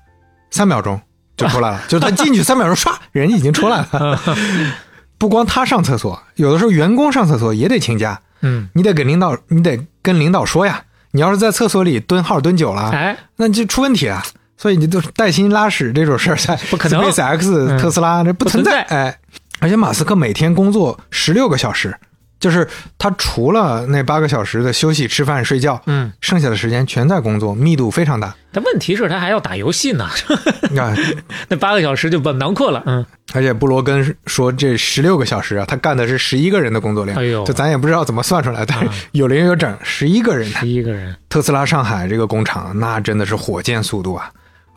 [0.51, 1.01] 三秒钟
[1.35, 4.19] 就出来了，就是他进去三秒钟，唰，人已经出来了。
[5.17, 10.83] 不光他上厕所，有的时候员工上厕所也得请假，嗯，你得给领导，你得跟领导说呀。
[11.11, 14.23] 你要是在厕所里蹲号蹲久了，哎，那就出问题啊。
[14.61, 18.81] 所以你都带薪拉屎这种事儿，在 不可能嗯特斯拉这不存在。
[18.83, 19.17] 哎，
[19.59, 21.95] 而且马斯克每天工作十六个小时，
[22.41, 22.67] 就是
[22.97, 28.35] 他除了那八个小时的休息、吃饭、睡觉，嗯，剩下的时间全在工作，密度非常大。
[28.51, 30.09] 但问题是，他还要打游戏呢，
[30.77, 30.93] 啊，
[31.47, 32.83] 那八个小时就把囊括了。
[32.85, 37.17] 嗯，而且布罗根说这十六个小时啊，他干的是十一个人的工作量。
[37.17, 40.49] 哎呦就咱也不知道怎么算出来，但是有零有整，十一个人。
[40.49, 44.29] 十一个人，特斯拉上海这个工厂，那真的是火箭速度啊！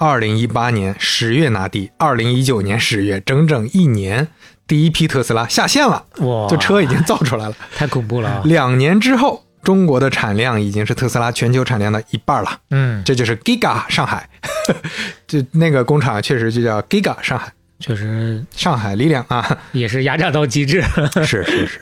[0.02, 4.26] 二零一八年十月拿地，二零一九年十月，整整一年，
[4.66, 7.54] 第一批特斯拉下线了，哇，这车已经造出来了。
[7.76, 8.42] 太恐怖了啊。
[8.44, 14.28] 两年之后，中国的产量已经是特斯拉全球产量的一半了，嗯，这就是 Giga 上海，
[15.28, 20.82] 就那个工厂确实就叫 Giga 上海，确实上海力量啊， 也是压榨到极致。
[21.24, 21.80] 是是是。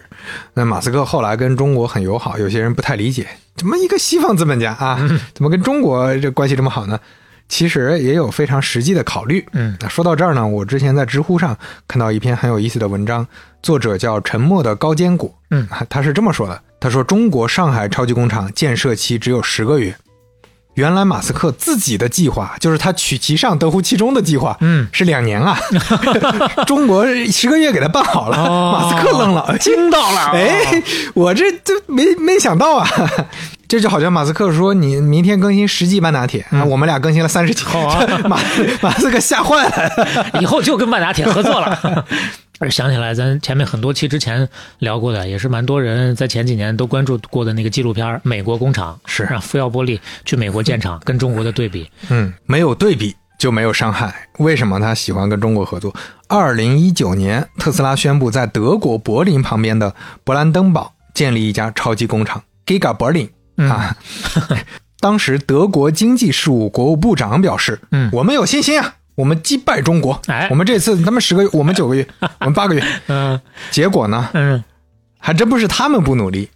[0.52, 3.26] 那马斯克后来跟中国很友好，有些人不太理解，
[3.56, 5.00] 怎么一个西方资本家啊，
[5.32, 7.00] 怎么跟中国这关系这么好呢？
[7.50, 9.46] 其实也有非常实际的考虑。
[9.52, 9.76] 嗯。
[9.80, 11.54] 那说到这儿呢，我之前在知乎上
[11.86, 13.26] 看到一篇很有意思的文章，
[13.62, 15.34] 作者叫沉默的高坚果。
[15.50, 15.66] 嗯。
[15.68, 19.94] 啊，他是这么说的：他说中国上海超级工厂建设期只有十个月，
[20.74, 25.58] 原来马斯克自己的计划就是他取其上得乎其中的计划，嗯，是两年啊，
[26.66, 28.78] 中国十个月给他办好了，哦。
[28.80, 30.82] 马斯克愣了，惊到了，哎，
[31.14, 32.88] 我这这没没想到啊！
[33.70, 38.36] 这就好像马斯克说你明天更新十集半打铁，啊我们俩更新了三十集，好啊 马
[38.82, 40.40] 马斯克吓坏了。
[40.42, 42.04] 以后就跟半打铁合作了。
[42.58, 44.48] 而想起来，咱前面很多期之前
[44.80, 51.88] 聊过的，也是蛮多人在前几年都关注过的那个纪录片《美国工厂》，是让福耀玻璃去美国建厂，跟中国的对比。
[52.08, 54.12] 嗯，没有对比就没有伤害。
[54.38, 55.94] 为什么他喜欢跟中国合作？
[56.26, 59.94] 二零一九年，特斯拉宣布在德国柏林旁边的
[60.24, 63.28] 勃兰登堡建立一家超级工厂 Giga Berlin
[63.68, 63.96] 啊。
[65.00, 70.20] 当时德国经济事务国务部长表示：“嗯我们有信心啊，我们击败中国。
[70.26, 72.06] 哎我们这次他们十个月， 我们九个月，
[72.38, 72.84] 我们八个月。
[73.08, 74.62] 嗯结果呢，嗯，
[75.18, 76.50] 还真不是他们不努力，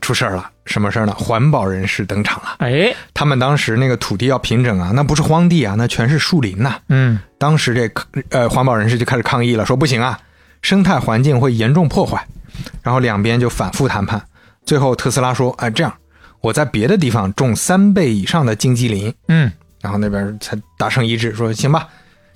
[0.00, 0.50] 出事儿了。
[0.64, 1.12] 什么事儿呢？
[1.18, 2.54] 环保人士登场了。
[2.60, 7.90] 哎，他们当时那个土地要平整啊，那不是荒地啊，那全是树林呐、嗯当时这
[8.30, 10.18] 呃环保人士就开始抗议了，说不行啊，
[10.62, 12.24] 生态环境会严重破坏。
[12.82, 14.22] 然后两边就反复谈判，
[14.64, 15.92] 最后特斯拉说：“哎，这样
[16.42, 19.12] 我在别的地方种三倍以上的荆棘林。
[19.28, 19.50] 嗯，”
[19.80, 21.88] 然后那边才达成一致，说行吧。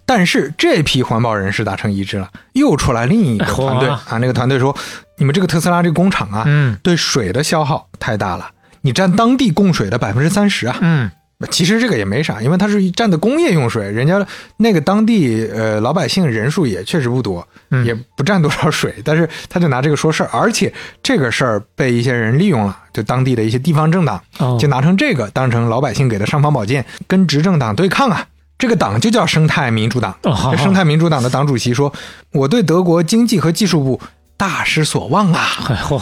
[0.09, 4.77] 但是这批环保人士达成一致了，又出来另一个团队 嚯啊，那个团队说
[5.19, 8.51] ：“你们这个特斯拉这个工厂啊，嗯对水的消耗太大了，
[8.83, 11.11] 你占当地供水的百分之三十啊。”嗯
[11.51, 14.27] 其实这个也没啥，因为它是占的工业用水，人家
[14.57, 20.73] 那个当地呃老百姓人数也确实不多，嗯也不占多少水，但是他就拿这个说事儿，而且
[21.03, 28.27] 这个事儿被一些人利用了，就当地的一些地方政党哦就拿成这个当成老百姓给的尚方宝剑，跟执政党对抗啊。
[28.59, 30.19] 这个党就叫生态民主党。
[30.57, 31.93] 生态民主党的党主席说
[32.33, 34.01] ：“我对德国经济和技术部
[34.39, 35.47] 大失所望啊！”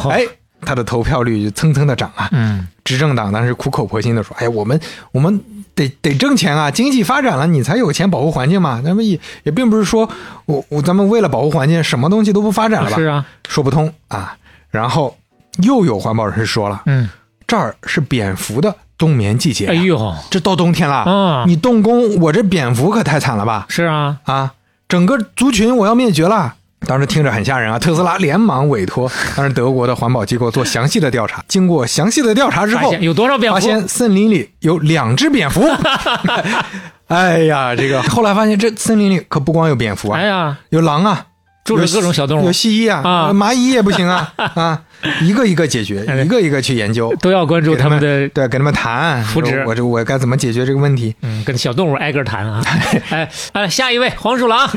[0.09, 0.25] 哎，
[0.65, 2.29] 他的投票率就蹭蹭的涨啊。
[2.33, 4.79] 嗯执政党当时苦口婆心的说：“哎，我们
[5.11, 5.41] 我们
[5.75, 8.83] 得得挣钱啊，经济发展了，你才有钱保护环境嘛。
[8.85, 10.07] 那么也也并不是说
[10.45, 12.97] 我我咱们为了保护环境，什么东西都不发展了吧？
[12.97, 14.37] 是啊，说不通啊。
[14.71, 15.17] 然后
[15.63, 17.09] 又有环保人士说了，嗯，
[17.47, 23.65] 这儿是蝙蝠的冬眠季节、哎，呦，这到冬天了，啊你动工，我这蝙蝠可太惨了吧？
[23.71, 24.53] 是啊，啊，
[24.87, 26.57] 整个族群我要灭绝了。
[26.87, 27.79] 当时听着很吓人啊！
[27.79, 31.43] 特斯拉连忙委托当时德国的环保机构做详细的调查。
[31.49, 35.63] 经过详细的调查之后，发现有多少蝙蝠发现森林里有两只蝙蝠。
[37.09, 41.27] 哎呀，这个后来发现这森林里可不光有蝙蝠啊，哎呀，有狼啊，
[41.65, 44.83] 住着有各种小动物有蜥蜴啊，啊蚂蚁也不行啊 啊，
[45.23, 51.17] 一个一个解决，哎一个一个去研究，都要关注他他们的对，跟他们谈福祉我这我该怎么解决这个问题？
[51.23, 52.63] 嗯，跟小动物挨个谈啊。
[53.09, 54.71] 哎哎，下一位黄鼠狼，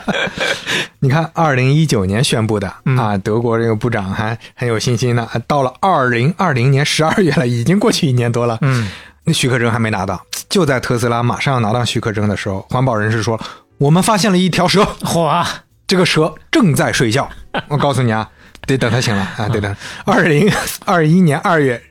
[1.00, 5.26] 你看，二零一九年宣布的、嗯啊，德国这个部长还很有信心呢。
[5.32, 8.90] 啊到了二零二零年十二月了，已经过去一年多了，嗯，
[9.24, 10.20] 那许可证还没拿到。
[10.50, 13.40] 就在特斯拉马上要拿到许可证的时候，环保人士说，
[13.78, 15.44] 我们发现了一条蛇，嚯，
[15.90, 17.28] 这个蛇正在睡觉。
[17.66, 18.30] 我告诉你啊，
[18.64, 19.74] 得等它醒了啊，得等。
[20.04, 20.48] 二零
[20.84, 21.82] 二一年二月，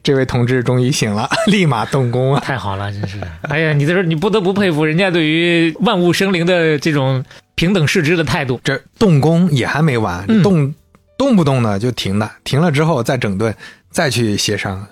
[0.00, 2.40] 这位同志终于醒了，立马动工啊。
[2.40, 3.20] 太好了，真是。
[3.48, 7.24] 哎呀，你这是你不得不佩服人家对于万物生灵的这种
[7.56, 8.60] 平等视之的态度。
[8.62, 10.72] 这动工也还没完，嗯动
[11.18, 13.52] 动不动呢就停的，停了之后再整顿，
[13.90, 14.86] 再去协商，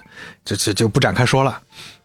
[0.44, 1.60] 这这就不展开说了。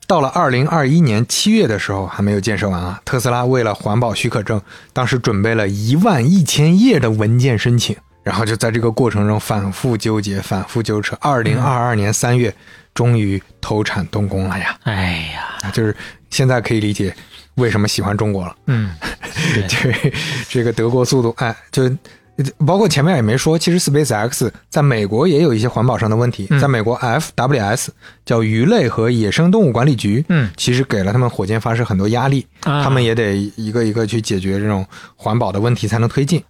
[0.08, 3.02] 到了二零二一年七月的时候，还没有建设完啊。
[3.04, 4.62] 特斯拉为了环保许可证，
[4.94, 11.18] 当时准备了一万一千页的文件申请，然后就在这个过程中反复纠结、反复纠扯。
[11.20, 12.54] 二零二二年三月，
[12.94, 14.78] 终于投产动工了呀！
[14.84, 15.96] 哎呀，啊就是
[16.30, 17.16] 现在可以理解
[17.56, 18.56] 为什么喜欢中国了。
[18.68, 18.94] 嗯，
[19.54, 20.14] 对这
[20.48, 21.90] 这个德国速度，哎，就
[22.66, 27.88] 包括前面也没说，其实 SpaceX 在美国也有一些环保上的问题，嗯在美国 FWS
[28.26, 34.86] 叫鱼类和野生动物管理局，嗯，其实给了他们火箭发射很多压力，啊他们也得一个一个去解决这种
[35.16, 36.44] 环保的问题才能推进。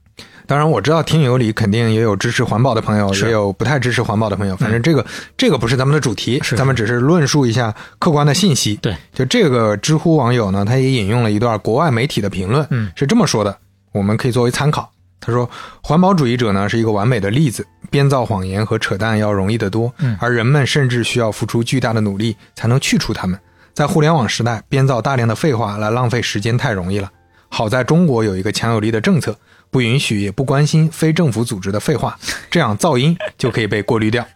[0.48, 4.56] 当然，我知道听友里肯定也有支持环保的朋友，也有不太支持环保的朋友。
[4.56, 5.04] 反正这个、
[5.36, 8.76] 这个不是咱们的主题，是咱们只是论述一下客观的信息。
[8.76, 13.58] 对，就这个知乎网友呢，他也引用了一段国外媒体的评论，嗯是这么说的，
[13.92, 14.88] 我们可以作为参考。
[15.20, 15.50] 他说，
[15.82, 23.40] 环保主义者呢是一个完美的例子，编造谎言和扯淡要容易得多，而人们甚至需要付出巨大的努力才能去除它们。
[23.74, 27.12] 在互联网时代，编造大量的废话来浪费时间太容易了。
[27.56, 29.34] 好在中国有一个强有力的政策，
[29.72, 32.20] 不允许也不关心非政府组织的废话，
[32.52, 34.28] 这样噪音就可以被过滤掉。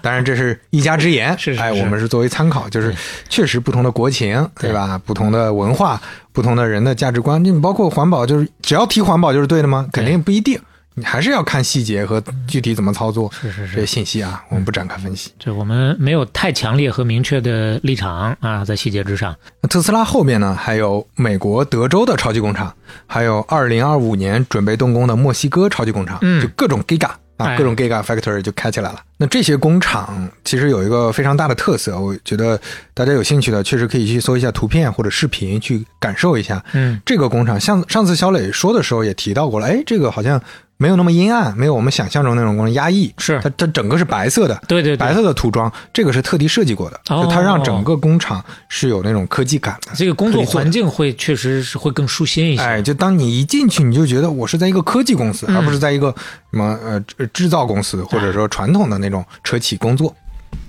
[0.00, 2.94] 当然，这是一家之言， 哎，是是是我们是作为参考，就是
[3.28, 4.96] 确实不同的国情，对吧？
[5.04, 9.88] 不同的文化，不同的人的价值观，你包括环保，就是只要提环保就是对的吗？
[9.92, 10.56] 肯定不一定。
[10.94, 15.30] 你还是要看细节和具体怎么操作是是是这些信息啊，我们不展开分析。
[15.38, 19.34] 这我们没有太强烈和明确的立场啊，在细节之上。
[19.60, 22.74] 那特斯拉后面呢，还有美国德州的超级工厂，
[23.06, 27.08] 还有二零二五年准备动工的墨西哥超级工厂，嗯就各种 Giga
[27.38, 29.00] 啊，哎各种 Giga Factory 就开起来了。
[29.16, 32.60] 那这些工厂其实有一个非常大的特色，我觉得
[32.92, 36.62] 大家有兴趣的，确实可以去搜一下图片或者视频去感受一下。
[36.72, 40.42] 嗯，这个工厂，像上次小磊说的时候也提到过了，哎，这个好像
[40.82, 49.92] 没有那么阴暗，没有我们想象中那种工厂压抑，是它它整个是白色的，对对对白色的涂装，这个是特地设计过的，哦就它让整个工厂是有那种科技感的。
[49.94, 52.62] 这个工作环境会确实是会更舒心一些。
[52.62, 56.12] 哎，就当你一进去，你就觉得我是在一个科技公司，嗯而不是在一个
[56.50, 60.12] 什么呃制制造公司，或者说传统的那种车企工作。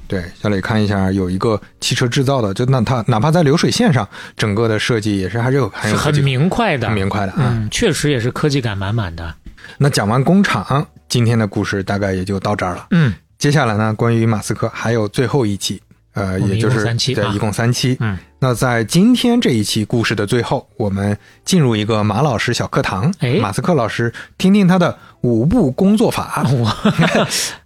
[0.08, 4.08] 对，小磊看一下，有一个汽车制造的，就那它哪怕在流水线上，
[4.38, 7.40] 整个的设计也是还是有很是很明快的，很明快的啊。
[7.40, 9.34] 嗯，确实也是科技感满满的。
[9.78, 12.88] 那讲完工厂，今天的故事大概也就到这儿了。
[12.92, 15.82] 嗯，接下来呢，关于马斯克还有最后一期，
[16.14, 17.98] 呃，也就是三期啊对一共三期。
[18.00, 23.14] 嗯，那在今天这一期故事的最后，我们进入一个马老师小课堂。
[23.20, 26.46] 哎马斯克老师听听他的五步工作法。
[26.52, 26.68] 我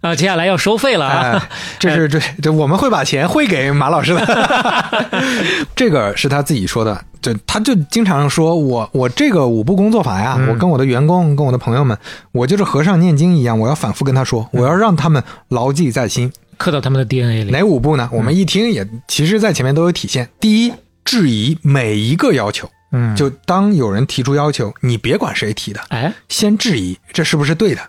[0.00, 1.36] 啊，接下来要收费了啊。
[1.36, 1.48] 哎，
[1.78, 5.04] 这是这这我们会把钱汇给马老师的，
[5.76, 11.96] 这个是他自己说的，就他就经常说我我这个五步工作法呀，嗯我跟我的员工跟我的朋友们，
[12.32, 16.32] 我就是和尚念经一样，我要反复跟他说，我要让他们牢记在心。
[16.58, 17.50] 刻到他们的 DNA 里。
[17.50, 18.10] 哪五步呢？
[18.12, 20.28] 我们一听也其实在前面都有体现。
[20.38, 20.72] 第一，
[21.04, 27.80] 质疑每一个要求，嗯，就当有人提出要求，你别管谁提的，哎，先质疑这是不是对的。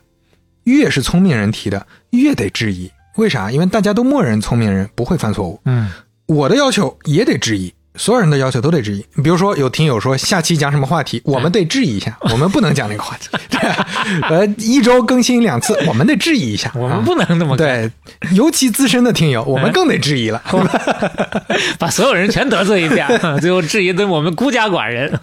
[0.63, 2.89] 越是聪明人提的，越得质疑。
[3.17, 3.51] 为啥？
[3.51, 5.59] 因为大家都默认聪明人不会犯错误。
[5.65, 5.91] 嗯，
[6.27, 9.05] 我的要求也得质疑，所有人的要求都得质疑。
[9.21, 13.27] 比如说，有听友说下期讲什么话题， 我们得质疑一下，我们不能讲那个话题。
[13.49, 13.87] 对啊，
[14.29, 16.71] 呃，一周更新两次，我们得质疑一下。
[16.75, 20.41] 我们啊不能那么干，对，尤其资深的听友，我们更得质疑了。
[21.77, 23.07] 把所有人全得罪一遍，
[23.41, 25.19] 最后质疑的我们孤家寡人。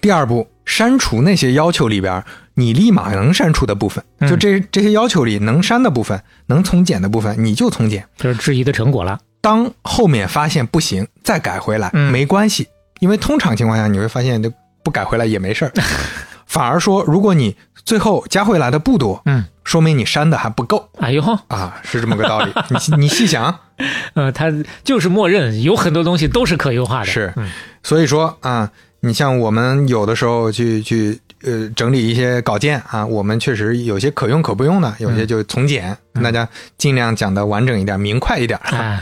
[0.00, 2.22] 第二步，删除那些要求里边
[2.54, 8.06] 你立马能删除的部分，嗯就这这些要求里能删的部分，能从简的部分，你就从简。
[8.16, 9.18] 这是质疑的成果了。
[9.48, 12.12] 当后面发现不行，再改回来、嗯。
[12.12, 12.68] 没关系，
[13.00, 14.52] 因为通常情况下你会发现，就
[14.82, 15.72] 不改回来也没事儿。
[16.46, 20.86] 反而说，如果你最后加回来的不多，嗯，说明你删的还不够。
[20.98, 22.52] 哎呦，啊，是这么个道理。
[22.68, 23.58] 你你细想，
[24.12, 24.52] 呃，他
[24.84, 27.06] 就是默认有很多东西都是可优化的。
[27.06, 27.32] 是。
[27.36, 27.50] 嗯。
[27.82, 28.70] 所以说啊，
[29.00, 36.46] 你像我们有的时候去去呃整理一些稿件啊，我们确实有些可用可不用的，有些就从简，跟大家
[36.76, 38.58] 尽量讲的完整一点、明快一点。
[38.64, 39.00] 哎，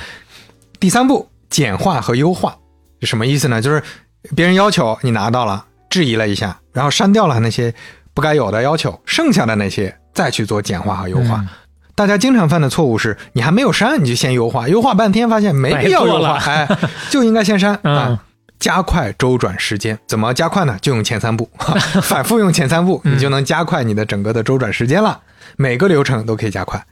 [0.78, 2.56] 第三步，简化和优化
[3.00, 3.60] 是什么意思呢？
[3.60, 3.82] 就是
[4.34, 7.74] 别人要求你拿到了，质疑了一下，然后删掉了那些
[8.14, 11.36] 不该有的要求，剩下的那些再去做简化和优化。
[11.38, 11.48] 嗯
[11.96, 16.68] 大家经常犯的错误是，你还没有删，你就先优化，优化半天发现没必要优化，哎，
[17.08, 18.22] 就应该先删嗯啊。
[18.58, 20.76] 加快周转时间，怎么加快呢？
[20.82, 21.48] 就用前三步，
[22.04, 25.18] 反复用前三步，嗯你就能加快你的整个的周转时间了。
[25.56, 26.84] 每个流程都可以加快。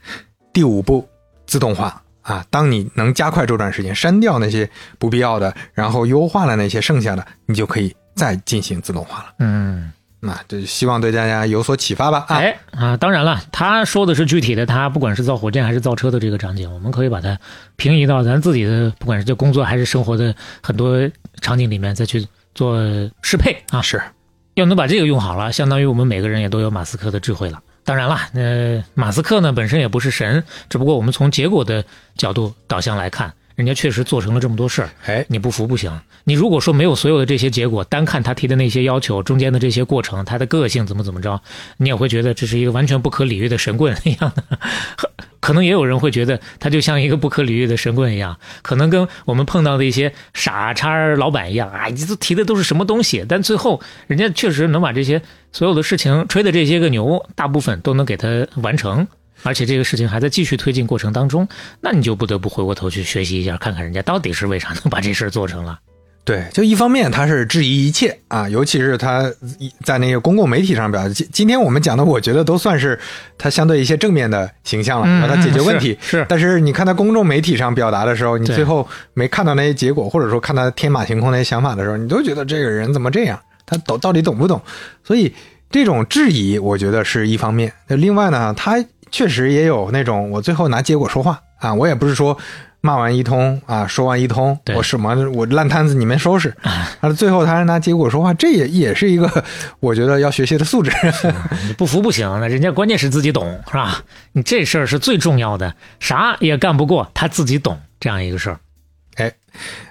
[0.51, 1.07] 第五步，
[1.45, 9.25] 自动化啊，当你能加快周转时间，删掉那些不必要的，然后优化了那些剩下的，你就可以再进行自动化了。
[9.37, 9.91] 嗯，
[10.21, 12.37] 那这希望对大家有所启发吧啊！
[12.37, 17.37] 哎啊，当然了，他说的是具体的，他不管是造火箭还是造车的这个场景，我们可以把它
[17.75, 20.33] 平移到咱自己的，不管是这工作还是生活的
[20.63, 20.99] 很多
[21.41, 22.75] 场景里面，再去做
[23.21, 23.83] 适配啊。
[23.83, 24.01] 是
[24.55, 27.61] 要能把这个用好了，相当于我们每个人也都有马斯克的智慧了。
[27.85, 31.85] 当然了，呃，马斯克呢本身也不是神，只不过我们从结果的
[32.17, 34.89] 角度导向来看，人家确实做成了这么多事儿。
[35.05, 35.91] 哎，你不服不行。
[36.23, 41.41] 你如果说没有所有的这些结果，单看他提的那些要求，中间的这些过程，他的个性怎么怎么着，
[41.77, 44.43] 你也会觉得这是一个完全不可理喻的神棍一样的。
[45.39, 53.23] 可能也有人会觉得他就像一个不可理喻的神棍一样，可能跟我们碰到的一些傻叉老板一样啊，你这提的都是什么东西？
[53.29, 55.21] 但最后人家确实能把这些
[55.51, 59.07] 所有的事情吹的这些个牛，大部分都能给他完成。
[59.45, 61.47] 而且这个事情还在继续推进过程当中，
[61.79, 65.79] 那你就不得不回过头去学习一下，看看人家到底是为啥能把这事儿做成了。
[66.23, 69.31] 对，就一方面他是质疑一切啊，尤其是他
[69.83, 71.13] 在那个公共媒体上表达。
[71.13, 72.99] 今今天我们讲的，我觉得都算是
[73.37, 75.95] 他相对一些正面的形象了，嗯让他解决问题。
[76.01, 83.39] 是是但是你看他公众媒体上表达的时候，你最后没看到那些结果，或者说看他天马行空那些想法的时候，你都觉得这个人怎么这样？
[83.67, 84.59] 他懂到底懂不懂？
[85.03, 85.31] 所以
[85.69, 87.71] 这种质疑，我觉得是一方面。
[87.87, 88.83] 那另外呢，他
[89.15, 92.37] 确实也有那种我最后拿结果说话啊，我也不是说。
[92.81, 99.43] 骂完一通啊，说完一通，我什么我烂摊子你们收拾，啊，最后他还拿结果说话，这也也是一个
[99.79, 100.91] 我觉得要学习的素质。
[101.65, 104.03] 你不服不行，那人家关键是自己懂，是吧？
[104.33, 108.59] 你这事儿是最重要的，啥也干不过他自己懂这样一个事儿。
[109.15, 109.33] 哎，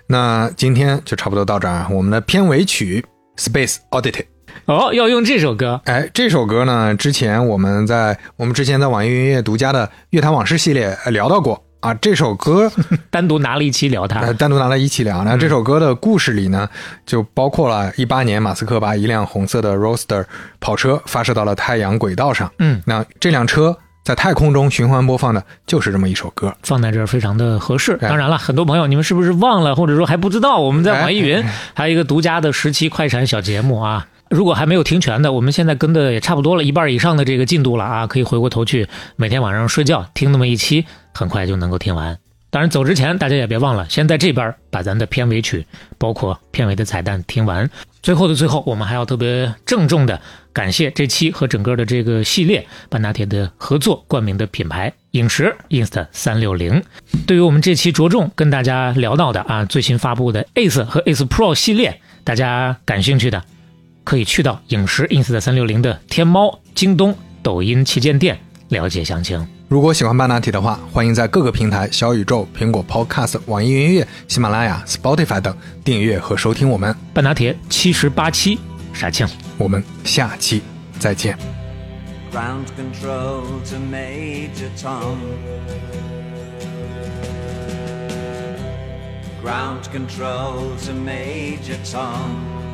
[0.07, 1.89] 那今天就差不多到这儿啊。
[1.91, 3.05] 我们的片尾曲
[3.45, 4.23] 《Space Oddity》，
[4.66, 11.93] 哦，要用这首歌，哎，这首歌呢，之前我们在我们之前在网易云音乐独家的《乐坛往事》系列呃聊到过啊。
[11.95, 12.73] 这首歌
[13.11, 14.20] 单独拿了一期聊它。
[14.20, 15.23] 呃单独拿了一期聊。
[15.23, 16.69] 那这首歌的故事里呢，
[17.05, 20.24] 就包括了一八年马斯克把一辆红色的 Roadster
[20.61, 22.51] 跑车发射到了太阳轨道上。
[22.59, 26.55] 嗯，那这辆车在太空中循环播放的就是这么一首歌。
[26.62, 27.99] 放在这儿非常的合适。
[28.01, 34.07] 哎当然了，很多朋友你们是不是忘了，或者说还不知道，我们在网易云哎还有一个独家的十期快闪小节目啊。
[34.35, 40.85] 如果还没有听全的，我们现在跟的也差不多了，一半以上的这个进度了啊，可以回过头去每天晚上睡觉听那么一期，
[41.15, 42.19] 很快就能够听完。
[42.51, 45.65] 当然，走之前大家也别忘了，先在这边把咱的片尾曲，
[45.98, 47.70] 包括片尾的彩蛋听完。
[48.02, 50.20] 最后的最后，我们还要特别郑重的
[50.52, 56.82] 感谢这期和整个的这个系列半打铁的合作冠名的品牌影石 Insta 三六零。
[57.24, 63.43] 对于我们这期着重跟大家聊到的啊最新发布的 Ace 和 Ace Pro 系列，大家感兴趣的，
[64.05, 69.44] 可以去到影石 Insta 三六零的天猫、京东、抖音旗舰店了解详情。
[69.66, 76.94] 如果喜欢半导体的话，欢迎在各个平台小宇宙、苹果 Podcast、网易云音乐、喜马拉雅、Spotify 等订阅和收听我们。
[77.12, 78.59] 半打铁七十八期，
[78.93, 79.26] 杀青。
[79.56, 80.62] 我们下期
[81.01, 81.36] 再见。
[82.31, 85.16] Ground control to Major Tom.
[89.43, 92.74] Ground control to Major Tom.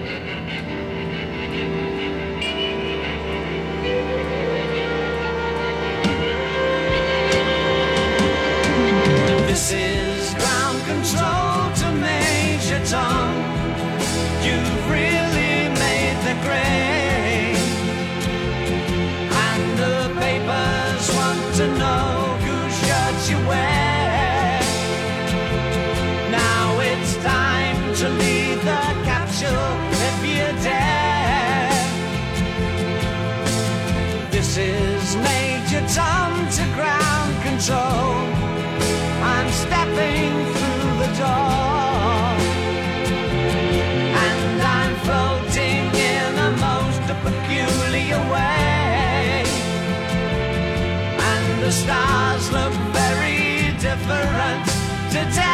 [55.11, 55.50] to town.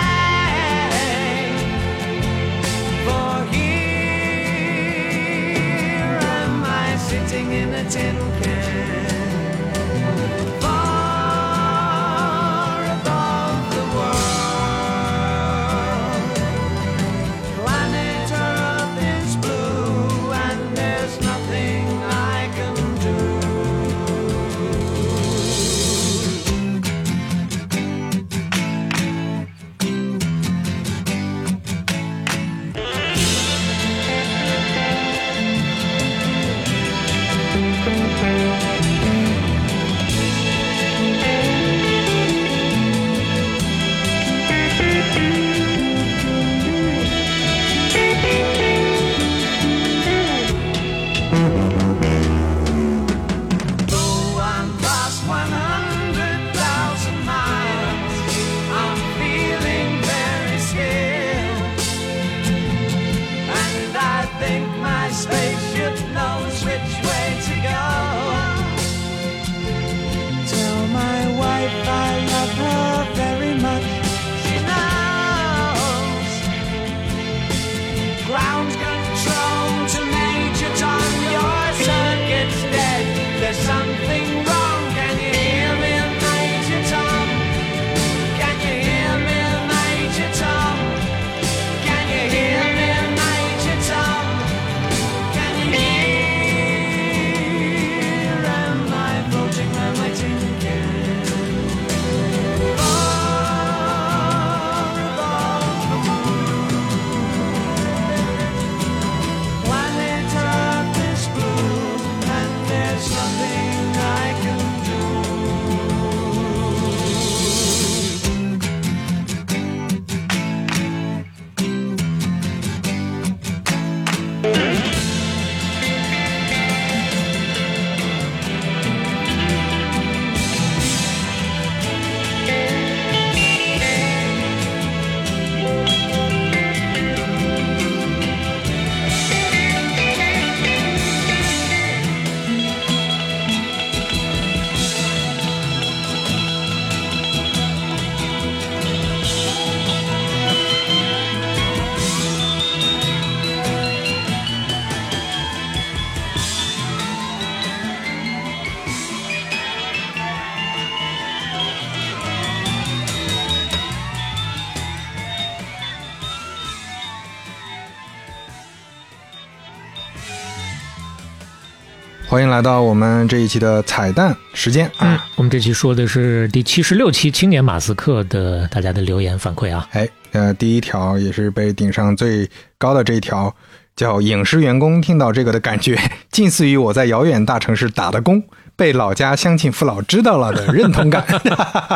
[172.38, 179.90] 欢迎来到我们这一期的彩蛋时间嗯啊！，我们这期说的是第七十六期青年马斯克的大家的留言反馈啊。
[179.94, 182.48] 哎，呃，第一条也是被顶上最
[182.78, 183.52] 高的这一条，
[183.96, 186.00] 叫影视员工听到这个的感觉，
[186.30, 188.44] 近似于我在遥远大城市打的工，
[188.78, 191.26] 被老家乡亲父老知道了的认同感。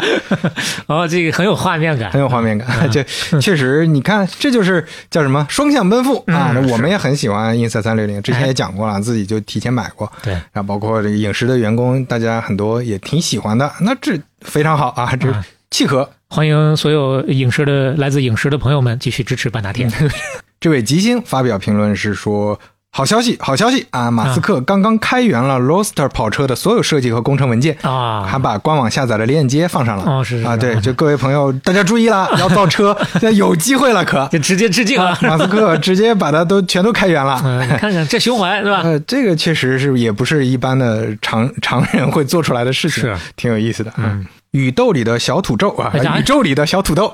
[0.88, 2.20] 哦，这个很有画面感很。
[2.20, 2.68] 有画面感。
[2.92, 3.04] 这
[3.40, 6.52] 确实，你看，这就是叫什么双向奔赴啊！
[6.56, 10.12] 嗯我们也很喜欢 ins 三六零，之前也讲过了，自己就提前买过。
[10.24, 16.10] 对，然后包括这个影视的员工，大家很多也挺喜欢的，那这非常好啊，这啊契合。
[16.28, 19.92] 欢迎所有影视的来自影视的朋友们继续支持半大天。
[20.60, 22.60] 这位吉星发表评论是说。
[22.94, 24.12] 好消息，好消息啊！
[24.12, 30.04] 马斯克刚刚开源了 Roadster 跑车的所有设计和工程文件，啊还把官网下载的链接放上了。
[30.06, 35.18] 哦是是啊，对，就各位朋友，大家注意了， 要造车，现在有机会了，可 就直接致敬了！
[35.22, 37.40] 马斯克 直接把它都全都开源了。
[37.80, 38.82] 看看这胸怀是吧？
[38.84, 43.94] 呃，这个确实是也不是一般的常常人会做出来的事情，是挺有意思的。
[43.96, 47.10] 嗯，宇宙里的小土豆啊，宇宙里的小土豆，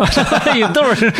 [0.55, 1.13] 宇宙是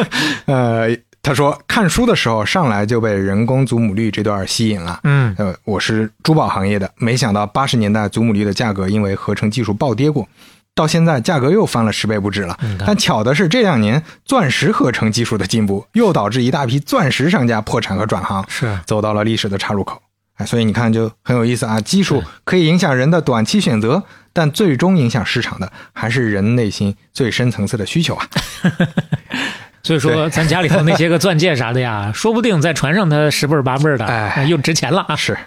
[0.46, 0.90] 呃，
[1.28, 4.98] 他说看书的时候上来就被人工祖母绿这段吸引了。
[5.04, 10.26] 嗯呃，我是珠宝行业的，没想到八十年代祖母绿的价格因为合成技术暴跌过。
[10.74, 18.46] 到现在价格又翻了十倍不止了但巧的是这两年钻石合成技术的进步，又导致一大批钻石商家破产和转行。
[18.48, 20.02] 是走到了历史的岔路口。
[20.36, 21.82] 哎，所以你看就很有意思啊！
[21.82, 28.26] 技术可以影响人的短期选择，但最终影响市场的还是人内心最深层次的需求啊！
[29.88, 35.16] 所以说，咱家里头那些个钻戒啥的呀， 说不定在船上它十倍儿八倍儿的，哎又值钱了啊！
[35.16, 35.38] 是，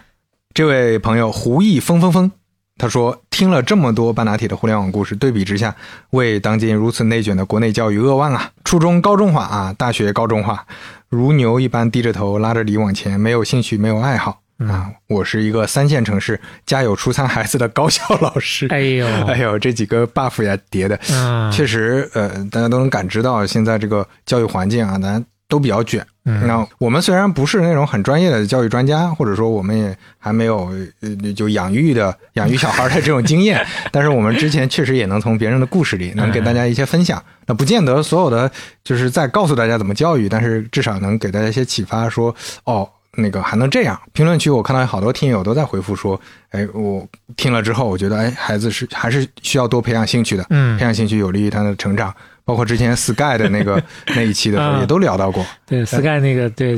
[0.54, 2.30] 这位朋友胡毅风风风，
[2.78, 5.76] 他说听了这么多半导体的互联网故事，对比之下，
[6.12, 8.50] 为当今如此内卷的国内教育扼腕啊！
[8.64, 10.64] 初中高中化啊，大学高中化，
[11.10, 14.40] 如牛一般低着头拉着犁往前，没有兴趣，没有爱好。
[14.69, 18.66] 啊，我是一个三线城市家有初三孩子的高校老师。
[18.69, 26.07] 哎呦，哎呦，这几个 buff 呀叠的，嗯，确实，呃，大家都能感知到现在这个教育环境啊，咱都比较卷。
[26.27, 30.70] 嗯那我们虽然不是那种很专业的教育专家，或者说我们也还没有
[31.01, 37.20] 呃就养育的养育小孩的这种经验， 但是我们之前确实也能从别人的故事里能给大家一些分享。
[37.47, 38.51] 那不见得所有的
[38.85, 42.35] 就是在告诉大家怎么教育，但是至少能给大家一些启发说，
[42.65, 42.87] 哦。
[43.16, 44.01] 那个还能这样？
[44.12, 46.20] 评论区我看到有好多听友都在回复说，
[46.51, 47.07] 哎，我
[47.37, 52.15] 听了之后，我觉得，哎，孩子是还是需要多培养兴趣的，嗯培养兴趣有利于他的成长。
[52.43, 55.47] 包括之前 Sky 的那个那一期的时候， 啊也都聊到过。
[55.66, 56.77] 对 Sky 那个对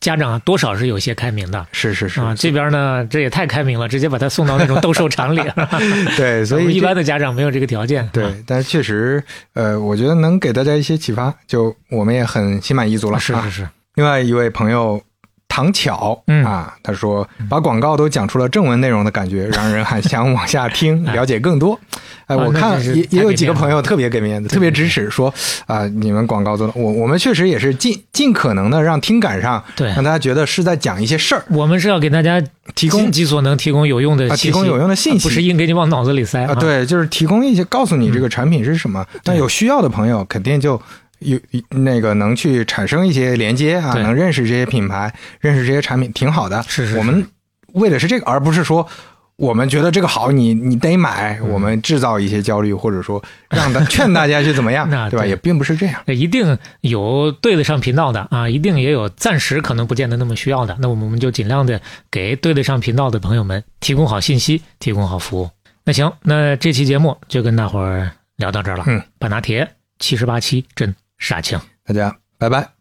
[0.00, 1.66] 家长多少是有些开明的。
[1.72, 5.42] 是是是，啊，这边呢，这也太开明了，直接把他送到那种斗兽场里。
[6.16, 8.08] 对，所以一般的家长没有这个条件。
[8.14, 13.18] 对，但是确实，呃，我觉得能给大家一些启发，就我们也很心满意足了。
[13.18, 14.98] 啊是是是，另外一位朋友
[15.50, 16.42] 唐巧，嗯。
[16.46, 21.78] 啊，他说把广告都讲出了正文内容的感觉，让人还想往下听， 了解更多。
[22.26, 25.34] 哎，我看也也有几个朋友特别给面子，特别支持，说
[25.66, 29.88] 啊，你们广告做的，我我们确实也是尽尽可能的让听感上，对。
[29.88, 32.40] 让大家觉得是在讲一些事儿，我们是要给大家
[32.76, 35.24] 提供尽己所能提供有用的信息，啊提供有用的信息。
[35.24, 36.54] 不是硬给你往脑子里塞啊，。
[36.54, 38.30] 对，就是提供一些告诉你这个嗯。
[38.30, 39.04] 产品是什么。
[39.24, 40.80] 但有需要的朋友肯定就
[41.20, 41.38] 有
[41.70, 46.62] 那个能去产生一些连接啊，对能认识这些品牌，认识这些产品，挺好的。
[46.64, 47.26] 是是是我们
[47.74, 48.88] 为的是这个，而不是说。
[49.36, 51.38] 我们觉得这个好，你你得买。
[51.40, 55.24] 嗯我们制造一些焦虑，或者说让他劝大家去怎么样那， 对吧？
[55.24, 55.98] 也并不是这样。
[56.04, 60.76] 一定有对得上频道的啊，一定也有暂时可能不见得那么需要的。
[60.78, 61.80] 那我们就尽量的
[62.10, 65.48] 给对得上频道的朋友们提供好信息，提供好服务。
[65.86, 68.84] 那行，那这期节目就跟大伙儿聊到这儿了。
[68.88, 69.66] 嗯，半拿铁
[69.98, 71.60] 七十八期真杀青。
[71.84, 72.79] 大家拜拜。